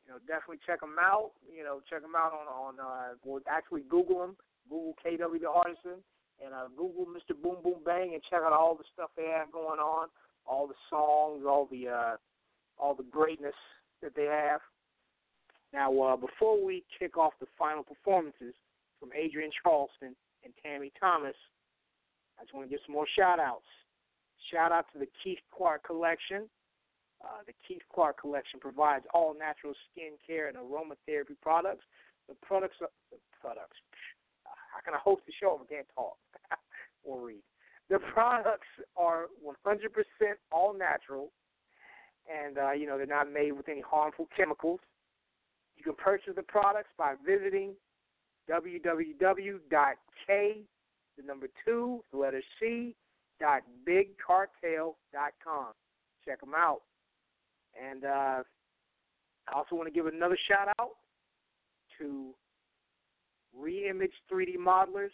You 0.07 0.13
know, 0.13 0.19
definitely 0.27 0.63
check 0.67 0.81
them 0.81 0.97
out. 1.01 1.33
You 1.45 1.65
know, 1.65 1.81
check 1.91 2.03
them 2.03 2.15
out 2.17 2.33
on 2.33 2.47
on 2.47 2.75
uh, 2.81 3.15
well, 3.25 3.41
actually 3.49 3.83
Google 3.89 4.19
them. 4.19 4.37
Google 4.69 4.95
KW 5.05 5.41
the 5.41 5.51
Artisan 5.51 6.01
and 6.45 6.55
uh, 6.55 6.69
Google 6.77 7.07
Mr. 7.07 7.35
Boom 7.41 7.57
Boom 7.63 7.81
Bang 7.85 8.15
and 8.15 8.23
check 8.31 8.41
out 8.45 8.53
all 8.53 8.75
the 8.75 8.85
stuff 8.93 9.11
they 9.17 9.31
have 9.37 9.53
going 9.53 9.79
on, 9.79 10.09
all 10.47 10.67
the 10.67 10.75
songs, 10.91 11.45
all 11.47 11.69
the 11.71 11.89
uh, 11.89 12.17
all 12.79 12.95
the 12.95 13.05
greatness 13.05 13.55
that 14.03 14.15
they 14.17 14.25
have. 14.25 14.61
Now, 15.73 15.93
uh, 16.01 16.17
before 16.17 16.63
we 16.65 16.85
kick 16.99 17.17
off 17.17 17.33
the 17.41 17.47
final 17.59 17.83
performances 17.83 18.55
from 19.05 19.13
Adrienne 19.13 19.53
Charleston 19.63 20.17
and 20.45 20.53
Tammy 20.65 20.91
Thomas, 20.99 21.37
I 22.41 22.45
just 22.45 22.55
want 22.55 22.65
to 22.65 22.73
give 22.73 22.81
some 22.87 22.95
more 22.95 23.05
shout 23.05 23.39
outs. 23.39 23.69
Shout 24.51 24.73
out 24.73 24.87
to 24.93 24.99
the 24.99 25.09
Keith 25.23 25.45
Clark 25.53 25.85
Collection. 25.85 26.49
Uh, 27.21 27.45
the 27.47 27.53
Keith 27.69 27.85
Clark 27.93 28.21
Collection 28.21 28.61
provides 28.61 29.05
all 29.13 29.37
natural 29.37 29.75
skin 29.93 30.17
care 30.27 30.49
and 30.49 30.57
aromatherapy 30.57 31.37
products. 31.43 31.85
The 32.29 32.35
products, 32.41 32.77
are, 32.81 32.89
the 33.13 33.19
products. 33.41 33.77
How 34.45 34.81
can 34.83 34.95
I 34.95 34.99
host 34.99 35.23
the 35.27 35.33
show 35.39 35.61
if 35.61 35.69
I 35.69 35.75
can't 35.75 35.87
talk 35.95 36.17
or 37.05 37.21
read? 37.27 37.45
The 37.91 37.99
products 37.99 38.69
are 38.97 39.27
100% 39.45 39.85
all 40.51 40.73
natural, 40.73 41.31
and 42.25 42.57
uh, 42.57 42.73
you 42.73 42.87
know 42.87 42.97
they're 42.97 43.07
not 43.07 43.31
made 43.31 43.53
with 43.53 43.69
any 43.69 43.83
harmful 43.83 44.29
chemicals. 44.35 44.81
You 45.77 45.85
can 45.85 45.95
purchase 45.95 46.33
the 46.35 46.43
products 46.43 46.89
by 46.97 47.15
visiting 47.27 47.75
www.k, 48.51 49.61
the 51.17 51.23
number 51.27 51.47
two, 51.65 52.03
the 52.13 52.19
letter 52.19 52.43
C, 52.61 52.95
dot 53.41 53.63
bigcartel.com. 53.87 55.73
Check 56.25 56.41
them 56.41 56.55
out. 56.57 56.83
And 57.81 58.05
uh, 58.05 58.43
I 59.49 59.53
also 59.55 59.75
want 59.75 59.89
to 59.89 59.95
give 59.95 60.07
another 60.07 60.39
shout 60.49 60.69
out 60.79 60.91
to 61.99 62.35
Reimage 63.59 64.13
3D 64.33 64.57
Modelers. 64.57 65.11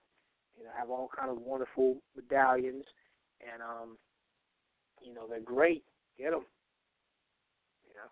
You 0.58 0.64
know, 0.64 0.70
have 0.76 0.90
all 0.90 1.08
kind 1.14 1.30
of 1.30 1.38
wonderful 1.38 2.02
medallions, 2.14 2.84
and 3.40 3.62
um, 3.62 3.98
you 5.02 5.12
know 5.12 5.26
they're 5.28 5.40
great. 5.40 5.84
Get 6.16 6.30
them. 6.30 6.46
You 7.86 7.94
know, 7.94 8.08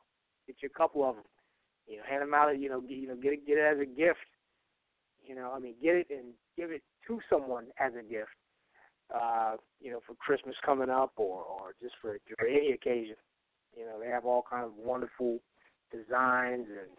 get 0.46 0.56
you 0.62 0.68
a 0.74 0.78
couple 0.78 1.08
of 1.08 1.16
them. 1.16 1.24
You 1.86 1.98
know, 1.98 2.02
hand 2.08 2.22
them 2.22 2.34
out. 2.34 2.58
You 2.58 2.68
know, 2.68 2.80
get, 2.80 2.98
you 2.98 3.08
know, 3.08 3.16
get 3.16 3.32
it, 3.32 3.46
get 3.46 3.58
it 3.58 3.64
as 3.74 3.80
a 3.80 3.86
gift. 3.86 4.24
You 5.26 5.34
know, 5.34 5.52
I 5.54 5.58
mean, 5.58 5.74
get 5.82 5.96
it 5.96 6.06
and 6.10 6.34
give 6.56 6.70
it 6.70 6.82
to 7.08 7.20
someone 7.30 7.66
as 7.78 7.92
a 7.98 8.02
gift. 8.02 8.30
Uh, 9.14 9.56
you 9.80 9.90
know, 9.90 10.00
for 10.06 10.14
Christmas 10.14 10.54
coming 10.64 10.90
up, 10.90 11.12
or 11.16 11.42
or 11.42 11.74
just 11.80 11.94
for, 12.00 12.18
for 12.38 12.46
any 12.46 12.72
occasion. 12.72 13.16
You 13.76 13.84
know, 13.84 13.98
they 14.00 14.08
have 14.08 14.24
all 14.24 14.44
kind 14.48 14.64
of 14.64 14.72
wonderful 14.76 15.40
designs 15.90 16.66
and 16.68 16.90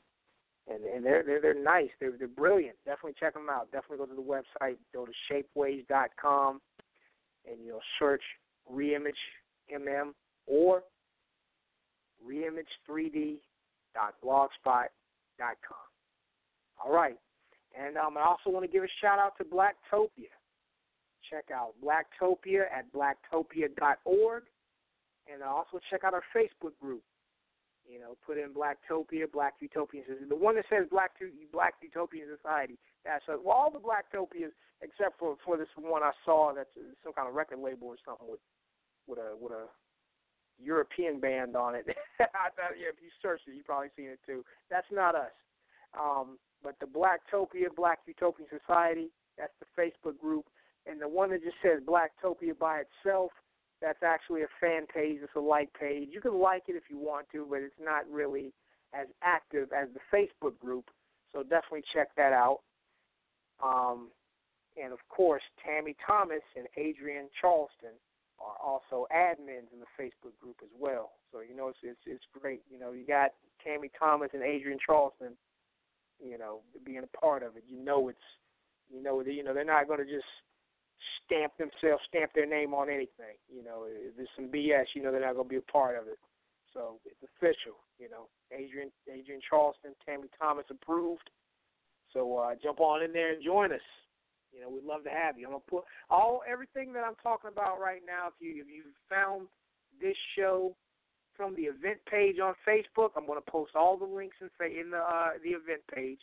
and 0.68 0.84
and 0.86 1.06
they're 1.06 1.24
they're 1.24 1.42
they're 1.42 1.64
nice. 1.64 1.90
They're 2.00 2.14
they're 2.18 2.28
brilliant. 2.28 2.76
Definitely 2.86 3.16
check 3.20 3.34
them 3.34 3.50
out. 3.50 3.72
Definitely 3.72 3.98
go 3.98 4.06
to 4.06 4.16
the 4.16 4.22
website. 4.22 4.78
Go 4.94 5.06
to 5.06 5.12
shapeways.com 5.32 6.62
and 7.50 7.58
you'll 7.64 7.80
search 8.00 8.24
Reimage 8.72 9.14
MM 9.74 10.12
or 10.48 10.84
reimage3d.blogspot.com. 13.96 15.86
All 16.84 16.94
right. 16.94 17.18
And 17.78 17.98
um, 17.98 18.18
I 18.18 18.22
also 18.22 18.50
want 18.50 18.66
to 18.66 18.72
give 18.72 18.84
a 18.84 18.88
shout 19.02 19.20
out 19.20 19.38
to 19.38 19.44
Blacktopia. 19.44 20.32
Check 21.30 21.46
out 21.54 21.74
Blacktopia 21.84 22.64
at 22.72 22.92
blacktopia.org. 22.94 24.44
And 25.32 25.44
also 25.44 25.80
check 25.90 26.04
out 26.04 26.14
our 26.14 26.24
Facebook 26.36 26.78
group. 26.80 27.02
You 27.90 28.00
know, 28.00 28.18
put 28.26 28.38
in 28.38 28.50
Blacktopia, 28.50 29.32
Black 29.32 29.54
Utopian 29.60 30.04
Society. 30.06 30.30
The 30.30 30.36
one 30.36 30.56
that 30.56 30.66
says 30.70 30.88
Black 30.90 31.12
Black 31.52 31.76
Utopian 31.82 32.28
Society. 32.36 32.78
That's 33.06 33.24
well, 33.28 33.54
all 33.54 33.70
the 33.70 33.78
Blacktopias 33.78 34.50
except 34.82 35.20
for 35.20 35.38
for 35.46 35.58
this 35.58 35.68
one 35.78 36.02
I 36.02 36.12
saw 36.26 36.54
that's 36.54 36.70
some 37.04 37.14
kind 37.14 37.30
of 37.30 37.36
record 37.36 37.60
label 37.60 37.88
or 37.90 37.96
something 38.04 38.28
with 38.28 38.40
with 39.08 39.20
a 39.20 39.38
with 39.40 39.52
a 39.52 39.66
European 40.62 41.20
band 41.20 41.56
on 41.56 41.76
it. 41.76 41.86
I 42.20 42.50
thought, 42.56 42.78
yeah, 42.80 42.90
if 42.90 43.02
you 43.02 43.10
search 43.22 43.42
it, 43.48 43.56
you've 43.56 43.66
probably 43.66 43.90
seen 43.96 44.08
it 44.08 44.20
too. 44.26 44.44
That's 44.70 44.88
not 44.92 45.16
us. 45.16 45.36
Um, 46.00 46.38
but 46.64 46.76
the 46.80 46.88
Blacktopia, 46.88 47.74
Black 47.76 48.00
Utopian 48.06 48.48
Society, 48.50 49.10
that's 49.38 49.54
the 49.60 49.82
Facebook 49.82 50.20
group. 50.20 50.46
And 50.86 51.02
the 51.02 51.08
one 51.08 51.32
that 51.32 51.44
just 51.44 51.58
says 51.62 51.82
Blacktopia 51.86 52.58
by 52.58 52.84
itself, 52.84 53.32
that's 53.82 54.04
actually 54.04 54.44
a 54.44 54.48
fan 54.60 54.86
page. 54.94 55.20
It's 55.22 55.36
a 55.36 55.40
like 55.40 55.70
page. 55.80 56.10
You 56.12 56.22
can 56.22 56.40
like 56.40 56.64
it 56.68 56.76
if 56.76 56.84
you 56.90 56.98
want 56.98 57.28
to, 57.34 57.46
but 57.50 57.60
it's 57.60 57.74
not 57.82 58.10
really 58.10 58.54
as 58.94 59.08
active 59.22 59.70
as 59.74 59.90
the 59.94 60.00
Facebook 60.16 60.58
group. 60.60 60.86
So 61.34 61.44
definitely 61.44 61.84
check 61.94 62.10
that 62.16 62.34
out. 62.34 62.60
Um, 63.64 64.10
and 64.82 64.94
of 64.94 65.00
course, 65.10 65.44
Tammy 65.64 65.96
Thomas 66.06 66.44
and 66.56 66.68
Adrienne 66.78 67.30
Charleston 67.40 67.96
are 68.40 68.58
also 68.64 69.08
admins 69.16 69.72
in 69.74 69.80
the 69.80 69.92
Facebook 70.00 70.36
group 70.42 70.58
as 70.62 70.70
well. 70.78 71.12
So 71.32 71.40
you 71.42 71.56
know 71.56 71.70
it's 71.70 71.80
it's, 71.84 72.00
it's 72.06 72.26
great. 72.40 72.62
You 72.70 72.80
know 72.80 72.92
you 72.92 73.06
got 73.06 73.32
Tammy 73.64 73.90
Thomas 73.98 74.30
and 74.34 74.44
Adrienne 74.44 74.80
Charleston, 74.86 75.34
you 76.24 76.38
know, 76.38 76.60
being 76.86 77.04
a 77.04 77.18
part 77.18 77.44
of 77.44 77.56
it. 77.58 77.64
You 77.68 77.84
know 77.84 78.10
it's 78.10 78.28
you 78.92 79.02
know 79.02 79.22
you 79.22 79.44
know 79.44 79.54
they're 79.54 79.66
not 79.66 79.88
going 79.88 80.00
to 80.00 80.06
just 80.06 80.28
stamp 81.26 81.54
themselves, 81.58 82.04
stamp 82.08 82.32
their 82.34 82.46
name 82.46 82.74
on 82.74 82.90
anything. 82.90 83.40
You 83.50 83.64
know, 83.64 83.86
if 83.88 84.16
there's 84.16 84.30
some 84.36 84.48
BS, 84.48 84.94
you 84.94 85.04
know 85.04 85.12
they're 85.12 85.26
not 85.26 85.34
going 85.34 85.48
to 85.48 85.50
be 85.50 85.62
a 85.62 85.72
part 85.72 85.98
of 85.98 86.08
it. 86.08 86.20
So 86.74 87.00
it's 87.06 87.24
official. 87.24 87.80
You 88.00 88.10
know, 88.10 88.28
Adrienne 88.54 88.92
Adrienne 89.08 89.42
Charleston, 89.50 89.96
Tammy 90.06 90.28
Thomas 90.40 90.66
approved. 90.70 91.30
So 92.14 92.38
uh, 92.38 92.56
jump 92.62 92.80
on 92.80 93.04
in 93.04 93.12
there 93.12 93.34
and 93.34 93.44
join 93.44 93.72
us. 93.72 93.88
You 94.56 94.62
know, 94.62 94.70
we'd 94.70 94.86
love 94.86 95.04
to 95.04 95.10
have 95.10 95.38
you. 95.38 95.46
I'm 95.46 95.52
gonna 95.52 95.64
put 95.70 95.84
all 96.10 96.42
everything 96.50 96.94
that 96.94 97.04
I'm 97.04 97.20
talking 97.22 97.52
about 97.52 97.80
right 97.80 98.02
now. 98.08 98.28
If 98.28 98.34
you 98.40 98.62
if 98.62 98.68
you 98.70 98.84
found 99.10 99.48
this 100.02 100.16
show 100.38 100.76
from 101.36 101.56
the 101.56 101.64
event 101.64 102.00
page 102.10 102.40
on 102.40 102.54
Facebook, 102.68 103.10
I'm 103.18 103.28
gonna 103.28 103.42
post 103.42 103.76
all 103.76 103.98
the 103.98 104.06
links 104.06 104.38
in 104.40 104.50
in 104.72 104.92
the 104.92 105.00
uh, 105.00 105.32
the 105.44 105.50
event 105.50 105.82
page, 105.94 106.20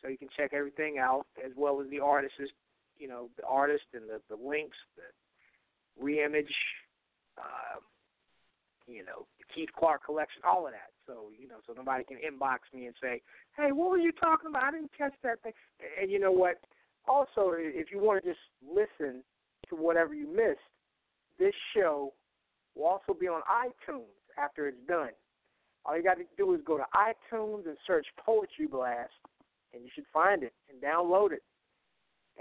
so 0.00 0.08
you 0.08 0.16
can 0.16 0.28
check 0.36 0.52
everything 0.54 0.98
out 0.98 1.26
as 1.44 1.50
well 1.56 1.80
as 1.80 1.90
the 1.90 1.98
artists, 1.98 2.38
you 2.96 3.08
know, 3.08 3.28
the 3.36 3.44
artist 3.44 3.84
and 3.92 4.08
the 4.08 4.20
the 4.30 4.40
links, 4.40 4.76
the 4.96 6.02
reimage, 6.02 6.54
uh, 7.38 7.80
you 8.86 9.04
know, 9.04 9.26
Keith 9.52 9.70
Clark 9.76 10.04
collection, 10.04 10.42
all 10.46 10.66
of 10.66 10.72
that. 10.72 10.94
So 11.06 11.30
you 11.36 11.48
know, 11.48 11.58
so 11.66 11.72
nobody 11.72 12.04
can 12.04 12.18
inbox 12.18 12.58
me 12.72 12.86
and 12.86 12.94
say, 13.02 13.20
"Hey, 13.56 13.72
what 13.72 13.90
were 13.90 13.98
you 13.98 14.12
talking 14.12 14.48
about? 14.48 14.62
I 14.62 14.70
didn't 14.70 14.96
catch 14.96 15.14
that 15.24 15.42
thing." 15.42 15.52
And 16.00 16.08
you 16.10 16.20
know 16.20 16.32
what? 16.32 16.60
Also, 17.06 17.52
if 17.54 17.90
you 17.90 17.98
want 17.98 18.22
to 18.22 18.30
just 18.30 18.40
listen 18.66 19.22
to 19.68 19.76
whatever 19.76 20.14
you 20.14 20.26
missed, 20.26 20.60
this 21.38 21.52
show 21.76 22.14
will 22.74 22.86
also 22.86 23.12
be 23.18 23.28
on 23.28 23.42
iTunes 23.42 24.06
after 24.38 24.68
it's 24.68 24.78
done. 24.88 25.10
All 25.84 25.94
you 25.96 26.02
got 26.02 26.16
to 26.16 26.24
do 26.36 26.54
is 26.54 26.60
go 26.64 26.78
to 26.78 26.84
iTunes 26.94 27.66
and 27.66 27.76
search 27.86 28.06
Poetry 28.24 28.66
Blast, 28.66 29.12
and 29.72 29.84
you 29.84 29.90
should 29.94 30.06
find 30.12 30.42
it 30.42 30.52
and 30.70 30.82
download 30.82 31.32
it. 31.32 31.42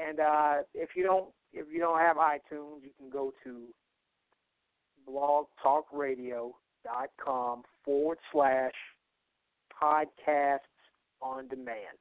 And 0.02 0.20
uh, 0.20 0.64
if 0.74 0.96
you 0.96 1.04
don't, 1.04 1.30
if 1.52 1.68
you 1.72 1.80
don't 1.80 2.00
have 2.00 2.18
iTunes, 2.18 2.82
you 2.84 2.90
can 2.98 3.12
go 3.12 3.32
to 3.44 3.68
blogtalkradio.com 5.08 7.64
forward 7.84 8.18
slash 8.32 8.74
podcasts 9.82 10.60
on 11.22 11.48
demand. 11.48 11.98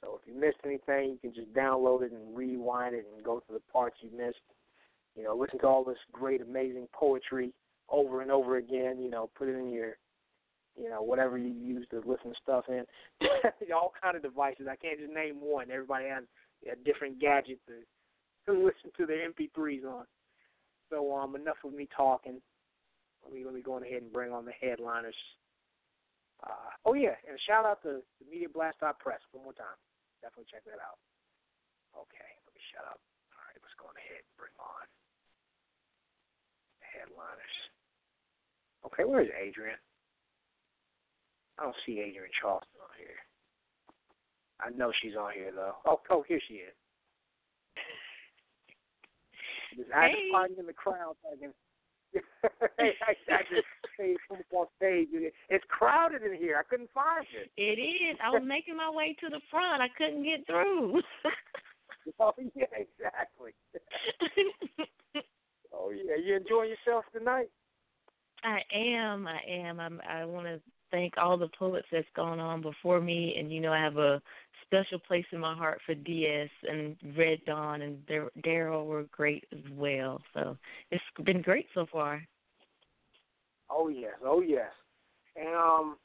So 0.00 0.20
if 0.20 0.32
you 0.32 0.38
missed 0.38 0.58
anything, 0.64 1.10
you 1.10 1.18
can 1.20 1.34
just 1.34 1.52
download 1.52 2.02
it 2.02 2.12
and 2.12 2.36
rewind 2.36 2.94
it 2.94 3.06
and 3.14 3.24
go 3.24 3.40
to 3.40 3.52
the 3.52 3.60
parts 3.72 3.96
you 4.00 4.10
missed. 4.16 4.38
You 5.16 5.24
know, 5.24 5.34
listen 5.34 5.58
to 5.60 5.66
all 5.66 5.84
this 5.84 5.98
great, 6.12 6.40
amazing 6.40 6.86
poetry 6.92 7.52
over 7.88 8.22
and 8.22 8.30
over 8.30 8.56
again. 8.56 9.00
You 9.00 9.10
know, 9.10 9.30
put 9.36 9.48
it 9.48 9.56
in 9.56 9.70
your, 9.70 9.96
you 10.80 10.88
know, 10.88 11.02
whatever 11.02 11.36
you 11.36 11.52
use 11.52 11.86
to 11.90 11.96
listen 11.98 12.30
to 12.30 12.36
stuff 12.42 12.64
in. 12.68 12.84
all 13.74 13.92
kind 14.00 14.16
of 14.16 14.22
devices. 14.22 14.66
I 14.70 14.76
can't 14.76 15.00
just 15.00 15.12
name 15.12 15.36
one. 15.40 15.70
Everybody 15.70 16.06
has 16.06 16.24
a 16.70 16.76
different 16.84 17.20
gadget 17.20 17.58
to, 17.66 18.52
to 18.52 18.58
listen 18.58 18.90
to 18.96 19.06
their 19.06 19.28
MP3s 19.28 19.84
on. 19.84 20.04
So 20.90 21.14
um, 21.14 21.34
enough 21.34 21.58
of 21.64 21.72
me 21.74 21.88
talking. 21.94 22.40
Let 23.24 23.34
me 23.34 23.44
let 23.44 23.52
me 23.52 23.60
go 23.60 23.74
on 23.74 23.82
ahead 23.82 24.02
and 24.02 24.12
bring 24.12 24.32
on 24.32 24.44
the 24.44 24.52
headliners. 24.52 25.16
Uh, 26.42 26.70
oh 26.86 26.94
yeah, 26.94 27.18
and 27.28 27.38
shout 27.46 27.66
out 27.66 27.82
to 27.82 28.00
the 28.20 28.30
Media 28.30 28.48
Blast 28.48 28.78
Press 28.78 29.18
one 29.32 29.44
more 29.44 29.52
time. 29.52 29.66
Definitely 30.22 30.50
check 30.50 30.66
that 30.66 30.82
out. 30.82 30.98
Okay, 31.94 32.30
let 32.46 32.52
me 32.54 32.62
shut 32.74 32.86
up. 32.86 32.98
All 33.34 33.42
right, 33.46 33.58
let's 33.58 33.74
go 33.78 33.90
ahead 33.90 34.22
and 34.22 34.34
bring 34.38 34.54
on 34.58 34.86
the 36.82 36.88
headliners. 36.90 37.56
Okay, 38.86 39.04
where 39.06 39.22
is 39.22 39.30
Adrienne? 39.34 39.78
I 41.58 41.66
don't 41.66 41.78
see 41.86 41.98
Adrienne 41.98 42.30
Charleston 42.38 42.82
on 42.82 42.94
here. 42.94 43.18
I 44.58 44.74
know 44.74 44.90
she's 45.02 45.14
on 45.14 45.34
here 45.34 45.54
though. 45.54 45.78
Oh, 45.86 46.02
oh, 46.10 46.22
here 46.26 46.42
she 46.46 46.66
is. 46.66 46.74
Just 49.78 49.90
hey. 49.94 50.30
hiding 50.34 50.58
in 50.58 50.66
the 50.66 50.74
crowd, 50.74 51.14
so 51.22 51.30
I 52.78 52.92
I, 53.30 53.42
just 53.50 53.66
up 54.30 54.38
on 54.52 54.66
stage. 54.76 55.08
It's 55.48 55.64
crowded 55.68 56.22
in 56.22 56.34
here. 56.34 56.56
I 56.58 56.62
couldn't 56.68 56.90
find 56.94 57.26
it. 57.34 57.50
It 57.56 57.80
is. 57.80 58.16
I 58.22 58.30
was 58.30 58.42
making 58.44 58.76
my 58.76 58.90
way 58.90 59.16
to 59.20 59.28
the 59.28 59.40
front. 59.50 59.82
I 59.82 59.88
couldn't 59.96 60.24
get 60.24 60.46
through. 60.46 61.02
oh 62.20 62.32
yeah, 62.54 62.64
exactly. 62.72 63.52
oh 65.72 65.90
yeah, 65.90 66.16
you 66.22 66.36
enjoying 66.36 66.70
yourself 66.70 67.04
tonight? 67.16 67.50
I 68.44 68.60
am. 68.72 69.26
I 69.26 69.40
am. 69.48 69.80
I'm, 69.80 70.00
I 70.08 70.24
want 70.24 70.46
to 70.46 70.60
thank 70.90 71.14
all 71.16 71.36
the 71.36 71.48
poets 71.58 71.86
that's 71.90 72.06
gone 72.14 72.38
on 72.38 72.62
before 72.62 73.00
me, 73.00 73.34
and 73.38 73.52
you 73.52 73.60
know 73.60 73.72
I 73.72 73.82
have 73.82 73.96
a 73.96 74.22
special 74.68 74.98
place 74.98 75.24
in 75.32 75.40
my 75.40 75.54
heart 75.54 75.80
for 75.84 75.94
DS 75.94 76.50
and 76.68 76.96
Red 77.16 77.38
Dawn 77.46 77.82
and 77.82 77.98
Darrell 78.42 78.86
were 78.86 79.04
great 79.10 79.44
as 79.52 79.64
well. 79.72 80.20
So 80.34 80.56
it's 80.90 81.02
been 81.24 81.42
great 81.42 81.66
so 81.74 81.86
far. 81.90 82.22
Oh 83.70 83.88
yes, 83.88 84.14
oh 84.24 84.40
yes, 84.40 84.70
and 85.36 85.54
um, 85.54 85.96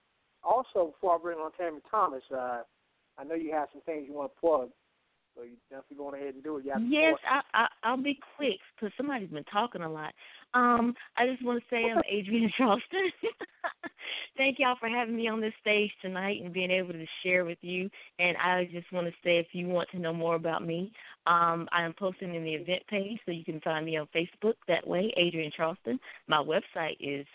also 0.44 0.92
before 0.92 1.16
I 1.16 1.22
bring 1.22 1.38
on 1.40 1.52
Tammy 1.54 1.80
Thomas, 1.90 2.24
uh, 2.36 2.64
I 3.18 3.24
know 3.24 3.36
you 3.36 3.54
have 3.54 3.70
some 3.72 3.82
things 3.84 4.06
you 4.08 4.14
want 4.14 4.34
to 4.34 4.40
plug, 4.40 4.70
so 5.36 5.44
you 5.44 5.58
definitely 5.70 5.98
go 5.98 6.14
ahead 6.14 6.36
and 6.36 6.44
do 6.44 6.58
it. 6.58 6.66
yes, 6.66 7.16
I, 7.30 7.42
I 7.54 7.68
I'll 7.84 7.98
be 7.98 8.20
quick 8.36 8.60
because 8.76 8.94
somebody's 8.98 9.30
been 9.30 9.44
talking 9.46 9.82
a 9.82 9.92
lot. 9.92 10.14
Um, 10.54 10.94
I 11.18 11.26
just 11.28 11.44
want 11.44 11.62
to 11.62 11.66
say 11.70 11.90
I'm 11.90 12.00
Adrienne 12.00 12.52
Charleston. 12.58 13.12
Thank 14.38 14.58
y'all 14.60 14.76
for 14.80 14.90
having 14.90 15.16
me 15.16 15.28
on 15.28 15.42
this 15.42 15.54
stage 15.62 15.92
tonight 16.02 16.42
and 16.44 16.54
being 16.54 16.72
able 16.72 16.94
to 16.94 17.06
share 17.24 17.46
with 17.46 17.60
you. 17.62 17.90
And 18.20 18.36
I 18.38 18.68
just 18.72 18.92
want 18.92 19.08
to 19.08 19.14
say 19.24 19.38
if 19.38 19.48
you 19.54 19.68
want 19.68 19.90
to 19.92 20.00
know 20.00 20.14
more 20.14 20.36
about 20.36 20.66
me, 20.66 20.92
um, 21.28 21.68
I 21.72 21.84
am 21.84 21.94
posting 21.98 22.36
in 22.36 22.44
the 22.44 22.54
event 22.54 22.84
page 22.90 23.20
so 23.26 23.32
you 23.32 23.46
can 23.46 23.62
find 23.62 23.86
me 23.86 23.98
on 23.98 24.08
Facebook 24.16 24.56
that 24.68 24.86
way, 24.86 25.14
Adrienne 25.18 25.52
Charleston. 25.56 26.00
My 26.28 26.38
website 26.38 26.98
is 27.00 27.26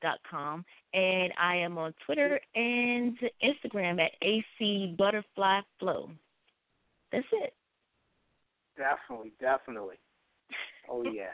adrian-charleston.com. 0.00 0.64
And 0.92 1.32
I 1.40 1.56
am 1.56 1.78
on 1.78 1.94
Twitter 2.04 2.40
and 2.54 3.16
Instagram 3.42 4.00
Instagram 4.00 4.00
at 4.00 4.12
AC 4.22 4.94
Butterfly 4.98 5.60
Flow. 5.78 6.10
That's 7.12 7.26
it. 7.32 7.54
Definitely, 8.76 9.32
definitely. 9.40 9.96
Oh 10.88 11.02
yeah. 11.12 11.30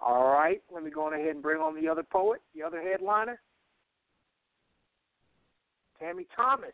All 0.00 0.32
right, 0.32 0.62
let 0.72 0.82
me 0.82 0.90
go 0.90 1.06
on 1.06 1.12
ahead 1.12 1.28
and 1.28 1.42
bring 1.42 1.60
on 1.60 1.80
the 1.80 1.88
other 1.88 2.02
poet, 2.02 2.40
the 2.54 2.62
other 2.62 2.80
headliner, 2.80 3.38
Tammy 5.98 6.26
Thomas. 6.34 6.70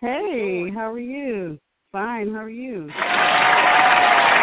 Hey, 0.00 0.68
how 0.74 0.92
are 0.92 0.98
you? 0.98 1.58
Fine, 1.90 2.34
how 2.34 2.40
are 2.40 2.50
you? 2.50 2.90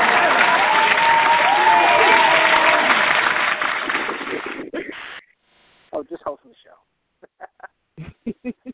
Oh, 5.92 6.04
just 6.10 6.24
hosting 6.24 6.52
the 6.52 8.44
show. 8.44 8.54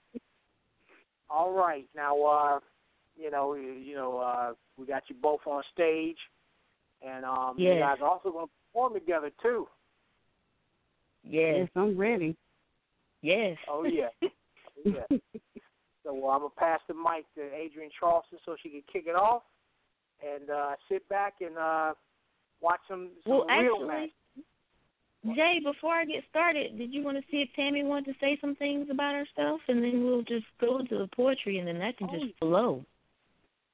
All 1.29 1.53
right, 1.53 1.87
now 1.95 2.21
uh, 2.21 2.59
you 3.17 3.31
know, 3.31 3.55
you, 3.55 3.71
you 3.73 3.95
know, 3.95 4.17
uh, 4.19 4.53
we 4.77 4.85
got 4.85 5.03
you 5.09 5.15
both 5.21 5.39
on 5.45 5.63
stage, 5.73 6.17
and 7.05 7.25
um, 7.25 7.55
you 7.57 7.79
guys 7.79 7.97
are 8.01 8.09
also 8.09 8.31
going 8.31 8.45
to 8.45 8.51
perform 8.71 8.93
together 8.93 9.31
too. 9.41 9.67
Yes. 11.23 11.55
Yes, 11.57 11.69
I'm 11.75 11.97
ready. 11.97 12.35
Yes. 13.21 13.57
Oh 13.67 13.85
yeah, 13.85 14.09
oh, 14.23 14.29
yeah. 14.85 15.17
So 16.03 16.11
uh, 16.11 16.29
I'm 16.29 16.41
gonna 16.41 16.49
pass 16.57 16.79
the 16.87 16.93
mic 16.93 17.25
to 17.35 17.41
Adrienne 17.41 17.89
Charleston 17.99 18.37
so 18.45 18.55
she 18.61 18.69
can 18.69 18.83
kick 18.91 19.05
it 19.07 19.15
off, 19.15 19.41
and 20.23 20.49
uh, 20.49 20.71
sit 20.89 21.07
back 21.09 21.35
and 21.41 21.57
uh, 21.57 21.93
watch 22.61 22.79
some, 22.87 23.09
some 23.23 23.31
Well, 23.37 23.45
real 23.47 23.89
actually. 23.91 24.13
Jay, 25.35 25.59
before 25.63 25.93
I 25.93 26.05
get 26.05 26.23
started, 26.29 26.77
did 26.77 26.93
you 26.93 27.03
want 27.03 27.17
to 27.17 27.23
see 27.31 27.37
if 27.37 27.49
Tammy 27.55 27.83
wanted 27.83 28.05
to 28.13 28.19
say 28.19 28.37
some 28.39 28.55
things 28.55 28.87
about 28.91 29.15
herself, 29.15 29.59
and 29.67 29.83
then 29.83 30.03
we'll 30.05 30.21
just 30.21 30.45
go 30.61 30.77
into 30.77 30.99
the 30.99 31.07
poetry, 31.15 31.57
and 31.57 31.67
then 31.67 31.79
that 31.79 31.97
can 31.97 32.07
just 32.11 32.37
flow. 32.39 32.85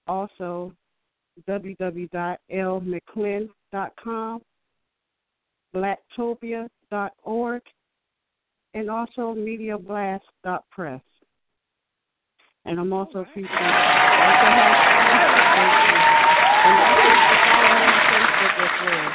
Also, 0.07 0.73
www.lmclin.com, 1.47 4.41
blacktopia.org, 5.73 7.61
and 8.73 8.89
also 8.89 9.33
mediablast.press. 9.33 11.01
And 12.65 12.77
I'm 12.77 12.91
also 12.91 13.25
featured. 13.33 13.49
also 13.49 14.51
have 14.51 14.75
and 16.65 16.77
also 16.83 17.07
follow 17.47 17.71
me 17.71 17.87
on 17.87 18.03
Facebook 18.11 18.55
as 18.59 18.75
well. 18.83 19.11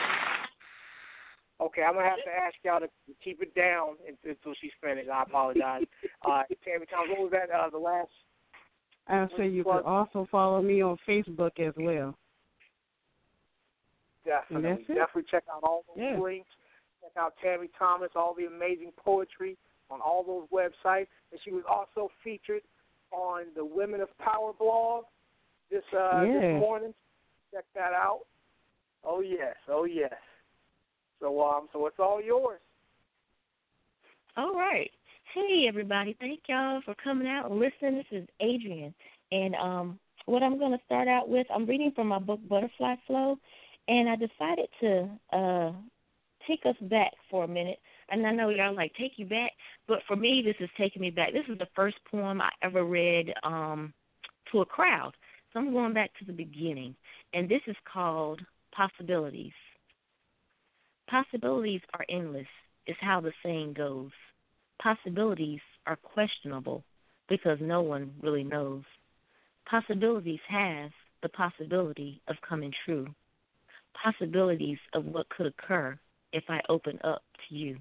Okay, 1.64 1.82
I'm 1.82 1.94
gonna 1.94 2.08
have 2.08 2.22
to 2.24 2.30
ask 2.30 2.54
y'all 2.62 2.80
to 2.80 2.88
keep 3.22 3.40
it 3.40 3.54
down 3.54 3.94
until 4.22 4.52
she's 4.60 4.72
finished. 4.82 5.08
I 5.08 5.22
apologize. 5.22 5.84
uh, 6.28 6.42
Tammy 6.62 6.84
Thomas, 6.90 7.08
what 7.16 7.20
was 7.20 7.32
that? 7.32 7.50
Uh, 7.50 7.70
the 7.70 7.78
last. 7.78 8.10
I'll 9.08 9.30
say 9.36 9.48
you 9.48 9.64
can 9.64 9.82
also 9.84 10.28
follow 10.30 10.60
me 10.60 10.82
on 10.82 10.98
Facebook 11.08 11.58
as 11.60 11.72
well. 11.76 12.16
Definitely, 14.26 14.84
definitely 14.88 15.24
check 15.30 15.44
out 15.52 15.62
all 15.62 15.84
those 15.88 16.02
Yeah. 16.02 16.18
links. 16.18 16.48
Check 17.02 17.12
out 17.16 17.34
Tammy 17.42 17.68
Thomas, 17.78 18.10
all 18.14 18.34
the 18.34 18.46
amazing 18.46 18.92
poetry 18.96 19.56
on 19.90 20.00
all 20.00 20.22
those 20.22 20.48
websites. 20.48 21.08
And 21.30 21.40
she 21.44 21.50
was 21.50 21.64
also 21.68 22.10
featured 22.22 22.62
on 23.10 23.46
the 23.54 23.64
Women 23.64 24.00
of 24.00 24.16
Power 24.18 24.52
blog 24.52 25.04
this 25.70 25.84
uh, 25.92 26.24
Yeah. 26.26 26.40
this 26.40 26.60
morning. 26.60 26.94
Check 27.52 27.64
that 27.74 27.92
out. 27.92 28.22
Oh 29.02 29.20
yes, 29.20 29.56
oh 29.68 29.84
yes. 29.84 30.14
So 31.24 31.40
um, 31.40 31.68
so 31.72 31.86
it's 31.86 31.98
all 31.98 32.20
yours. 32.22 32.60
All 34.36 34.52
right. 34.52 34.90
Hey 35.32 35.64
everybody, 35.66 36.14
thank 36.20 36.40
y'all 36.50 36.82
for 36.84 36.94
coming 37.02 37.26
out 37.26 37.50
and 37.50 37.58
listening. 37.58 37.96
This 37.96 38.22
is 38.22 38.28
Adrienne. 38.42 38.92
And 39.32 39.54
um 39.54 39.98
what 40.26 40.42
I'm 40.42 40.58
gonna 40.58 40.78
start 40.84 41.08
out 41.08 41.30
with, 41.30 41.46
I'm 41.52 41.64
reading 41.64 41.92
from 41.94 42.08
my 42.08 42.18
book 42.18 42.40
Butterfly 42.46 42.96
Flow 43.06 43.38
and 43.88 44.06
I 44.10 44.16
decided 44.16 44.68
to 44.82 45.08
uh 45.32 45.72
take 46.46 46.60
us 46.66 46.76
back 46.90 47.12
for 47.30 47.44
a 47.44 47.48
minute. 47.48 47.78
And 48.10 48.26
I 48.26 48.32
know 48.32 48.50
y'all 48.50 48.76
like 48.76 48.92
take 49.00 49.12
you 49.16 49.24
back, 49.24 49.52
but 49.88 50.00
for 50.06 50.16
me 50.16 50.42
this 50.44 50.56
is 50.60 50.68
taking 50.76 51.00
me 51.00 51.08
back. 51.08 51.32
This 51.32 51.46
is 51.48 51.56
the 51.56 51.68
first 51.74 51.96
poem 52.10 52.42
I 52.42 52.50
ever 52.62 52.84
read 52.84 53.32
um 53.44 53.94
to 54.52 54.60
a 54.60 54.66
crowd. 54.66 55.12
So 55.54 55.58
I'm 55.60 55.72
going 55.72 55.94
back 55.94 56.10
to 56.18 56.26
the 56.26 56.34
beginning. 56.34 56.94
And 57.32 57.48
this 57.48 57.62
is 57.66 57.76
called 57.90 58.42
Possibilities. 58.76 59.52
Possibilities 61.08 61.82
are 61.92 62.04
endless, 62.08 62.46
is 62.86 62.96
how 63.00 63.20
the 63.20 63.32
saying 63.42 63.74
goes. 63.74 64.10
Possibilities 64.82 65.60
are 65.86 65.96
questionable 65.96 66.82
because 67.28 67.58
no 67.60 67.82
one 67.82 68.12
really 68.22 68.44
knows. 68.44 68.82
Possibilities 69.68 70.40
have 70.48 70.90
the 71.22 71.28
possibility 71.28 72.20
of 72.28 72.36
coming 72.46 72.72
true. 72.84 73.06
Possibilities 74.02 74.78
of 74.92 75.04
what 75.04 75.28
could 75.28 75.46
occur 75.46 75.98
if 76.32 76.44
I 76.48 76.60
open 76.68 76.98
up 77.04 77.22
to 77.48 77.54
you. 77.54 77.78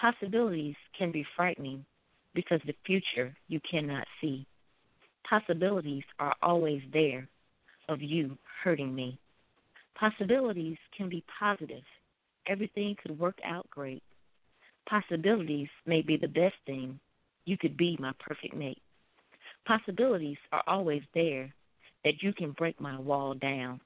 Possibilities 0.00 0.76
can 0.98 1.12
be 1.12 1.24
frightening 1.36 1.84
because 2.34 2.60
the 2.66 2.74
future 2.86 3.34
you 3.48 3.60
cannot 3.70 4.06
see. 4.20 4.46
Possibilities 5.28 6.04
are 6.18 6.34
always 6.42 6.82
there 6.92 7.28
of 7.88 8.00
you 8.00 8.36
hurting 8.62 8.94
me. 8.94 9.18
Possibilities 9.94 10.78
can 10.96 11.08
be 11.08 11.24
positive. 11.38 11.82
Everything 12.50 12.96
could 13.00 13.16
work 13.16 13.38
out 13.44 13.70
great. 13.70 14.02
Possibilities 14.88 15.68
may 15.86 16.02
be 16.02 16.16
the 16.16 16.26
best 16.26 16.56
thing. 16.66 16.98
You 17.44 17.56
could 17.56 17.76
be 17.76 17.96
my 18.00 18.12
perfect 18.18 18.56
mate. 18.56 18.82
Possibilities 19.64 20.36
are 20.50 20.64
always 20.66 21.02
there 21.14 21.54
that 22.02 22.22
you 22.22 22.32
can 22.32 22.50
break 22.50 22.80
my 22.80 22.98
wall 22.98 23.34
down. 23.34 23.80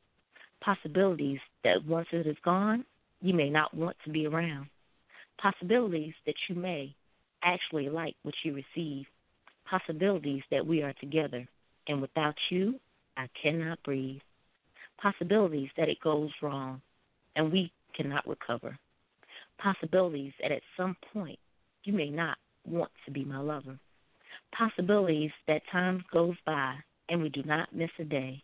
Possibilities 0.63 1.41
that 1.63 1.85
once 1.87 2.09
it 2.11 2.27
is 2.27 2.39
gone, 2.43 2.87
you 3.21 3.35
may 3.35 3.51
not 3.51 3.75
want 3.75 3.99
to 4.07 4.11
be 4.11 4.27
around. 4.27 4.69
Possibilities 5.37 6.15
that 6.25 6.35
you 6.49 6.55
may 6.55 6.95
actually 7.43 7.91
like 7.91 8.15
what 8.23 8.35
you 8.45 8.55
receive. 8.55 9.05
Possibilities 9.69 10.43
that 10.51 10.67
we 10.67 10.81
are 10.81 10.95
together, 11.01 11.47
and 11.87 12.01
without 12.01 12.37
you, 12.51 12.81
I 13.15 13.29
cannot 13.43 13.83
breathe. 13.83 14.23
Possibilities 14.97 15.69
that 15.77 15.91
it 15.91 16.01
goes 16.03 16.31
wrong, 16.41 16.81
and 17.37 17.53
we 17.53 17.71
cannot 17.97 18.27
recover. 18.27 18.79
Possibilities 19.59 20.33
that 20.41 20.53
at 20.53 20.63
some 20.77 20.97
point 21.13 21.39
you 21.85 21.93
may 21.93 22.11
not 22.11 22.37
want 22.67 22.91
to 23.05 23.11
be 23.11 23.25
my 23.25 23.39
lover. 23.39 23.79
Possibilities 24.57 25.31
that 25.47 25.63
time 25.71 26.05
goes 26.13 26.37
by 26.47 26.75
and 27.09 27.23
we 27.23 27.29
do 27.29 27.43
not 27.45 27.75
miss 27.75 27.91
a 27.99 28.05
day. 28.05 28.43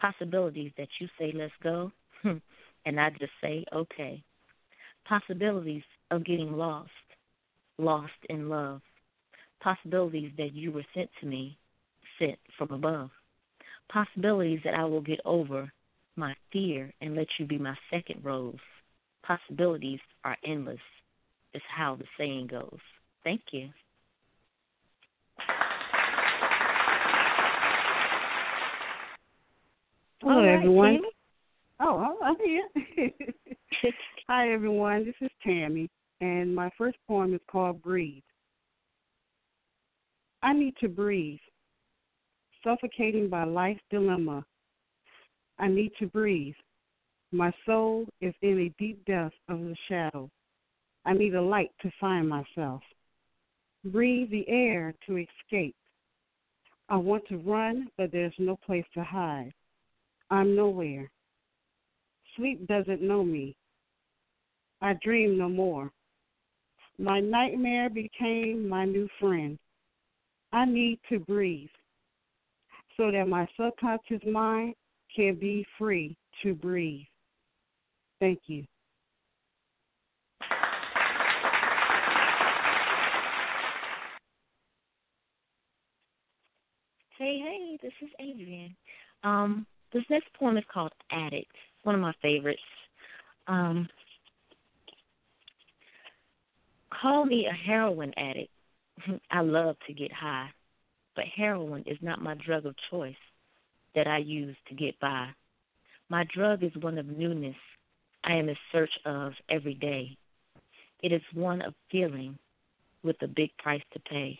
Possibilities 0.00 0.72
that 0.76 0.88
you 1.00 1.08
say, 1.18 1.32
let's 1.34 1.52
go, 1.62 1.90
and 2.24 3.00
I 3.00 3.10
just 3.10 3.32
say, 3.40 3.64
okay. 3.72 4.22
Possibilities 5.04 5.82
of 6.10 6.24
getting 6.24 6.52
lost, 6.52 6.90
lost 7.78 8.12
in 8.28 8.48
love. 8.48 8.80
Possibilities 9.60 10.32
that 10.38 10.54
you 10.54 10.70
were 10.70 10.84
sent 10.94 11.10
to 11.20 11.26
me, 11.26 11.58
sent 12.18 12.38
from 12.56 12.70
above. 12.70 13.10
Possibilities 13.90 14.60
that 14.64 14.74
I 14.74 14.84
will 14.84 15.00
get 15.00 15.20
over 15.24 15.72
my 16.18 16.34
fear 16.52 16.92
and 17.00 17.14
let 17.14 17.28
you 17.38 17.46
be 17.46 17.56
my 17.56 17.74
second 17.90 18.24
rose. 18.24 18.56
Possibilities 19.24 20.00
are 20.24 20.36
endless, 20.44 20.78
is 21.54 21.62
how 21.74 21.96
the 21.96 22.04
saying 22.18 22.48
goes. 22.48 22.78
Thank 23.24 23.40
you. 23.52 23.68
Hello, 30.20 30.34
All 30.34 30.44
right, 30.44 30.54
everyone. 30.54 30.94
Tammy. 30.94 31.08
Oh, 31.80 32.18
I'm 32.22 32.36
here. 32.44 32.68
Hi, 34.28 34.52
everyone. 34.52 35.04
This 35.04 35.14
is 35.20 35.30
Tammy, 35.44 35.88
and 36.20 36.54
my 36.54 36.70
first 36.76 36.98
poem 37.06 37.32
is 37.34 37.40
called 37.50 37.80
Breathe. 37.82 38.22
I 40.42 40.52
need 40.52 40.74
to 40.80 40.88
breathe, 40.88 41.38
suffocating 42.64 43.28
by 43.28 43.44
life's 43.44 43.80
dilemma. 43.90 44.44
I 45.58 45.68
need 45.68 45.92
to 45.98 46.06
breathe. 46.06 46.54
My 47.32 47.52
soul 47.66 48.06
is 48.20 48.34
in 48.42 48.58
a 48.58 48.82
deep 48.82 49.04
depth 49.04 49.34
of 49.48 49.58
the 49.60 49.76
shadow. 49.88 50.30
I 51.04 51.12
need 51.12 51.34
a 51.34 51.42
light 51.42 51.70
to 51.82 51.90
find 52.00 52.28
myself. 52.28 52.82
Breathe 53.84 54.30
the 54.30 54.48
air 54.48 54.94
to 55.06 55.16
escape. 55.16 55.76
I 56.88 56.96
want 56.96 57.26
to 57.28 57.38
run, 57.38 57.88
but 57.98 58.12
there's 58.12 58.34
no 58.38 58.56
place 58.56 58.84
to 58.94 59.04
hide. 59.04 59.52
I'm 60.30 60.56
nowhere. 60.56 61.10
Sleep 62.36 62.66
doesn't 62.66 63.02
know 63.02 63.24
me. 63.24 63.56
I 64.80 64.94
dream 65.02 65.36
no 65.36 65.48
more. 65.48 65.90
My 66.98 67.20
nightmare 67.20 67.90
became 67.90 68.68
my 68.68 68.84
new 68.84 69.08
friend. 69.20 69.58
I 70.52 70.64
need 70.64 70.98
to 71.10 71.18
breathe 71.18 71.68
so 72.96 73.10
that 73.10 73.28
my 73.28 73.46
subconscious 73.56 74.22
mind 74.26 74.74
can 75.18 75.34
be 75.34 75.66
free 75.76 76.16
to 76.44 76.54
breathe. 76.54 77.00
Thank 78.20 78.38
you. 78.46 78.64
Hey, 87.18 87.40
hey, 87.42 87.78
this 87.82 87.92
is 88.00 88.10
Adrienne. 88.20 88.76
Um, 89.24 89.66
this 89.92 90.04
next 90.08 90.28
poem 90.38 90.56
is 90.56 90.62
called 90.72 90.92
Addict, 91.10 91.50
one 91.82 91.96
of 91.96 92.00
my 92.00 92.12
favorites. 92.22 92.60
Um, 93.48 93.88
call 97.02 97.26
me 97.26 97.48
a 97.50 97.68
heroin 97.68 98.12
addict. 98.16 98.52
I 99.32 99.40
love 99.40 99.74
to 99.88 99.92
get 99.92 100.12
high, 100.12 100.48
but 101.16 101.24
heroin 101.36 101.82
is 101.86 101.98
not 102.02 102.22
my 102.22 102.36
drug 102.46 102.66
of 102.66 102.76
choice 102.88 103.16
that 103.98 104.06
I 104.06 104.18
use 104.18 104.54
to 104.68 104.76
get 104.76 104.98
by. 105.00 105.26
My 106.08 106.24
drug 106.32 106.62
is 106.62 106.70
one 106.80 106.98
of 106.98 107.06
newness 107.06 107.56
I 108.22 108.34
am 108.34 108.48
in 108.48 108.56
search 108.70 108.92
of 109.04 109.32
every 109.50 109.74
day. 109.74 110.16
It 111.02 111.12
is 111.12 111.22
one 111.34 111.62
of 111.62 111.74
feeling 111.90 112.38
with 113.02 113.16
a 113.22 113.26
big 113.26 113.50
price 113.58 113.82
to 113.94 114.00
pay. 114.08 114.38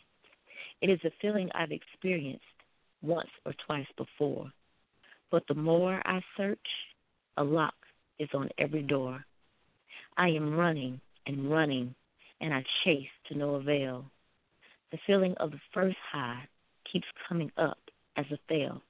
It 0.80 0.90
is 0.90 1.00
a 1.04 1.10
feeling 1.20 1.50
I've 1.56 1.72
experienced 1.72 2.44
once 3.02 3.30
or 3.44 3.52
twice 3.66 3.88
before. 3.96 4.48
But 5.32 5.42
the 5.48 5.54
more 5.54 6.00
I 6.04 6.20
search, 6.36 6.58
a 7.36 7.42
lock 7.42 7.74
is 8.20 8.28
on 8.34 8.50
every 8.58 8.82
door. 8.82 9.24
I 10.16 10.28
am 10.28 10.54
running 10.54 11.00
and 11.26 11.50
running, 11.50 11.96
and 12.40 12.54
I 12.54 12.62
chase 12.84 13.08
to 13.26 13.36
no 13.36 13.56
avail. 13.56 14.04
The 14.92 14.98
feeling 15.04 15.34
of 15.38 15.50
the 15.50 15.60
first 15.74 15.96
high 16.12 16.44
keeps 16.92 17.06
coming 17.28 17.50
up 17.56 17.78
as 18.16 18.26
a 18.30 18.38
fail. 18.48 18.82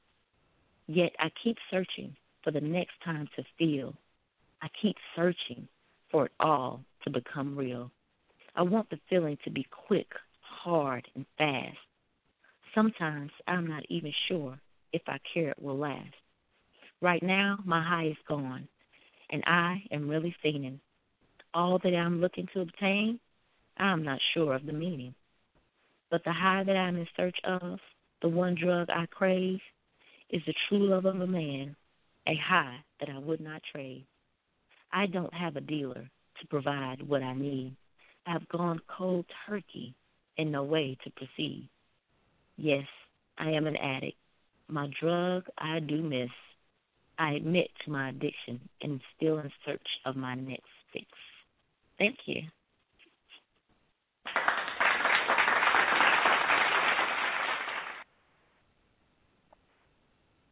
Yet 0.89 1.13
I 1.21 1.31
keep 1.45 1.59
searching 1.71 2.17
for 2.43 2.51
the 2.51 2.63
next 2.63 2.95
time 3.05 3.29
to 3.37 3.45
feel. 3.59 3.95
I 4.63 4.69
keep 4.81 4.97
searching 5.15 5.69
for 6.11 6.27
it 6.27 6.33
all 6.41 6.83
to 7.05 7.11
become 7.11 7.57
real. 7.57 7.91
I 8.57 8.63
want 8.63 8.89
the 8.89 8.99
feeling 9.11 9.37
to 9.45 9.51
be 9.51 9.67
quick, 9.87 10.09
hard, 10.41 11.07
and 11.15 11.27
fast. 11.37 11.77
Sometimes 12.75 13.31
I'm 13.47 13.67
not 13.67 13.85
even 13.91 14.13
sure 14.29 14.59
if 14.95 15.03
I 15.07 15.19
care 15.33 15.51
it 15.51 15.63
will 15.63 15.77
last. 15.77 16.15
Right 17.03 17.23
now, 17.23 17.59
my 17.67 17.83
high 17.83 18.09
is 18.09 18.17
gone, 18.27 18.67
and 19.31 19.45
I 19.47 19.83
am 19.93 20.09
really 20.09 20.35
fiending. 20.43 20.81
All 21.53 21.79
that 21.85 21.95
I'm 21.95 22.21
looking 22.21 22.49
to 22.55 22.63
obtain, 22.63 23.21
I'm 23.77 24.03
not 24.03 24.21
sure 24.33 24.55
of 24.55 24.65
the 24.65 24.73
meaning. 24.73 25.15
But 26.11 26.25
the 26.25 26.33
high 26.33 26.65
that 26.65 26.77
I'm 26.77 26.97
in 26.97 27.07
search 27.15 27.37
of, 27.45 27.79
the 28.23 28.29
one 28.29 28.55
drug 28.55 28.89
I 28.91 29.07
crave, 29.07 29.61
is 30.31 30.43
the 30.47 30.55
true 30.69 30.89
love 30.89 31.05
of 31.05 31.21
a 31.21 31.27
man, 31.27 31.75
a 32.27 32.35
high 32.37 32.77
that 33.01 33.09
I 33.09 33.19
would 33.19 33.41
not 33.41 33.63
trade. 33.73 34.05
I 34.93 35.07
don't 35.07 35.33
have 35.35 35.57
a 35.57 35.61
dealer 35.61 36.09
to 36.41 36.47
provide 36.49 37.07
what 37.07 37.23
I 37.23 37.35
need. 37.35 37.77
I've 38.27 38.49
gone 38.49 38.81
cold 38.97 39.27
turkey 39.47 39.95
and 40.37 40.53
no 40.53 40.65
way 40.65 40.97
to 41.05 41.11
proceed. 41.11 41.69
Yes, 42.57 42.87
I 43.39 43.51
am 43.51 43.67
an 43.67 43.77
addict. 43.77 44.17
My 44.69 44.89
drug 45.01 45.45
I 45.57 45.81
do 45.81 46.03
miss. 46.03 46.31
I 47.19 47.33
admit 47.33 47.69
to 47.85 47.91
my 47.91 48.11
addiction 48.11 48.61
and 48.83 49.01
still 49.17 49.39
in 49.39 49.51
search 49.65 49.87
of 50.05 50.17
my 50.17 50.35
next 50.35 50.71
fix. 50.93 51.07
Thank 51.99 52.17
you. 52.27 52.43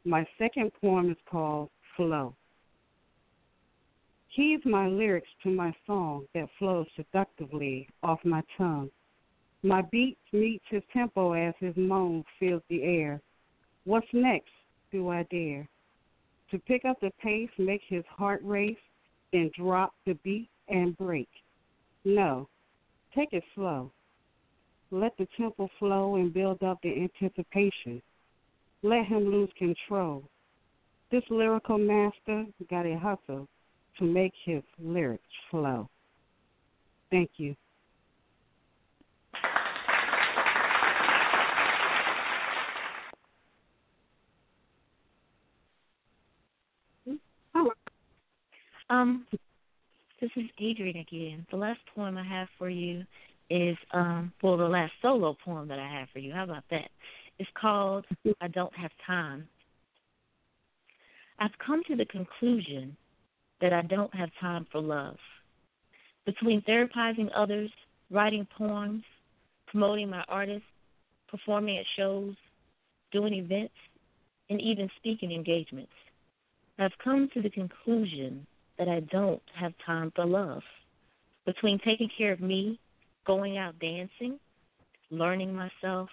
My 0.07 0.24
second 0.39 0.70
poem 0.81 1.11
is 1.11 1.16
called 1.28 1.69
Flow. 1.97 2.37
He's 4.28 4.61
my 4.65 4.87
lyrics 4.87 5.28
to 5.43 5.51
my 5.51 5.74
song 5.85 6.27
that 6.33 6.49
flows 6.61 6.87
seductively 6.95 7.89
off 8.05 8.20
my 8.24 8.45
tongue. 8.57 8.89
My 9.65 9.83
beat 9.91 10.16
meets 10.33 10.65
his 10.70 10.85
tempo 10.93 11.33
as 11.33 11.55
his 11.59 11.74
moan 11.77 12.23
fills 12.39 12.62
the 12.70 12.85
air. 12.85 13.20
What's 13.83 14.07
next? 14.12 14.53
Do 14.93 15.09
I 15.09 15.24
dare? 15.24 15.69
To 16.53 16.59
pick 16.61 16.85
up 16.85 17.01
the 17.01 17.11
pace, 17.20 17.51
make 17.59 17.83
his 17.89 18.05
heart 18.09 18.43
race, 18.45 18.77
then 19.33 19.51
drop 19.59 19.93
the 20.07 20.15
beat 20.23 20.49
and 20.69 20.97
break. 20.99 21.28
No, 22.05 22.49
take 23.12 23.33
it 23.33 23.43
slow. 23.57 23.91
Let 24.93 25.16
the 25.16 25.27
tempo 25.37 25.69
flow 25.81 26.15
and 26.15 26.33
build 26.33 26.62
up 26.62 26.78
the 26.85 26.95
anticipation. 26.95 28.01
Let 28.82 29.07
him 29.07 29.31
lose 29.31 29.51
control. 29.59 30.24
This 31.11 31.23
lyrical 31.31 31.78
master 31.78 32.47
got 32.69 32.86
a 32.86 32.98
hustle 32.98 33.48
to 33.98 34.05
make 34.05 34.32
his 34.44 34.62
lyrics 34.78 35.23
flow. 35.51 35.89
Thank 37.11 37.31
you. 37.36 37.57
Um, 48.89 49.27
this 50.20 50.31
is 50.36 50.44
Adrienne 50.61 50.98
again. 50.98 51.47
The 51.51 51.57
last 51.57 51.81
poem 51.94 52.16
I 52.16 52.24
have 52.24 52.48
for 52.59 52.70
you 52.70 53.05
is 53.48 53.77
um 53.93 54.32
well 54.43 54.57
the 54.57 54.65
last 54.65 54.93
solo 55.01 55.36
poem 55.44 55.69
that 55.69 55.78
I 55.78 55.89
have 55.89 56.09
for 56.12 56.19
you. 56.19 56.32
How 56.32 56.44
about 56.44 56.65
that? 56.70 56.89
It's 57.39 57.51
called 57.61 58.07
I 58.41 58.49
Don't 58.49 58.75
Have 58.77 58.91
Time. 59.07 59.47
I've 61.39 61.57
come 61.65 61.83
to 61.89 61.97
the 61.97 62.07
conclusion 62.07 62.97
that 63.61 63.73
I 63.73 63.83
don't 63.83 64.15
have 64.15 64.31
time 64.41 64.67
for 64.73 64.81
love. 64.81 65.17
Between 66.25 66.63
therapizing 66.63 67.29
others, 67.35 67.71
writing 68.11 68.47
poems, 68.57 69.05
promoting 69.67 70.09
my 70.09 70.25
artists, 70.29 70.67
performing 71.29 71.79
at 71.79 71.85
shows, 71.97 72.35
doing 73.13 73.35
events, 73.35 73.75
and 74.49 74.61
even 74.61 74.89
speaking 74.97 75.33
engagements, 75.33 75.93
I've 76.79 76.97
come 77.03 77.29
to 77.35 77.43
the 77.43 77.51
conclusion 77.51 78.47
that 78.79 78.89
I 78.89 79.01
don't 79.01 79.43
have 79.55 79.73
time 79.85 80.13
for 80.15 80.25
love. 80.25 80.63
Between 81.45 81.79
taking 81.85 82.09
care 82.17 82.33
of 82.33 82.41
me, 82.41 82.79
going 83.27 83.59
out 83.59 83.79
dancing, 83.79 84.39
learning 85.11 85.55
myself, 85.55 86.09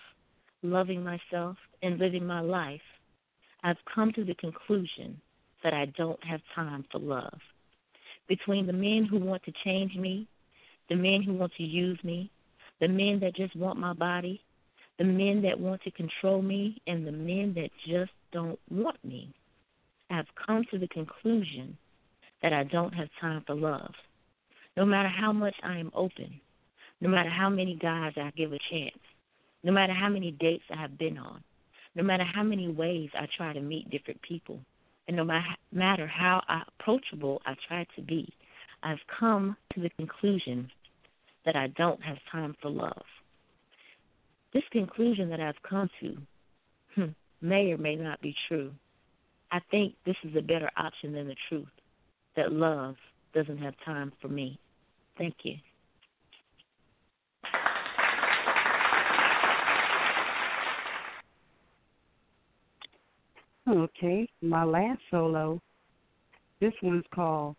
loving 0.64 1.04
myself, 1.04 1.58
and 1.82 2.00
living 2.00 2.26
my 2.26 2.40
life, 2.40 2.82
I've 3.64 3.78
come 3.94 4.12
to 4.14 4.24
the 4.24 4.36
conclusion 4.36 5.20
that 5.64 5.74
I 5.74 5.86
don't 5.98 6.24
have 6.24 6.42
time 6.56 6.86
for 6.92 7.00
love. 7.00 7.40
Between 8.28 8.66
the 8.66 8.74
men 8.74 9.08
who 9.10 9.20
want 9.20 9.44
to 9.44 9.54
change 9.64 9.96
me, 9.96 10.28
the 10.90 10.96
men 10.96 11.22
who 11.24 11.34
want 11.34 11.54
to 11.58 11.64
use 11.64 12.00
me, 12.04 12.32
the 12.80 12.88
men 12.88 13.20
that 13.22 13.36
just 13.36 13.56
want 13.56 13.80
my 13.80 13.94
body, 13.94 14.42
the 14.98 15.04
men 15.04 15.42
that 15.44 15.60
want 15.60 15.82
to 15.84 15.92
control 15.92 16.42
me, 16.42 16.82
and 16.88 17.06
the 17.06 17.12
men 17.12 17.54
that 17.56 17.70
just 17.88 18.12
don't 18.32 18.60
want 18.70 19.04
me, 19.04 19.34
I've 20.10 20.28
come 20.46 20.64
to 20.72 20.78
the 20.78 20.88
conclusion 20.88 21.78
that 22.42 22.54
I 22.54 22.64
don't 22.64 22.94
have 22.94 23.08
time 23.20 23.44
for 23.48 23.56
love. 23.56 23.94
No 24.76 24.86
matter 24.86 25.10
how 25.10 25.32
much 25.32 25.56
I 25.64 25.78
am 25.78 25.92
open, 25.96 26.40
no 27.00 27.10
matter 27.10 27.30
how 27.30 27.50
many 27.50 27.76
guys 27.76 28.14
I 28.18 28.32
give 28.36 28.54
a 28.54 28.60
chance, 28.72 29.00
no 29.64 29.72
matter 29.72 29.94
how 29.94 30.10
many 30.10 30.32
dates 30.32 30.64
I 30.72 30.82
have 30.82 30.98
been 30.98 31.18
on, 31.18 31.44
no 31.96 32.04
matter 32.04 32.24
how 32.24 32.44
many 32.44 32.68
ways 32.68 33.10
I 33.14 33.28
try 33.38 33.54
to 33.54 33.62
meet 33.62 33.90
different 33.90 34.22
people, 34.22 34.60
and 35.08 35.18
no 35.18 35.26
matter 35.72 36.08
how 36.08 36.42
approachable 36.50 37.42
I 37.46 37.56
try 37.68 37.86
to 37.96 38.02
be, 38.02 38.34
I've 38.84 39.00
come 39.20 39.56
to 39.74 39.82
the 39.82 39.90
conclusion 39.92 40.70
that 41.46 41.56
I 41.56 41.68
don't 41.68 42.02
have 42.04 42.18
time 42.32 42.56
for 42.62 42.70
love. 42.70 43.04
This 44.54 44.64
conclusion 44.72 45.30
that 45.30 45.40
I've 45.40 45.62
come 45.68 45.90
to 46.02 46.18
hmm, 46.96 47.12
may 47.42 47.72
or 47.72 47.78
may 47.78 47.96
not 47.96 48.22
be 48.22 48.36
true. 48.48 48.72
I 49.52 49.60
think 49.72 49.96
this 50.06 50.16
is 50.24 50.36
a 50.36 50.42
better 50.42 50.70
option 50.78 51.14
than 51.14 51.28
the 51.28 51.36
truth 51.50 51.68
that 52.36 52.52
love 52.52 52.96
doesn't 53.34 53.60
have 53.60 53.74
time 53.86 54.12
for 54.22 54.28
me. 54.28 54.60
Thank 55.18 55.36
you. 55.44 55.56
Okay, 63.66 64.28
my 64.42 64.66
last 64.66 65.00
solo. 65.10 65.62
This 66.60 66.74
one's 66.84 67.06
called 67.16 67.56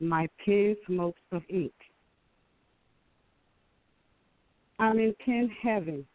My 0.00 0.26
Pen 0.42 0.74
Smokes 0.86 1.20
of 1.30 1.42
Ink. 1.50 1.74
I'm 4.78 4.98
in 4.98 5.14
pen 5.22 5.50
heaven. 5.62 6.06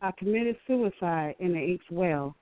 I 0.00 0.12
committed 0.18 0.56
suicide 0.66 1.34
in 1.40 1.52
the 1.52 1.58
ink's 1.58 1.84
well. 1.90 2.34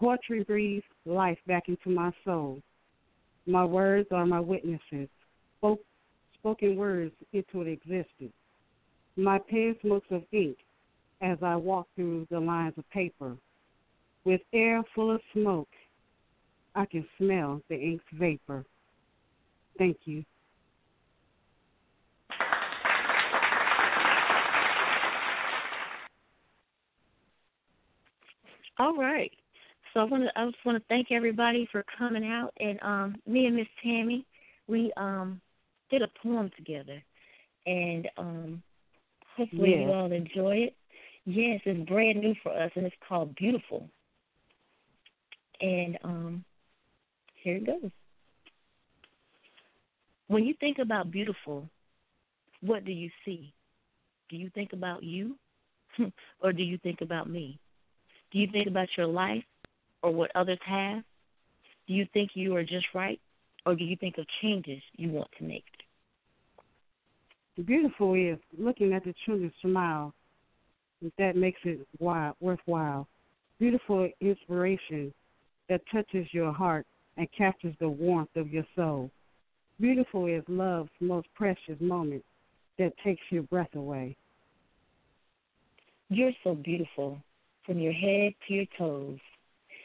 Poetry 0.00 0.42
breathes 0.42 0.84
life 1.06 1.38
back 1.46 1.68
into 1.68 1.90
my 1.90 2.10
soul. 2.24 2.60
My 3.46 3.64
words 3.64 4.08
are 4.10 4.26
my 4.26 4.40
witnesses, 4.40 5.08
spoke, 5.58 5.80
spoken 6.40 6.74
words 6.74 7.14
into 7.32 7.62
existence. 7.62 8.32
My 9.16 9.38
pen 9.48 9.76
smokes 9.80 10.08
of 10.10 10.24
ink 10.32 10.56
as 11.22 11.38
I 11.40 11.54
walk 11.54 11.86
through 11.94 12.26
the 12.32 12.40
lines 12.40 12.74
of 12.76 12.90
paper. 12.90 13.36
With 14.28 14.42
air 14.52 14.82
full 14.94 15.10
of 15.10 15.22
smoke, 15.32 15.70
I 16.74 16.84
can 16.84 17.02
smell 17.16 17.62
the 17.70 17.76
ink's 17.76 18.04
vapor. 18.12 18.66
Thank 19.78 19.96
you. 20.04 20.22
All 28.78 28.94
right. 28.98 29.32
So 29.94 30.00
I 30.00 30.04
want 30.04 30.24
to 30.24 30.38
I 30.38 30.44
just 30.44 30.58
want 30.66 30.76
to 30.76 30.84
thank 30.90 31.10
everybody 31.10 31.66
for 31.72 31.82
coming 31.96 32.26
out 32.26 32.52
and 32.60 32.78
um 32.82 33.16
me 33.26 33.46
and 33.46 33.56
Miss 33.56 33.66
Tammy 33.82 34.26
we 34.66 34.92
um 34.98 35.40
did 35.90 36.02
a 36.02 36.08
poem 36.22 36.50
together 36.54 37.02
and 37.64 38.06
um 38.18 38.62
hopefully 39.38 39.70
you 39.70 39.90
all 39.90 40.12
enjoy 40.12 40.56
it. 40.56 40.76
Yes, 41.24 41.62
it's 41.64 41.88
brand 41.88 42.20
new 42.20 42.34
for 42.42 42.52
us 42.52 42.70
and 42.76 42.84
it's 42.84 42.94
called 43.08 43.34
Beautiful. 43.36 43.88
And 45.60 45.98
um 46.04 46.44
here 47.42 47.56
it 47.56 47.66
goes. 47.66 47.90
When 50.28 50.44
you 50.44 50.54
think 50.60 50.78
about 50.78 51.10
beautiful, 51.10 51.68
what 52.60 52.84
do 52.84 52.92
you 52.92 53.10
see? 53.24 53.52
Do 54.28 54.36
you 54.36 54.50
think 54.54 54.72
about 54.72 55.02
you 55.02 55.36
or 56.42 56.52
do 56.52 56.62
you 56.62 56.78
think 56.78 57.00
about 57.00 57.28
me? 57.30 57.58
Do 58.30 58.38
you 58.38 58.48
think 58.52 58.68
about 58.68 58.88
your 58.96 59.06
life 59.06 59.44
or 60.02 60.10
what 60.10 60.30
others 60.34 60.58
have? 60.66 61.02
Do 61.86 61.94
you 61.94 62.06
think 62.12 62.30
you 62.34 62.54
are 62.56 62.62
just 62.62 62.86
right 62.94 63.20
or 63.64 63.74
do 63.74 63.84
you 63.84 63.96
think 63.96 64.18
of 64.18 64.26
changes 64.42 64.82
you 64.96 65.10
want 65.10 65.28
to 65.38 65.44
make? 65.44 65.64
Beautiful 67.64 68.14
is 68.14 68.38
looking 68.56 68.92
at 68.92 69.04
the 69.04 69.14
children 69.24 69.52
smile. 69.62 70.14
That 71.18 71.36
makes 71.36 71.60
it 71.64 71.86
wild, 71.98 72.36
worthwhile. 72.40 73.08
Beautiful 73.58 74.08
inspiration 74.20 75.12
that 75.68 75.82
touches 75.92 76.26
your 76.32 76.52
heart 76.52 76.86
and 77.16 77.28
captures 77.36 77.74
the 77.80 77.88
warmth 77.88 78.34
of 78.36 78.52
your 78.52 78.64
soul. 78.74 79.10
Beautiful 79.80 80.26
is 80.26 80.42
love's 80.48 80.90
most 81.00 81.28
precious 81.34 81.80
moment 81.80 82.24
that 82.78 82.92
takes 83.04 83.22
your 83.30 83.42
breath 83.44 83.74
away. 83.74 84.16
You're 86.10 86.32
so 86.42 86.54
beautiful 86.54 87.18
from 87.66 87.78
your 87.78 87.92
head 87.92 88.32
to 88.46 88.54
your 88.54 88.64
toes. 88.78 89.18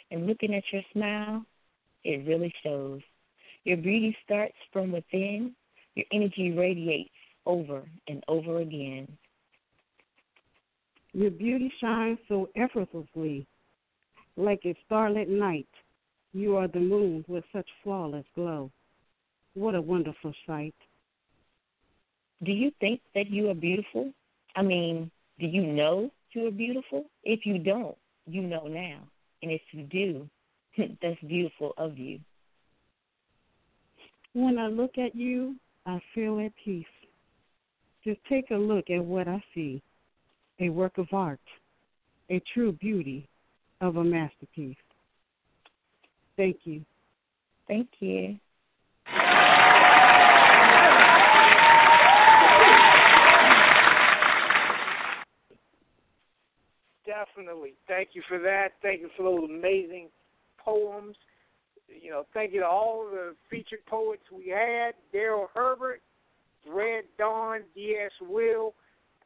And 0.10 0.26
looking 0.26 0.53
at 0.55 0.64
your 0.72 0.84
smile, 0.93 1.43
it 2.03 2.26
really 2.27 2.53
shows. 2.64 3.01
Your 3.65 3.77
beauty 3.77 4.15
starts 4.23 4.55
from 4.72 4.91
within. 4.91 5.53
Your 5.95 6.05
energy 6.11 6.51
radiates 6.51 7.10
over 7.45 7.84
and 8.07 8.23
over 8.27 8.60
again. 8.60 9.07
Your 11.14 11.30
beauty 11.31 11.72
shines 11.80 12.18
so 12.27 12.49
effortlessly, 12.55 13.45
like 14.35 14.61
a 14.65 14.76
starlit 14.85 15.30
night. 15.30 15.68
You 16.34 16.57
are 16.57 16.68
the 16.68 16.80
moon 16.80 17.23
with 17.27 17.43
such 17.53 17.68
flawless 17.84 18.26
glow. 18.35 18.72
What 19.53 19.76
a 19.76 19.81
wonderful 19.81 20.34
sight. 20.47 20.76
Do 22.43 22.51
you 22.51 22.72
think 22.80 23.01
that 23.15 23.30
you 23.30 23.49
are 23.49 23.55
beautiful? 23.55 24.11
I 24.55 24.64
mean, 24.64 25.11
do 25.39 25.45
you 25.45 25.64
know 25.64 26.11
you 26.34 26.47
are 26.47 26.51
beautiful? 26.51 27.05
If 27.23 27.45
you 27.45 27.60
don't, 27.60 27.95
you 28.26 28.41
know 28.41 28.68
now. 28.68 28.99
And 29.41 29.51
if 29.51 29.61
you 29.72 29.84
do, 29.84 30.30
that's 31.01 31.22
beautiful 31.27 31.73
of 31.77 31.97
you. 31.97 32.19
When 34.34 34.57
I 34.57 34.68
look 34.68 34.97
at 34.97 35.15
you, 35.15 35.55
I 35.85 36.01
feel 36.15 36.39
at 36.39 36.51
peace. 36.64 36.85
Just 38.03 38.19
take 38.27 38.49
a 38.51 38.55
look 38.55 38.89
at 38.89 39.03
what 39.03 39.27
I 39.27 39.43
see 39.53 39.81
a 40.60 40.69
work 40.69 40.97
of 40.97 41.07
art, 41.11 41.39
a 42.30 42.41
true 42.53 42.72
beauty 42.73 43.27
of 43.84 43.97
a 43.97 44.03
masterpiece. 44.03 44.77
Thank 46.38 46.60
you. 46.64 46.84
Thank 47.68 47.89
you. 47.99 48.38
Definitely. 57.05 57.73
Thank 57.88 58.10
you 58.14 58.22
for 58.30 58.39
that. 58.39 58.69
Thank 58.81 59.01
you 59.01 59.10
for 59.18 59.23
those 59.23 59.49
amazing 59.49 60.07
poems. 60.57 61.18
You 62.01 62.10
know, 62.10 62.23
thank 62.34 62.53
you 62.53 62.61
to 62.61 62.65
all 62.65 63.05
the 63.11 63.35
featured 63.49 63.85
poets 63.85 64.23
we 64.31 64.47
had 64.47 64.93
Darrell 65.11 65.49
Herbert, 65.53 66.01
Red 66.68 67.03
Dawn, 67.18 67.61
D.S. 67.76 68.11
Wil. 68.22 68.73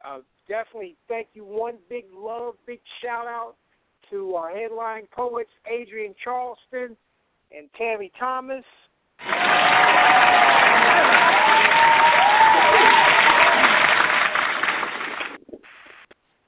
Uh, 0.04 0.18
definitely 0.48 0.96
thank 1.06 1.28
you. 1.34 1.44
One 1.44 1.76
big 1.88 2.06
love, 2.12 2.54
big 2.66 2.80
shout 3.00 3.28
out 3.28 3.54
to 4.10 4.34
our 4.34 4.50
headline 4.50 5.06
poets, 5.14 5.50
Adrienne 5.66 6.14
Charleston 6.22 6.96
and 7.56 7.68
Tammy 7.76 8.10
Thomas. 8.18 8.64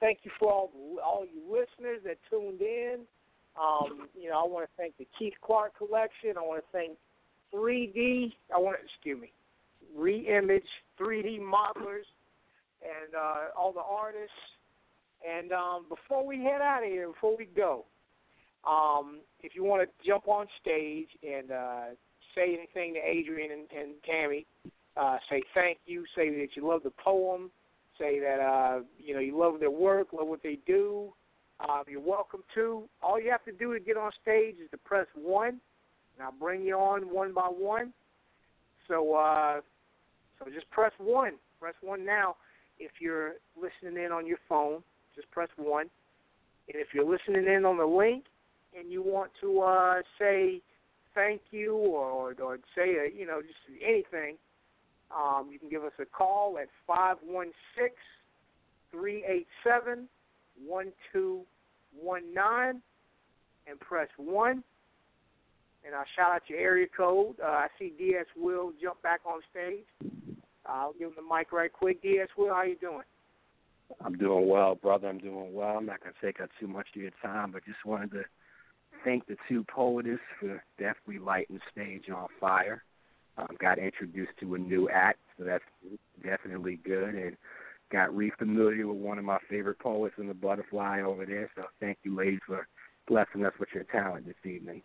Thank 0.00 0.20
you 0.22 0.30
for 0.38 0.50
all 0.50 0.70
all 1.04 1.26
you 1.26 1.42
listeners 1.46 2.00
that 2.04 2.16
tuned 2.30 2.62
in. 2.62 3.00
Um, 3.60 4.08
you 4.18 4.30
know, 4.30 4.40
I 4.40 4.48
want 4.48 4.66
to 4.66 4.70
thank 4.76 4.96
the 4.96 5.06
Keith 5.18 5.34
Clark 5.42 5.76
Collection. 5.76 6.36
I 6.36 6.40
want 6.40 6.62
to 6.64 6.72
thank 6.72 6.96
3D. 7.54 8.32
I 8.54 8.58
want 8.58 8.78
to 8.78 8.84
excuse 8.84 9.20
me, 9.20 9.32
Reimage 9.98 10.62
3D 10.98 11.40
modelers 11.40 12.08
and 12.82 13.14
uh, 13.14 13.58
all 13.58 13.72
the 13.72 13.80
artists. 13.80 14.32
And 15.28 15.52
um, 15.52 15.86
before 15.88 16.26
we 16.26 16.38
head 16.38 16.60
out 16.60 16.82
of 16.82 16.88
here, 16.88 17.09
before 17.09 17.36
we 17.36 17.47
go, 17.47 17.84
um, 18.66 19.20
if 19.40 19.55
you 19.55 19.64
want 19.64 19.82
to 19.82 20.06
jump 20.06 20.28
on 20.28 20.47
stage 20.60 21.09
and 21.22 21.51
uh, 21.51 21.84
say 22.34 22.56
anything 22.56 22.94
to 22.94 23.01
Adrienne 23.01 23.52
and, 23.52 23.66
and 23.78 23.92
Tammy, 24.05 24.47
uh, 24.97 25.18
say 25.28 25.42
thank 25.55 25.78
you, 25.86 26.05
say 26.16 26.30
that 26.30 26.48
you 26.55 26.66
love 26.66 26.82
the 26.82 26.92
poem, 27.02 27.51
say 27.98 28.18
that 28.20 28.40
uh, 28.40 28.80
you 28.98 29.14
know 29.14 29.20
you 29.20 29.38
love 29.38 29.60
their 29.60 29.70
work, 29.70 30.09
love 30.12 30.28
what 30.28 30.42
they 30.42 30.59
do. 30.66 31.12
Uh, 31.60 31.82
you're 31.86 32.01
welcome 32.01 32.42
to. 32.55 32.84
All 33.02 33.20
you 33.20 33.30
have 33.30 33.44
to 33.44 33.52
do 33.52 33.74
to 33.74 33.80
get 33.80 33.97
on 33.97 34.10
stage 34.22 34.56
is 34.62 34.70
to 34.70 34.78
press 34.78 35.06
one, 35.14 35.60
and 36.16 36.22
I'll 36.22 36.32
bring 36.32 36.62
you 36.62 36.74
on 36.76 37.02
one 37.02 37.34
by 37.34 37.48
one. 37.48 37.92
So, 38.88 39.14
uh, 39.14 39.60
so 40.38 40.51
just 40.51 40.68
press 40.70 40.92
one. 40.98 41.34
Press 41.60 41.74
one 41.82 42.05
now. 42.05 42.36
If 42.78 42.92
you're 42.98 43.34
listening 43.56 44.02
in 44.02 44.10
on 44.10 44.26
your 44.26 44.38
phone, 44.48 44.82
just 45.20 45.30
press 45.30 45.48
one. 45.56 45.90
And 46.72 46.80
if 46.80 46.88
you're 46.94 47.10
listening 47.10 47.47
in 47.52 47.64
on 47.64 47.76
the 47.78 47.84
link 47.84 48.24
and 48.78 48.90
you 48.90 49.02
want 49.02 49.30
to 49.40 49.60
uh, 49.60 50.02
say 50.18 50.60
thank 51.14 51.40
you 51.51 51.74
or, 51.76 52.34
or 52.40 52.59
say 52.76 52.97
a, 52.97 53.18
you 53.18 53.26
know 53.26 53.40
just 53.42 53.82
anything, 53.84 54.36
um, 55.14 55.48
you 55.52 55.59
can 55.59 55.68
give 55.68 55.84
us 55.84 55.92
a 56.01 56.05
call 56.05 56.59
at 56.59 56.68
five 56.86 57.16
one 57.24 57.51
six 57.76 57.94
three 58.92 59.24
eight 59.26 59.47
seven 59.64 60.09
one 60.64 60.92
two 61.12 61.40
one 62.01 62.32
nine 62.32 62.80
and 63.68 63.78
press 63.80 64.09
one. 64.16 64.62
And 65.84 65.94
I'll 65.94 66.05
shout 66.14 66.30
out 66.30 66.42
your 66.47 66.59
area 66.59 66.86
code. 66.94 67.36
Uh, 67.42 67.47
I 67.47 67.66
see 67.78 67.92
DS 67.98 68.26
Wil 68.36 68.72
jump 68.80 69.02
back 69.02 69.20
on 69.24 69.40
stage. 69.51 69.86
I'll 70.66 70.92
give 70.92 71.09
him 71.09 71.14
the 71.16 71.34
mic 71.34 71.52
right 71.52 71.72
quick. 71.72 72.02
DS 72.02 72.28
Wil, 72.36 72.55
how 72.55 72.64
you 72.64 72.76
doing? 72.76 73.02
I'm 74.04 74.16
doing 74.16 74.48
well, 74.48 74.74
brother. 74.74 75.08
I'm 75.08 75.18
doing 75.18 75.52
well. 75.52 75.76
I'm 75.76 75.86
not 75.86 76.00
going 76.02 76.14
to 76.14 76.26
take 76.26 76.40
up 76.40 76.50
too 76.58 76.68
much 76.68 76.88
of 76.94 77.02
your 77.02 77.10
time, 77.22 77.52
but 77.52 77.64
just 77.64 77.84
wanted 77.84 78.12
to 78.12 78.22
thank 79.04 79.26
the 79.26 79.36
two 79.48 79.64
poetess 79.64 80.18
for 80.38 80.62
definitely 80.78 81.18
lighting 81.18 81.56
the 81.56 81.70
stage 81.70 82.10
on 82.10 82.26
fire. 82.38 82.84
Um, 83.38 83.56
got 83.60 83.78
introduced 83.78 84.32
to 84.40 84.54
a 84.54 84.58
new 84.58 84.88
act, 84.90 85.20
so 85.38 85.44
that's 85.44 85.64
definitely 86.22 86.78
good, 86.84 87.14
and 87.14 87.36
got 87.90 88.14
re-familiar 88.14 88.86
with 88.86 88.98
one 88.98 89.18
of 89.18 89.24
my 89.24 89.38
favorite 89.48 89.78
poets 89.78 90.14
in 90.18 90.28
the 90.28 90.34
Butterfly 90.34 91.00
over 91.02 91.24
there. 91.24 91.50
So 91.56 91.64
thank 91.80 91.98
you, 92.02 92.14
ladies, 92.14 92.40
for 92.46 92.66
blessing 93.08 93.44
us 93.44 93.52
with 93.58 93.68
your 93.74 93.84
talent 93.84 94.26
this 94.26 94.50
evening. 94.50 94.82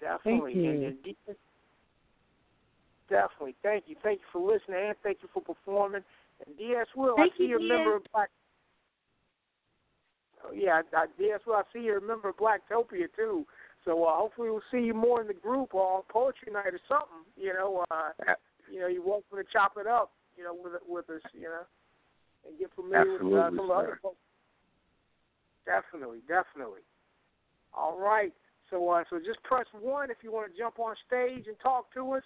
Definitely. 0.00 0.54
Thank 0.54 0.64
you. 0.64 0.70
And, 0.70 0.84
and 0.84 1.02
D- 1.02 1.16
definitely. 3.08 3.54
Thank 3.62 3.84
you. 3.86 3.96
Thank 4.02 4.20
you 4.20 4.26
for 4.32 4.40
listening 4.40 4.88
and 4.88 4.96
thank 5.02 5.18
you 5.22 5.28
for 5.32 5.42
performing. 5.42 6.02
And 6.46 6.56
DS 6.56 6.86
Wil, 6.96 7.14
Thank 7.16 7.32
I 7.34 7.36
see 7.38 7.44
you, 7.44 7.60
you're 7.60 7.60
a 7.60 7.76
member 7.78 7.96
of 7.96 8.02
Black. 8.12 8.30
Oh, 10.44 10.52
yeah, 10.52 10.82
I, 10.94 11.06
DS 11.18 11.40
Wil, 11.46 11.56
I 11.56 11.62
see 11.72 11.80
you're 11.80 11.98
a 11.98 12.06
member 12.06 12.28
of 12.28 12.36
Blacktopia 12.36 13.06
too. 13.16 13.46
So 13.84 14.04
uh, 14.04 14.16
hopefully 14.16 14.50
we'll 14.50 14.62
see 14.70 14.80
you 14.80 14.94
more 14.94 15.20
in 15.20 15.26
the 15.26 15.34
group 15.34 15.74
or 15.74 15.98
on 15.98 16.02
poetry 16.08 16.52
night 16.52 16.72
or 16.72 16.80
something. 16.88 17.24
You 17.36 17.52
know, 17.52 17.84
uh, 17.90 18.10
you 18.70 18.80
know, 18.80 18.86
you're 18.86 19.04
welcome 19.04 19.38
to 19.38 19.44
chop 19.52 19.74
it 19.78 19.86
up. 19.86 20.12
You 20.36 20.44
know, 20.44 20.54
with 20.54 20.72
with 20.88 21.10
us. 21.10 21.22
You 21.32 21.48
know, 21.48 21.62
and 22.48 22.58
get 22.58 22.70
familiar 22.74 23.22
with 23.22 23.38
uh, 23.38 23.50
some 23.50 23.68
sir. 23.68 23.74
other 23.74 23.98
folks. 24.02 24.16
Definitely, 25.66 26.20
definitely. 26.28 26.80
All 27.72 27.98
right. 27.98 28.32
So, 28.70 28.88
uh, 28.90 29.04
so 29.10 29.18
just 29.18 29.42
press 29.42 29.66
one 29.78 30.10
if 30.10 30.18
you 30.22 30.32
want 30.32 30.50
to 30.50 30.58
jump 30.58 30.78
on 30.78 30.94
stage 31.06 31.46
and 31.46 31.56
talk 31.62 31.92
to 31.94 32.12
us. 32.12 32.22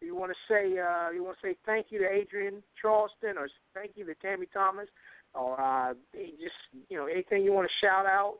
You 0.00 0.14
want 0.14 0.32
to 0.32 0.52
say, 0.52 0.78
uh, 0.78 1.10
you 1.10 1.24
want 1.24 1.38
to 1.40 1.48
say 1.48 1.56
thank 1.64 1.86
you 1.90 1.98
to 2.00 2.04
Adrienne 2.04 2.62
Charleston, 2.80 3.38
or 3.38 3.48
thank 3.74 3.92
you 3.94 4.04
to 4.06 4.14
Tammy 4.16 4.46
Thomas, 4.52 4.88
or 5.34 5.60
uh, 5.60 5.94
just 6.12 6.54
you 6.88 6.96
know 6.96 7.06
anything 7.06 7.42
you 7.42 7.52
want 7.52 7.68
to 7.68 7.86
shout 7.86 8.06
out 8.06 8.36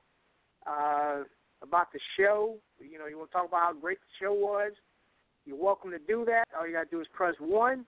uh, 0.66 1.24
about 1.62 1.92
the 1.92 2.00
show. 2.18 2.56
You 2.78 2.98
know, 2.98 3.06
you 3.06 3.18
want 3.18 3.30
to 3.30 3.34
talk 3.34 3.48
about 3.48 3.62
how 3.62 3.72
great 3.74 3.98
the 3.98 4.24
show 4.24 4.34
was. 4.34 4.72
You're 5.46 5.56
welcome 5.56 5.90
to 5.92 5.98
do 5.98 6.24
that. 6.26 6.44
All 6.58 6.66
you 6.66 6.74
got 6.74 6.84
to 6.84 6.90
do 6.90 7.00
is 7.00 7.06
press 7.12 7.34
one. 7.38 7.86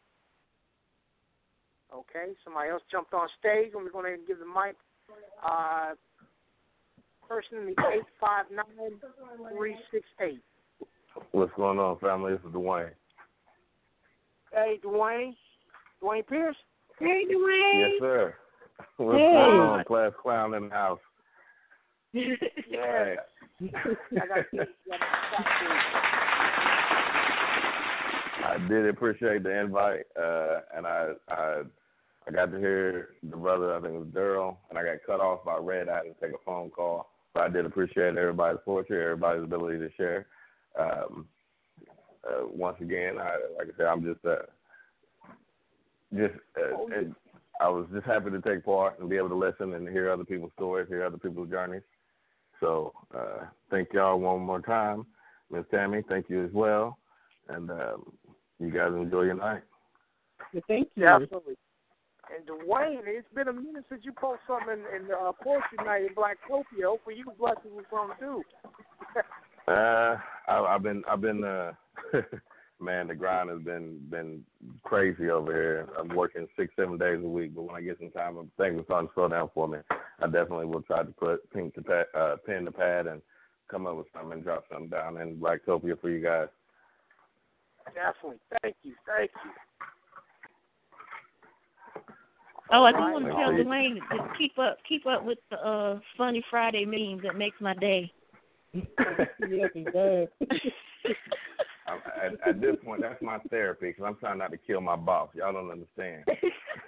Okay, 1.92 2.32
somebody 2.44 2.70
else 2.70 2.82
jumped 2.90 3.14
on 3.14 3.28
stage, 3.38 3.72
we're 3.74 3.90
going 3.90 4.12
to 4.12 4.26
give 4.26 4.38
the 4.38 4.46
mic. 4.46 4.76
Uh, 5.42 5.94
person 7.28 7.58
in 7.58 7.66
the 7.66 7.82
eight 7.92 8.04
five 8.20 8.46
nine 8.50 8.64
three 9.54 9.76
six 9.92 10.06
eight. 10.20 10.40
What's 11.32 11.52
going 11.56 11.78
on, 11.78 11.98
family? 11.98 12.32
This 12.32 12.40
is 12.40 12.54
Dwayne. 12.54 12.90
Hey, 14.52 14.78
Dwayne. 14.84 15.36
Dwayne 16.02 16.26
Pierce. 16.26 16.56
Hey, 16.98 17.24
Dwayne. 17.30 17.80
Yes, 17.80 17.90
sir. 18.00 18.34
What's 18.96 19.18
Hey. 19.18 19.32
going 19.32 19.60
on? 19.60 19.84
Class 19.84 20.12
clown 20.20 20.54
in 20.54 20.68
the 20.68 20.74
house. 20.74 21.00
yeah. 22.12 22.26
Hey. 22.70 23.16
I 24.20 24.44
I 28.44 28.58
did 28.68 28.88
appreciate 28.88 29.42
the 29.42 29.50
invite, 29.50 30.06
uh, 30.18 30.60
and 30.74 30.86
I, 30.86 31.12
I 31.28 31.62
I 32.26 32.30
got 32.30 32.50
to 32.52 32.58
hear 32.58 33.10
the 33.22 33.36
brother, 33.36 33.74
I 33.74 33.80
think 33.80 33.94
it 33.94 33.98
was 33.98 34.08
Darrell, 34.14 34.58
and 34.70 34.78
I 34.78 34.84
got 34.84 35.02
cut 35.06 35.20
off 35.20 35.44
by 35.44 35.56
Red. 35.56 35.88
I 35.88 35.96
had 35.96 36.02
to 36.02 36.14
take 36.20 36.34
a 36.34 36.44
phone 36.44 36.70
call, 36.70 37.10
but 37.34 37.42
I 37.42 37.48
did 37.48 37.66
appreciate 37.66 38.16
everybody's 38.16 38.60
poetry, 38.64 39.02
everybody's 39.02 39.44
ability 39.44 39.78
to 39.78 39.90
share. 39.96 40.26
Um, 40.78 41.26
uh, 42.28 42.46
once 42.52 42.76
again, 42.80 43.18
I 43.18 43.36
like 43.56 43.68
I 43.68 43.76
said, 43.76 43.86
I'm 43.86 44.02
just 44.02 44.24
uh, 44.24 44.46
just 46.14 46.34
uh, 46.56 46.86
it, 46.88 47.12
I 47.60 47.68
was 47.68 47.86
just 47.92 48.06
happy 48.06 48.30
to 48.30 48.40
take 48.40 48.64
part 48.64 48.98
and 49.00 49.08
be 49.08 49.16
able 49.16 49.30
to 49.30 49.34
listen 49.34 49.74
and 49.74 49.88
hear 49.88 50.10
other 50.10 50.24
people's 50.24 50.52
stories, 50.54 50.88
hear 50.88 51.04
other 51.04 51.18
people's 51.18 51.50
journeys. 51.50 51.82
So 52.60 52.92
uh, 53.16 53.46
thank 53.70 53.92
y'all 53.92 54.18
one 54.18 54.40
more 54.42 54.60
time, 54.60 55.06
Miss 55.50 55.64
Tammy. 55.70 56.02
Thank 56.08 56.28
you 56.28 56.44
as 56.44 56.52
well, 56.52 56.98
and 57.48 57.70
um, 57.70 58.12
you 58.58 58.70
guys 58.70 58.92
enjoy 58.92 59.22
your 59.22 59.34
night. 59.34 59.62
Thank 60.66 60.88
you. 60.94 61.06
Definitely. 61.06 61.56
And 62.34 62.46
Dwayne, 62.46 63.00
it's 63.06 63.26
been 63.34 63.48
a 63.48 63.52
minute 63.52 63.84
since 63.88 64.02
you 64.04 64.12
posted 64.12 64.40
something 64.46 64.84
in, 64.94 65.06
in 65.06 65.10
uh, 65.10 65.32
Poetry 65.42 65.78
Night 65.84 66.02
in 66.02 66.14
Black 66.14 66.36
Tokyo. 66.46 66.90
Hopefully 66.90 67.16
you 67.16 67.24
can 67.24 67.34
bless 67.38 67.56
us 67.56 67.72
with 67.74 67.86
something 67.90 68.16
too. 68.20 68.42
Uh, 69.68 70.16
I, 70.48 70.60
I've 70.60 70.82
been, 70.82 71.02
I've 71.08 71.20
been, 71.20 71.44
uh, 71.44 71.72
man, 72.80 73.08
the 73.08 73.14
grind 73.14 73.50
has 73.50 73.60
been 73.60 73.98
been 74.08 74.42
crazy 74.82 75.28
over 75.30 75.52
here. 75.52 75.88
I'm 75.98 76.08
working 76.08 76.48
six, 76.56 76.72
seven 76.76 76.96
days 76.96 77.20
a 77.22 77.28
week, 77.28 77.54
but 77.54 77.62
when 77.62 77.76
I 77.76 77.82
get 77.82 77.98
some 77.98 78.10
time, 78.10 78.36
things 78.56 78.80
are 78.80 78.84
starting 78.84 79.08
to 79.08 79.14
slow 79.14 79.28
down 79.28 79.50
for 79.54 79.68
me. 79.68 79.78
I 80.20 80.26
definitely 80.26 80.66
will 80.66 80.82
try 80.82 81.02
to 81.02 81.10
put 81.10 81.50
pink 81.52 81.74
to 81.74 81.82
pad, 81.82 82.06
uh, 82.14 82.36
pen 82.46 82.64
to 82.64 82.72
pad 82.72 83.06
and 83.06 83.20
come 83.70 83.86
up 83.86 83.96
with 83.96 84.06
something 84.14 84.32
and 84.32 84.42
drop 84.42 84.64
something 84.70 84.88
down 84.88 85.18
in 85.18 85.36
Blacktopia 85.36 86.00
for 86.00 86.08
you 86.08 86.22
guys. 86.22 86.48
Definitely. 87.94 88.38
Thank 88.62 88.76
you. 88.82 88.94
Thank 89.06 89.30
you. 89.44 89.50
Oh, 92.70 92.84
I 92.84 92.92
do 92.92 92.98
want 92.98 93.24
to 93.24 93.32
tell 93.32 93.52
you. 93.52 93.64
Dwayne 93.64 93.94
to 93.94 94.38
keep 94.38 94.58
up, 94.58 94.78
keep 94.86 95.06
up 95.06 95.24
with 95.24 95.38
the 95.50 95.56
uh, 95.56 96.00
funny 96.16 96.44
Friday 96.50 96.84
memes. 96.84 97.22
That 97.22 97.36
makes 97.36 97.60
my 97.60 97.74
day. 97.74 98.12
Yes, 98.74 99.70
he 99.74 99.84
does. 99.84 100.28
I'm, 101.86 102.00
at, 102.22 102.32
at 102.48 102.60
this 102.60 102.76
point, 102.84 103.00
that's 103.02 103.22
my 103.22 103.38
therapy 103.50 103.88
because 103.88 104.04
I'm 104.06 104.16
trying 104.16 104.38
not 104.38 104.50
to 104.50 104.58
kill 104.58 104.80
my 104.80 104.96
boss. 104.96 105.30
Y'all 105.34 105.52
don't 105.52 105.70
understand. 105.70 106.24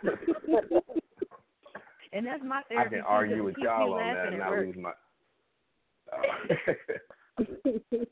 and 2.12 2.26
that's 2.26 2.42
my 2.44 2.62
therapy. 2.68 2.96
I 2.96 2.96
can 2.96 3.00
argue 3.06 3.44
with 3.44 3.56
y'all 3.58 3.94
on 3.94 4.14
that 4.14 4.28
and 4.28 4.38
not 4.38 4.50
work. 4.50 4.66
lose 4.66 4.76
my. 4.76 4.92
Uh, 6.12 6.24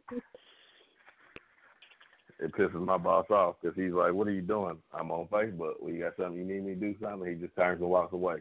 it 2.40 2.52
pisses 2.52 2.86
my 2.86 2.96
boss 2.96 3.26
off 3.30 3.56
because 3.60 3.76
he's 3.76 3.92
like, 3.92 4.14
"What 4.14 4.28
are 4.28 4.32
you 4.32 4.42
doing? 4.42 4.78
I'm 4.94 5.10
on 5.10 5.26
Facebook. 5.26 5.74
Well, 5.80 5.92
you 5.92 6.00
got 6.00 6.16
something 6.16 6.38
you 6.38 6.44
need 6.44 6.64
me 6.64 6.74
to 6.74 6.80
do 6.80 6.94
something?" 7.02 7.28
He 7.28 7.34
just 7.34 7.54
turns 7.56 7.80
and 7.80 7.90
walks 7.90 8.12
away. 8.14 8.36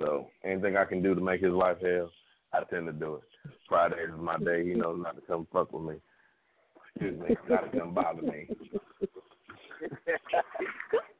So 0.00 0.28
anything 0.42 0.76
I 0.76 0.84
can 0.84 1.02
do 1.02 1.14
to 1.14 1.20
make 1.20 1.42
his 1.42 1.52
life 1.52 1.76
hell, 1.80 2.10
I 2.54 2.64
tend 2.64 2.86
to 2.86 2.92
do 2.92 3.16
it. 3.16 3.22
Friday 3.68 3.96
is 3.96 4.10
my 4.18 4.38
day. 4.38 4.64
He 4.64 4.74
knows 4.74 5.00
not 5.02 5.16
to 5.16 5.22
come 5.22 5.46
fuck 5.52 5.72
with 5.72 5.82
me. 5.82 5.94
Excuse 6.94 7.20
me, 7.20 7.36
not 7.48 7.72
to 7.72 7.78
come 7.78 7.94
bother 7.94 8.22
me. 8.22 8.48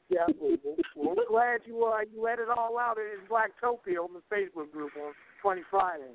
yeah. 0.08 0.26
Well, 0.40 0.56
well, 0.94 1.14
we're 1.16 1.28
glad 1.28 1.60
you 1.66 1.84
uh 1.84 2.00
you 2.12 2.22
let 2.22 2.38
it 2.38 2.48
all 2.56 2.78
out 2.78 2.96
in 2.98 3.26
Blacktopia 3.28 3.98
on 3.98 4.10
the 4.14 4.34
Facebook 4.34 4.70
group 4.70 4.92
on 4.96 5.12
Funny 5.42 5.62
Friday. 5.70 6.14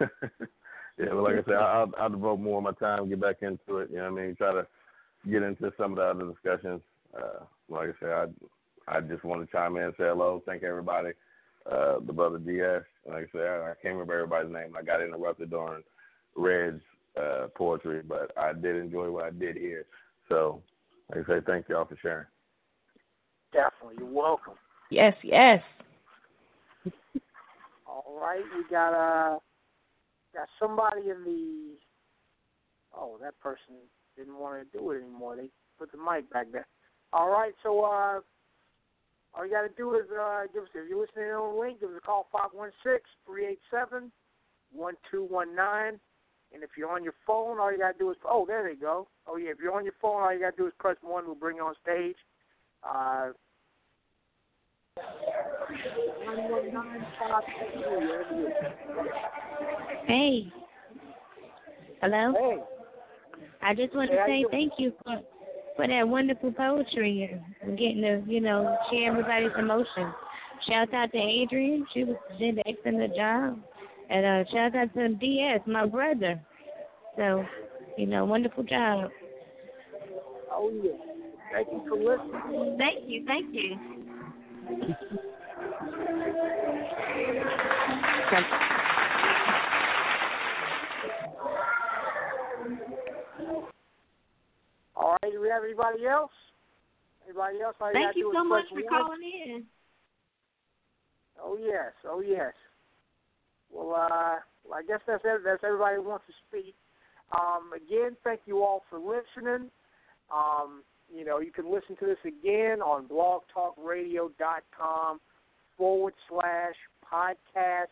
yeah, 0.00 1.10
but 1.10 1.22
like 1.22 1.34
I 1.34 1.44
said, 1.44 1.54
I'll, 1.54 1.92
I'll 1.98 2.08
devote 2.08 2.40
more 2.40 2.58
of 2.58 2.64
my 2.64 2.72
time, 2.72 3.08
get 3.08 3.20
back 3.20 3.42
into 3.42 3.78
it. 3.78 3.90
You 3.90 3.98
know 3.98 4.12
what 4.12 4.22
I 4.22 4.26
mean? 4.26 4.36
Try 4.36 4.52
to 4.52 4.66
get 5.30 5.42
into 5.42 5.72
some 5.76 5.92
of 5.92 5.96
the 5.96 6.02
other 6.02 6.32
discussions. 6.32 6.80
Uh, 7.14 7.44
like 7.68 7.90
I 7.90 7.92
said, 8.00 8.10
I 8.88 8.96
I 8.96 9.00
just 9.00 9.24
want 9.24 9.44
to 9.44 9.52
chime 9.52 9.76
in 9.76 9.82
and 9.82 9.94
say 9.98 10.04
hello. 10.04 10.42
Thank 10.46 10.62
everybody. 10.62 11.10
Uh, 11.70 12.00
the 12.04 12.12
brother 12.12 12.38
DS. 12.38 12.82
Like 13.06 13.24
I 13.24 13.26
said, 13.32 13.46
I, 13.46 13.70
I 13.70 13.74
can't 13.80 13.94
remember 13.94 14.14
everybody's 14.14 14.52
name. 14.52 14.74
I 14.76 14.82
got 14.82 15.00
interrupted 15.00 15.50
during 15.50 15.82
Red's 16.36 16.82
uh, 17.16 17.46
poetry, 17.54 18.02
but 18.02 18.32
I 18.36 18.52
did 18.52 18.76
enjoy 18.76 19.10
what 19.10 19.24
I 19.24 19.30
did 19.30 19.56
here. 19.56 19.86
So, 20.28 20.60
like 21.14 21.24
I 21.28 21.38
say, 21.38 21.44
thank 21.46 21.68
y'all 21.68 21.84
for 21.84 21.96
sharing. 22.02 22.26
Definitely. 23.52 23.96
You're 23.98 24.12
welcome. 24.12 24.54
Yes, 24.90 25.14
yes. 25.22 25.62
All 27.86 28.18
right, 28.20 28.42
we 28.56 28.64
got 28.70 28.92
uh 28.94 29.38
got 30.34 30.48
somebody 30.58 31.10
in 31.10 31.22
the 31.24 31.76
oh 32.96 33.18
that 33.22 33.38
person 33.40 33.76
didn't 34.16 34.38
want 34.38 34.60
to 34.72 34.78
do 34.78 34.90
it 34.90 35.02
anymore. 35.02 35.36
They 35.36 35.48
put 35.78 35.92
the 35.92 35.98
mic 35.98 36.30
back 36.32 36.46
there. 36.50 36.66
All 37.12 37.30
right, 37.30 37.52
so 37.62 37.84
uh 37.84 38.20
all 39.34 39.46
you 39.46 39.52
got 39.52 39.62
to 39.62 39.70
do 39.76 39.94
is 39.94 40.04
uh 40.10 40.42
give 40.52 40.64
us 40.64 40.68
if 40.74 40.88
you're 40.88 41.00
listening 41.00 41.26
on 41.26 41.54
the 41.54 41.60
link, 41.60 41.80
give 41.80 41.90
us 41.90 41.96
a 41.96 42.00
call 42.00 42.28
five 42.32 42.50
one 42.52 42.70
six 42.82 43.04
three 43.26 43.46
eight 43.46 43.60
seven 43.70 44.10
one 44.72 44.94
two 45.10 45.24
one 45.24 45.54
nine. 45.54 45.98
And 46.54 46.62
if 46.62 46.70
you're 46.76 46.92
on 46.92 47.02
your 47.02 47.14
phone, 47.26 47.58
all 47.58 47.72
you 47.72 47.78
gotta 47.78 47.98
do 47.98 48.10
is 48.10 48.16
oh 48.28 48.44
there 48.46 48.68
they 48.68 48.74
go. 48.74 49.08
Oh 49.26 49.36
yeah, 49.36 49.50
if 49.50 49.58
you're 49.62 49.74
on 49.74 49.84
your 49.84 49.94
phone, 50.00 50.22
all 50.22 50.32
you 50.32 50.40
gotta 50.40 50.56
do 50.56 50.66
is 50.66 50.72
press 50.78 50.96
one. 51.02 51.26
We'll 51.26 51.34
bring 51.34 51.56
you 51.56 51.64
on 51.64 51.74
stage. 51.82 52.16
Uh, 52.82 53.30
Hey. 60.06 60.52
Hello. 62.00 62.34
Hey. 62.36 62.58
I 63.62 63.74
just 63.74 63.94
want 63.94 64.10
Hey, 64.10 64.16
to 64.16 64.24
say 64.26 64.44
thank 64.50 64.72
you 64.78 64.92
for 65.04 65.20
for 65.76 65.86
that 65.86 66.06
wonderful 66.06 66.52
poetry 66.52 67.40
and 67.62 67.78
getting 67.78 68.02
to 68.02 68.22
you 68.26 68.40
know 68.40 68.76
share 68.90 69.10
everybody's 69.10 69.50
emotions. 69.58 70.14
Shout 70.68 70.94
out 70.94 71.10
to 71.12 71.18
Adrienne. 71.18 71.86
She 71.92 72.04
was 72.04 72.16
did 72.38 72.58
an 72.58 72.62
excellent 72.66 73.14
job. 73.16 73.58
And 74.10 74.26
uh, 74.26 74.50
shout 74.50 74.76
out 74.76 74.94
to 74.94 75.08
DS, 75.08 75.60
my 75.66 75.86
brother. 75.86 76.40
So, 77.16 77.44
you 77.96 78.06
know, 78.06 78.24
wonderful 78.24 78.62
job. 78.64 79.10
Oh 80.50 80.70
yeah. 80.82 80.92
Thank 81.52 81.68
you 81.68 81.82
for 81.88 81.96
listening. 81.96 82.78
Thank 82.78 83.08
you, 83.08 83.24
thank 83.26 83.46
you. 83.52 83.76
Right, 95.22 95.32
do 95.32 95.40
we 95.40 95.48
have 95.48 95.64
anybody 95.64 96.06
else? 96.06 96.30
Anybody 97.24 97.60
else? 97.60 97.76
All 97.80 97.90
Thank 97.92 98.06
gotta 98.06 98.18
you 98.18 98.32
so 98.34 98.44
much 98.44 98.64
for 98.68 98.74
one. 98.74 98.88
calling 98.88 99.22
in. 99.22 99.64
Oh 101.40 101.56
yes, 101.56 101.92
oh 102.08 102.20
yes. 102.20 102.52
Well, 103.70 103.94
uh, 103.94 104.40
well, 104.64 104.78
I 104.78 104.82
guess 104.86 105.00
that's. 105.06 105.22
That's 105.22 105.64
everybody 105.64 105.96
who 105.96 106.02
wants 106.02 106.26
to 106.26 106.32
speak. 106.48 106.74
Um, 107.38 107.70
again, 107.74 108.16
thank 108.24 108.40
you 108.46 108.62
all 108.62 108.82
for 108.90 108.98
listening. 108.98 109.70
Um, 110.34 110.82
you 111.14 111.24
know, 111.24 111.38
you 111.40 111.52
can 111.52 111.72
listen 111.72 111.96
to 112.00 112.06
this 112.06 112.18
again 112.24 112.82
on 112.82 113.06
blogtalkradio.com 113.06 115.20
forward 115.76 116.14
slash 116.28 116.74
podcast 117.12 117.86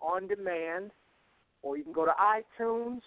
on 0.00 0.26
demand, 0.26 0.90
or 1.62 1.76
you 1.76 1.84
can 1.84 1.92
go 1.92 2.06
to 2.06 2.12
iTunes 2.12 3.02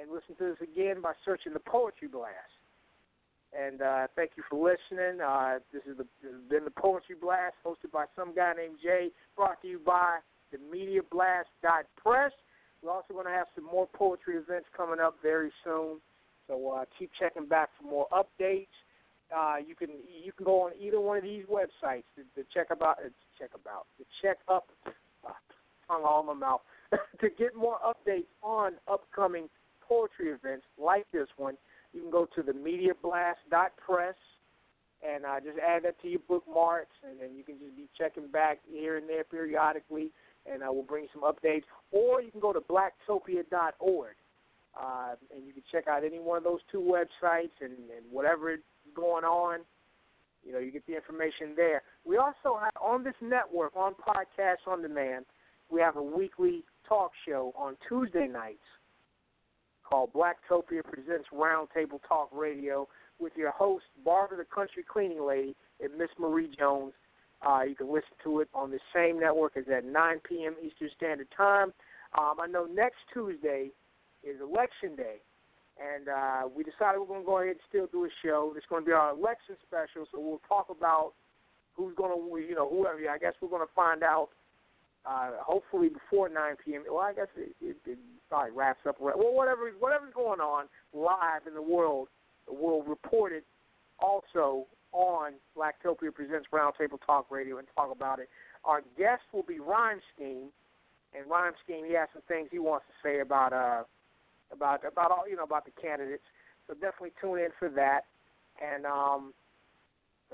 and 0.00 0.10
listen 0.12 0.34
to 0.38 0.44
this 0.44 0.58
again 0.62 1.00
by 1.00 1.12
searching 1.24 1.52
the 1.52 1.60
Poetry 1.60 2.08
Blast. 2.08 2.59
And 3.58 3.82
uh, 3.82 4.06
thank 4.14 4.32
you 4.36 4.44
for 4.48 4.56
listening. 4.56 5.20
Uh, 5.20 5.58
this, 5.72 5.82
is 5.82 5.98
the, 5.98 6.06
this 6.22 6.32
has 6.32 6.48
been 6.48 6.64
the 6.64 6.70
Poetry 6.70 7.16
Blast, 7.20 7.54
hosted 7.66 7.90
by 7.92 8.04
some 8.14 8.34
guy 8.34 8.52
named 8.56 8.76
Jay, 8.82 9.10
brought 9.36 9.60
to 9.62 9.68
you 9.68 9.80
by 9.84 10.18
the 10.52 10.58
Media 10.70 11.00
Blast 11.10 11.48
Press. 11.96 12.32
We're 12.82 12.92
also 12.92 13.12
going 13.12 13.26
to 13.26 13.32
have 13.32 13.46
some 13.54 13.64
more 13.64 13.86
poetry 13.92 14.36
events 14.36 14.66
coming 14.76 15.00
up 15.00 15.16
very 15.22 15.52
soon. 15.64 15.98
So 16.46 16.70
uh, 16.70 16.84
keep 16.98 17.10
checking 17.18 17.46
back 17.46 17.70
for 17.78 17.88
more 17.88 18.06
updates. 18.12 18.66
Uh, 19.36 19.56
you 19.64 19.76
can 19.76 19.90
you 20.24 20.32
can 20.32 20.44
go 20.44 20.62
on 20.62 20.72
either 20.80 21.00
one 21.00 21.16
of 21.16 21.22
these 21.22 21.44
websites 21.44 22.02
to, 22.16 22.22
to 22.34 22.46
check 22.52 22.68
about 22.70 22.98
uh, 22.98 23.08
check 23.38 23.50
about 23.54 23.86
to 23.98 24.04
check 24.20 24.38
up 24.48 24.66
uh, 24.84 25.30
tongue 25.86 26.02
all 26.04 26.20
in 26.20 26.26
my 26.26 26.34
mouth 26.34 26.60
to 27.20 27.28
get 27.38 27.54
more 27.54 27.78
updates 27.86 28.26
on 28.42 28.72
upcoming 28.90 29.48
poetry 29.86 30.30
events 30.30 30.64
like 30.78 31.06
this 31.12 31.28
one. 31.36 31.56
You 31.92 32.02
can 32.02 32.10
go 32.10 32.26
to 32.34 32.42
the 32.42 32.52
mediablast.press 32.52 34.14
and 35.02 35.24
uh, 35.24 35.40
just 35.40 35.58
add 35.58 35.84
that 35.84 36.00
to 36.02 36.08
your 36.08 36.20
bookmarks, 36.28 36.94
and 37.08 37.18
then 37.20 37.30
you 37.36 37.42
can 37.42 37.58
just 37.58 37.74
be 37.76 37.88
checking 37.96 38.28
back 38.28 38.58
here 38.70 38.98
and 38.98 39.08
there 39.08 39.24
periodically, 39.24 40.10
and 40.50 40.62
uh, 40.62 40.66
we'll 40.70 40.82
bring 40.82 41.06
some 41.12 41.22
updates. 41.22 41.64
Or 41.90 42.20
you 42.20 42.30
can 42.30 42.40
go 42.40 42.52
to 42.52 42.60
blacktopia.org, 42.60 44.14
uh, 44.80 45.14
and 45.34 45.46
you 45.46 45.52
can 45.52 45.62
check 45.72 45.88
out 45.88 46.04
any 46.04 46.18
one 46.18 46.36
of 46.36 46.44
those 46.44 46.60
two 46.70 46.80
websites 46.80 47.56
and, 47.60 47.72
and 47.72 48.04
whatever 48.10 48.52
is 48.52 48.60
going 48.94 49.24
on. 49.24 49.60
You 50.44 50.52
know, 50.52 50.58
you 50.58 50.70
get 50.70 50.86
the 50.86 50.94
information 50.94 51.54
there. 51.56 51.82
We 52.04 52.16
also 52.16 52.58
have 52.60 52.72
on 52.80 53.02
this 53.02 53.14
network, 53.22 53.76
on 53.76 53.94
Podcast 53.94 54.66
on 54.66 54.82
Demand, 54.82 55.24
we 55.70 55.80
have 55.80 55.96
a 55.96 56.02
weekly 56.02 56.64
talk 56.88 57.12
show 57.26 57.54
on 57.56 57.76
Tuesday 57.88 58.26
nights 58.26 58.58
called 59.90 60.12
Blacktopia 60.12 60.84
Presents 60.84 61.28
Roundtable 61.34 62.00
Talk 62.08 62.30
Radio 62.32 62.88
with 63.18 63.32
your 63.36 63.50
host, 63.50 63.84
Barbara 64.04 64.38
the 64.38 64.44
Country 64.44 64.84
Cleaning 64.88 65.26
Lady, 65.26 65.56
and 65.80 65.90
Miss 65.98 66.08
Marie 66.18 66.48
Jones. 66.56 66.92
Uh, 67.46 67.62
you 67.68 67.74
can 67.74 67.88
listen 67.88 68.14
to 68.22 68.40
it 68.40 68.48
on 68.54 68.70
the 68.70 68.78
same 68.94 69.18
network 69.18 69.56
as 69.56 69.64
at 69.74 69.84
9 69.84 70.20
p.m. 70.28 70.54
Eastern 70.64 70.90
Standard 70.96 71.28
Time. 71.36 71.72
Um, 72.16 72.34
I 72.40 72.46
know 72.46 72.66
next 72.66 72.98
Tuesday 73.12 73.70
is 74.22 74.40
Election 74.40 74.94
Day, 74.96 75.16
and 75.80 76.08
uh, 76.08 76.48
we 76.54 76.62
decided 76.62 77.00
we're 77.00 77.06
going 77.06 77.22
to 77.22 77.26
go 77.26 77.38
ahead 77.38 77.56
and 77.56 77.60
still 77.68 77.86
do 77.86 78.04
a 78.04 78.08
show. 78.22 78.52
It's 78.56 78.66
going 78.66 78.82
to 78.82 78.86
be 78.86 78.92
our 78.92 79.10
election 79.10 79.56
special, 79.66 80.06
so 80.12 80.20
we'll 80.20 80.42
talk 80.46 80.68
about 80.70 81.12
who's 81.74 81.94
going 81.96 82.12
to, 82.12 82.46
you 82.46 82.54
know, 82.54 82.68
whoever. 82.68 82.98
I 83.10 83.18
guess 83.18 83.32
we're 83.40 83.48
going 83.48 83.66
to 83.66 83.74
find 83.74 84.02
out 84.02 84.28
uh, 85.06 85.30
hopefully 85.40 85.88
before 85.88 86.28
9 86.28 86.56
p.m. 86.64 86.84
Well, 86.88 87.00
I 87.00 87.12
guess 87.12 87.28
it, 87.36 87.54
it, 87.60 87.76
it 87.86 87.98
probably 88.28 88.52
wraps 88.52 88.80
up. 88.88 88.96
Well, 89.00 89.14
whatever 89.16 89.70
whatever's 89.78 90.12
going 90.14 90.40
on 90.40 90.66
live 90.92 91.46
in 91.46 91.54
the 91.54 91.62
world, 91.62 92.08
we'll 92.48 92.82
report 92.82 93.32
it 93.32 93.44
also 93.98 94.66
on 94.92 95.32
Blacktopia 95.56 96.12
Presents 96.14 96.48
Roundtable 96.52 96.98
Talk 97.04 97.30
Radio 97.30 97.58
and 97.58 97.66
talk 97.74 97.90
about 97.92 98.18
it. 98.18 98.28
Our 98.64 98.82
guest 98.98 99.22
will 99.32 99.42
be 99.42 99.58
Rhyme 99.58 100.00
and 100.18 101.28
Rhyme 101.28 101.52
he 101.66 101.94
has 101.94 102.08
some 102.12 102.22
things 102.28 102.48
he 102.52 102.58
wants 102.58 102.86
to 102.86 103.08
say 103.08 103.20
about 103.20 103.52
uh 103.52 103.82
about 104.52 104.84
about 104.84 105.10
all 105.10 105.28
you 105.28 105.36
know 105.36 105.44
about 105.44 105.64
the 105.64 105.72
candidates. 105.80 106.24
So 106.66 106.74
definitely 106.74 107.12
tune 107.20 107.38
in 107.38 107.48
for 107.58 107.68
that. 107.70 108.02
And 108.62 108.84
um, 108.84 109.32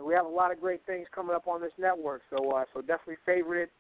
we 0.05 0.13
have 0.15 0.27
a 0.27 0.29
lot 0.29 0.53
of 0.53 0.61
great 0.61 0.85
things 0.85 1.07
coming 1.15 1.35
up 1.35 1.47
on 1.47 1.61
this 1.61 1.73
network. 1.79 2.23
So 2.31 2.51
uh, 2.51 2.65
so 2.75 2.81
definitely 2.81 3.17
favorite 3.25 3.63
it 3.65 3.71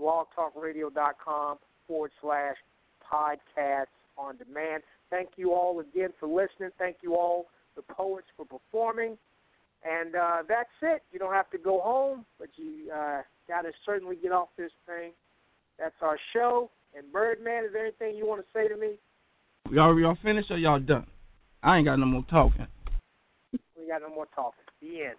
blogtalkradio.com 0.00 1.58
forward 1.86 2.10
slash 2.20 2.56
podcasts 3.12 3.86
on 4.18 4.36
demand. 4.36 4.82
Thank 5.10 5.30
you 5.36 5.52
all 5.52 5.80
again 5.80 6.10
for 6.18 6.28
listening. 6.28 6.70
Thank 6.78 6.96
you 7.02 7.14
all, 7.14 7.46
the 7.76 7.82
poets, 7.82 8.26
for 8.36 8.44
performing. 8.44 9.16
And 9.84 10.16
uh, 10.16 10.38
that's 10.48 10.68
it. 10.82 11.02
You 11.12 11.18
don't 11.18 11.32
have 11.32 11.50
to 11.50 11.58
go 11.58 11.80
home, 11.80 12.24
but 12.38 12.48
you 12.56 12.90
uh, 12.92 13.22
got 13.46 13.62
to 13.62 13.70
certainly 13.84 14.16
get 14.16 14.32
off 14.32 14.48
this 14.56 14.72
thing. 14.86 15.12
That's 15.78 15.94
our 16.00 16.18
show. 16.32 16.70
And 16.96 17.12
Birdman, 17.12 17.64
is 17.66 17.72
there 17.72 17.86
anything 17.86 18.16
you 18.16 18.26
want 18.26 18.40
to 18.40 18.46
say 18.52 18.68
to 18.68 18.76
me? 18.76 18.98
Y'all, 19.70 19.98
y'all 19.98 20.16
finished 20.22 20.50
or 20.50 20.58
y'all 20.58 20.80
done? 20.80 21.06
I 21.62 21.76
ain't 21.76 21.86
got 21.86 21.98
no 21.98 22.06
more 22.06 22.24
talking. 22.30 22.66
We 23.52 23.86
got 23.88 24.00
no 24.00 24.08
more 24.08 24.26
talking. 24.34 24.64
The 24.80 25.04
end. 25.04 25.16